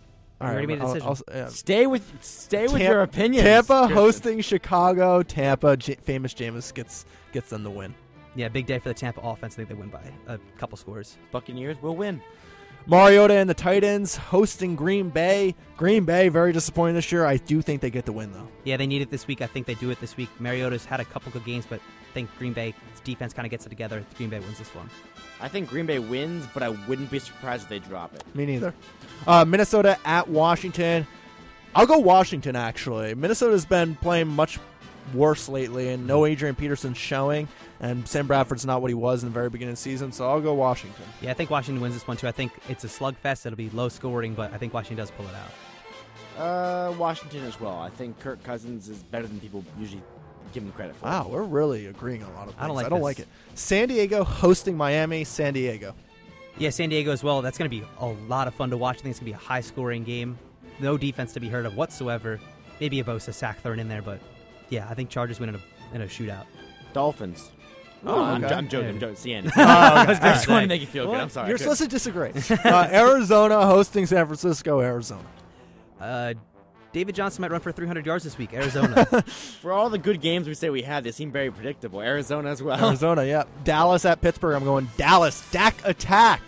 All 0.41 0.47
You 0.47 0.53
already 0.53 0.67
made 0.67 0.79
a 0.79 0.83
I'll- 0.83 0.93
decision. 0.93 1.07
I'll- 1.29 1.35
yeah. 1.35 1.47
Stay 1.49 1.85
with 1.87 2.03
stay 2.23 2.63
with 2.63 2.77
Tam- 2.81 2.91
your 2.91 3.01
opinions. 3.01 3.43
Tampa 3.45 3.79
Christian. 3.79 3.95
hosting 3.97 4.41
Chicago. 4.41 5.21
Tampa. 5.23 5.75
J- 5.77 5.95
famous 6.01 6.33
Jameis 6.33 6.73
gets 6.73 7.05
gets 7.33 7.49
them 7.49 7.63
the 7.63 7.69
win. 7.69 7.93
yeah, 8.35 8.47
big 8.47 8.65
day 8.65 8.79
for 8.79 8.89
the 8.89 8.95
Tampa 8.95 9.19
offense. 9.21 9.55
I 9.55 9.57
think 9.57 9.69
they 9.69 9.75
win 9.75 9.89
by 9.89 10.01
a 10.27 10.37
couple 10.57 10.77
scores. 10.77 11.17
Buccaneers 11.31 11.81
will 11.81 11.95
win. 11.95 12.21
Mariota 12.87 13.35
and 13.35 13.49
the 13.49 13.53
Titans 13.53 14.15
hosting 14.15 14.75
Green 14.75 15.09
Bay. 15.09 15.55
Green 15.77 16.05
Bay 16.05 16.29
very 16.29 16.51
disappointing 16.51 16.95
this 16.95 17.11
year. 17.11 17.25
I 17.25 17.37
do 17.37 17.61
think 17.61 17.81
they 17.81 17.91
get 17.91 18.05
the 18.05 18.11
win 18.11 18.31
though. 18.31 18.47
Yeah, 18.63 18.77
they 18.77 18.87
need 18.87 19.01
it 19.01 19.11
this 19.11 19.27
week. 19.27 19.41
I 19.41 19.47
think 19.47 19.67
they 19.67 19.75
do 19.75 19.91
it 19.91 19.99
this 20.01 20.17
week. 20.17 20.29
Mariota's 20.39 20.85
had 20.85 20.99
a 20.99 21.05
couple 21.05 21.31
good 21.31 21.45
games, 21.45 21.65
but 21.69 21.79
I 21.79 22.13
think 22.13 22.29
Green 22.39 22.53
Bay's 22.53 22.73
defense 23.03 23.33
kind 23.33 23.45
of 23.45 23.51
gets 23.51 23.65
it 23.65 23.69
together. 23.69 24.03
Green 24.17 24.29
Bay 24.29 24.39
wins 24.39 24.57
this 24.57 24.73
one. 24.73 24.89
I 25.39 25.47
think 25.47 25.69
Green 25.69 25.85
Bay 25.85 25.99
wins, 25.99 26.45
but 26.53 26.63
I 26.63 26.69
wouldn't 26.69 27.11
be 27.11 27.19
surprised 27.19 27.63
if 27.63 27.69
they 27.69 27.79
drop 27.79 28.13
it. 28.15 28.23
Me 28.35 28.45
neither. 28.45 28.73
Uh, 29.27 29.45
Minnesota 29.45 29.97
at 30.03 30.27
Washington. 30.27 31.05
I'll 31.75 31.85
go 31.85 31.99
Washington 31.99 32.55
actually. 32.55 33.13
Minnesota's 33.13 33.65
been 33.65 33.95
playing 33.95 34.27
much 34.27 34.59
worse 35.13 35.47
lately, 35.47 35.89
and 35.89 36.07
no 36.07 36.25
Adrian 36.25 36.55
Peterson 36.55 36.93
showing, 36.93 37.47
and 37.79 38.07
Sam 38.07 38.27
Bradford's 38.27 38.65
not 38.65 38.81
what 38.81 38.89
he 38.89 38.95
was 38.95 39.23
in 39.23 39.29
the 39.29 39.33
very 39.33 39.49
beginning 39.49 39.71
of 39.73 39.77
the 39.77 39.81
season. 39.81 40.11
So 40.11 40.29
I'll 40.29 40.41
go 40.41 40.53
Washington. 40.53 41.05
Yeah, 41.21 41.31
I 41.31 41.33
think 41.33 41.49
Washington 41.49 41.81
wins 41.81 41.95
this 41.95 42.07
one 42.07 42.17
too. 42.17 42.27
I 42.27 42.31
think 42.31 42.51
it's 42.67 42.83
a 42.83 42.87
slugfest. 42.87 43.45
It'll 43.45 43.55
be 43.57 43.69
low 43.69 43.89
scoring, 43.89 44.33
but 44.33 44.53
I 44.53 44.57
think 44.57 44.73
Washington 44.73 44.97
does 44.97 45.11
pull 45.11 45.25
it 45.27 45.35
out. 45.35 45.51
Uh, 46.39 46.93
Washington 46.93 47.43
as 47.43 47.59
well. 47.59 47.77
I 47.77 47.89
think 47.89 48.19
Kirk 48.19 48.43
Cousins 48.43 48.87
is 48.87 49.03
better 49.03 49.27
than 49.27 49.39
people 49.39 49.63
usually 49.79 50.01
give 50.53 50.63
him 50.63 50.71
credit 50.71 50.95
for. 50.95 51.05
Wow, 51.05 51.27
we're 51.29 51.43
really 51.43 51.87
agreeing 51.87 52.23
on 52.23 52.31
a 52.31 52.33
lot 52.33 52.47
of 52.47 52.53
things. 52.55 52.63
I 52.63 52.67
don't 52.67 52.75
like 52.75 52.85
I 52.85 52.89
don't 52.89 52.99
this. 52.99 53.03
like 53.03 53.19
it. 53.19 53.27
San 53.55 53.87
Diego 53.87 54.23
hosting 54.23 54.77
Miami. 54.77 55.23
San 55.23 55.53
Diego. 55.53 55.95
Yeah, 56.57 56.71
San 56.71 56.89
Diego 56.89 57.11
as 57.11 57.23
well. 57.23 57.41
That's 57.41 57.57
going 57.57 57.69
to 57.69 57.77
be 57.77 57.85
a 57.99 58.05
lot 58.05 58.47
of 58.47 58.55
fun 58.55 58.69
to 58.71 58.77
watch. 58.77 58.97
I 58.97 59.01
think 59.01 59.11
it's 59.11 59.19
going 59.19 59.31
to 59.31 59.37
be 59.37 59.43
a 59.43 59.47
high 59.47 59.61
scoring 59.61 60.03
game. 60.03 60.37
No 60.79 60.97
defense 60.97 61.33
to 61.33 61.39
be 61.39 61.49
heard 61.49 61.65
of 61.65 61.75
whatsoever. 61.75 62.39
Maybe 62.79 62.99
a 62.99 63.03
Bosa 63.03 63.33
sack 63.33 63.61
thrown 63.61 63.79
in 63.79 63.87
there, 63.89 64.01
but 64.01 64.19
yeah, 64.69 64.87
I 64.89 64.93
think 64.93 65.09
Chargers 65.09 65.39
win 65.39 65.49
in 65.49 65.55
a, 65.55 65.61
in 65.95 66.01
a 66.01 66.05
shootout. 66.05 66.45
Dolphins. 66.93 67.51
Oh, 68.05 68.23
I'm, 68.23 68.43
okay. 68.43 68.53
I'm 68.53 68.69
joking. 68.69 68.89
I'm 68.89 68.99
joking. 68.99 69.15
See, 69.15 69.33
Andy. 69.33 69.49
Oh, 69.57 69.61
okay. 69.61 69.65
I 70.21 70.33
just 70.33 70.47
wanted 70.47 70.61
say. 70.61 70.61
to 70.61 70.67
make 70.67 70.81
you 70.81 70.87
feel 70.87 71.05
good. 71.07 71.19
I'm 71.19 71.29
sorry. 71.29 71.49
You're 71.49 71.57
supposed 71.57 71.81
to 71.81 71.87
disagree. 71.87 72.31
uh, 72.63 72.87
Arizona 72.91 73.65
hosting 73.65 74.05
San 74.05 74.25
Francisco. 74.25 74.79
Arizona. 74.79 75.23
Uh, 75.99 76.33
David 76.91 77.13
Johnson 77.13 77.41
might 77.41 77.51
run 77.51 77.61
for 77.61 77.71
300 77.71 78.05
yards 78.05 78.23
this 78.23 78.37
week. 78.37 78.53
Arizona. 78.53 79.05
For 79.61 79.71
all 79.71 79.89
the 79.89 79.97
good 79.97 80.21
games 80.21 80.47
we 80.47 80.53
say 80.55 80.69
we 80.69 80.81
had, 80.81 81.03
they 81.03 81.11
seem 81.11 81.31
very 81.31 81.51
predictable. 81.51 82.01
Arizona 82.01 82.49
as 82.49 82.63
well. 82.63 82.83
Arizona. 82.83 83.25
Yeah. 83.25 83.43
Dallas 83.63 84.05
at 84.05 84.21
Pittsburgh. 84.21 84.55
I'm 84.55 84.63
going 84.63 84.89
Dallas. 84.97 85.47
Dak 85.51 85.75
attack. 85.85 86.41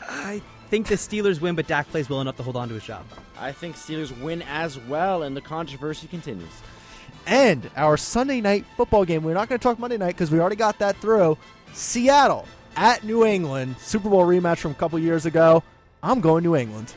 I 0.00 0.42
think 0.68 0.88
the 0.88 0.96
Steelers 0.96 1.40
win, 1.40 1.54
but 1.54 1.66
Dak 1.66 1.88
plays 1.90 2.10
well 2.10 2.20
enough 2.20 2.36
to 2.36 2.42
hold 2.42 2.56
on 2.56 2.68
to 2.68 2.74
his 2.74 2.84
job. 2.84 3.04
I 3.38 3.52
think 3.52 3.76
Steelers 3.76 4.18
win 4.20 4.42
as 4.42 4.78
well, 4.78 5.22
and 5.22 5.36
the 5.36 5.40
controversy 5.40 6.06
continues. 6.06 6.50
And 7.26 7.70
our 7.76 7.96
Sunday 7.96 8.40
night 8.40 8.64
football 8.76 9.04
game. 9.04 9.22
We're 9.22 9.34
not 9.34 9.48
going 9.48 9.58
to 9.58 9.62
talk 9.62 9.78
Monday 9.78 9.96
night 9.98 10.08
because 10.08 10.30
we 10.30 10.40
already 10.40 10.56
got 10.56 10.78
that 10.80 10.96
through. 10.96 11.38
Seattle 11.72 12.46
at 12.76 13.04
New 13.04 13.24
England. 13.24 13.76
Super 13.78 14.08
Bowl 14.08 14.24
rematch 14.26 14.58
from 14.58 14.72
a 14.72 14.74
couple 14.74 14.98
years 14.98 15.24
ago. 15.26 15.62
I'm 16.02 16.20
going 16.20 16.42
New 16.42 16.56
England. 16.56 16.92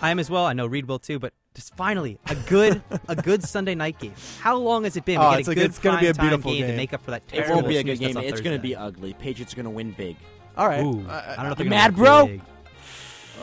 I 0.00 0.10
am 0.10 0.18
as 0.18 0.30
well. 0.30 0.44
I 0.44 0.52
know 0.52 0.66
Reed 0.66 0.86
will 0.86 0.98
too, 0.98 1.18
but 1.18 1.32
just 1.54 1.74
finally 1.74 2.18
a 2.26 2.34
good 2.34 2.82
a 3.08 3.16
good 3.16 3.42
Sunday 3.48 3.74
night 3.74 3.98
game. 3.98 4.12
How 4.40 4.56
long 4.56 4.84
has 4.84 4.96
it 4.96 5.04
been? 5.06 5.18
Oh, 5.18 5.30
we 5.32 5.38
it's 5.38 5.48
a 5.48 5.50
like- 5.50 5.56
good 5.56 5.66
it's 5.66 5.78
gonna 5.78 6.00
be 6.00 6.08
a 6.08 6.14
beautiful 6.14 6.52
game, 6.52 6.60
game. 6.62 6.70
to 6.72 6.76
make 6.76 6.92
up 6.92 7.02
for 7.02 7.10
that 7.12 7.22
It 7.32 7.36
terrible. 7.36 7.54
won't 7.56 7.68
be 7.68 7.76
a 7.78 7.82
good 7.82 7.98
game. 7.98 8.16
It's 8.18 8.40
going 8.42 8.56
to 8.56 8.62
be 8.62 8.76
ugly. 8.76 9.14
Patriots 9.14 9.52
are 9.54 9.56
going 9.56 9.64
to 9.64 9.70
win 9.70 9.92
big. 9.92 10.16
All 10.56 10.68
right. 10.68 10.82
Ooh, 10.84 11.04
Uh, 11.08 11.22
I 11.32 11.36
don't 11.36 11.46
know 11.46 11.52
if 11.52 11.58
you 11.58 11.64
mad, 11.64 11.96
bro? 11.96 12.26
big. 12.26 12.40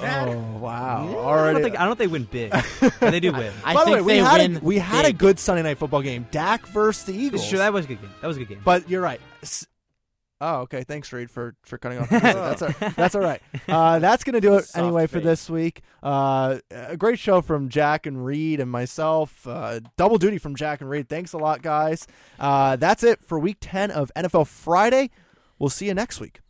Oh 0.02 0.58
wow! 0.60 1.10
Yeah, 1.12 1.18
I 1.20 1.54
don't 1.54 1.62
think 1.62 1.76
I 1.76 1.80
don't 1.80 1.88
know 1.88 1.92
if 1.94 1.98
they 1.98 2.08
win 2.08 2.24
big. 2.24 2.52
but 2.52 3.00
they 3.00 3.20
do 3.20 3.32
win. 3.32 3.54
I 3.64 3.74
By 3.74 3.80
the 3.82 3.86
think 3.92 4.08
way, 4.08 4.18
we 4.18 4.18
had 4.24 4.42
a, 4.42 4.60
we 4.60 4.78
had 4.80 5.06
a 5.06 5.14
good 5.14 5.40
Sunday 5.40 5.64
night 5.64 5.78
football 5.78 6.02
game. 6.02 6.28
Dak 6.32 6.66
versus 6.68 7.04
the 7.06 7.14
Eagles. 7.14 7.44
Sure, 7.46 7.60
that 7.60 7.72
was 7.74 7.86
a 7.86 7.88
good 7.90 8.02
game. 8.02 8.12
That 8.22 8.28
was 8.28 8.38
a 8.38 8.40
good 8.42 8.50
game. 8.50 8.62
But 8.64 8.90
you're 8.90 9.02
right. 9.02 9.22
S- 9.42 9.68
Oh, 10.46 10.62
okay. 10.62 10.84
Thanks, 10.84 11.14
Reed, 11.14 11.32
for 11.32 11.56
for 11.64 11.78
cutting 11.78 12.00
off. 12.00 12.10
that's 12.10 12.62
all, 12.62 12.70
that's 12.98 13.16
all 13.16 13.22
right. 13.22 13.42
Uh, 13.66 14.00
that's 14.00 14.26
gonna 14.26 14.42
do 14.42 14.56
it 14.56 14.66
Soft 14.66 14.78
anyway 14.84 15.08
for 15.08 15.22
this 15.22 15.50
week. 15.50 15.84
Uh, 16.02 16.58
a 16.70 16.98
great 16.98 17.18
show 17.18 17.40
from 17.42 17.70
Jack 17.70 18.06
and 18.06 18.26
Reed 18.26 18.60
and 18.60 18.70
myself. 18.70 19.48
Uh, 19.48 19.80
double 19.96 20.18
duty 20.18 20.38
from 20.38 20.54
Jack 20.56 20.82
and 20.82 20.90
Reed. 20.90 21.08
Thanks 21.08 21.32
a 21.32 21.38
lot, 21.38 21.62
guys. 21.62 22.08
Uh, 22.38 22.76
that's 22.76 23.04
it 23.04 23.24
for 23.24 23.40
Week 23.40 23.56
Ten 23.62 23.90
of 23.90 24.12
NFL 24.18 24.48
Friday. 24.48 25.12
We'll 25.60 25.70
see 25.70 25.86
you 25.86 25.94
next 25.94 26.20
week. 26.20 26.42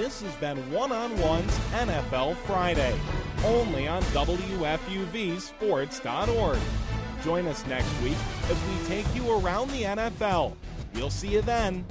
This 0.00 0.22
has 0.22 0.34
been 0.36 0.56
One 0.72 0.92
on 0.92 1.10
One's 1.20 1.54
NFL 1.74 2.34
Friday, 2.46 2.98
only 3.44 3.86
on 3.86 4.02
WFUVSports.org. 4.04 6.58
Join 7.22 7.46
us 7.46 7.66
next 7.66 8.00
week 8.00 8.16
as 8.44 8.56
we 8.64 8.78
take 8.86 9.04
you 9.14 9.30
around 9.30 9.70
the 9.72 9.82
NFL. 9.82 10.56
We'll 10.94 11.10
see 11.10 11.28
you 11.28 11.42
then. 11.42 11.84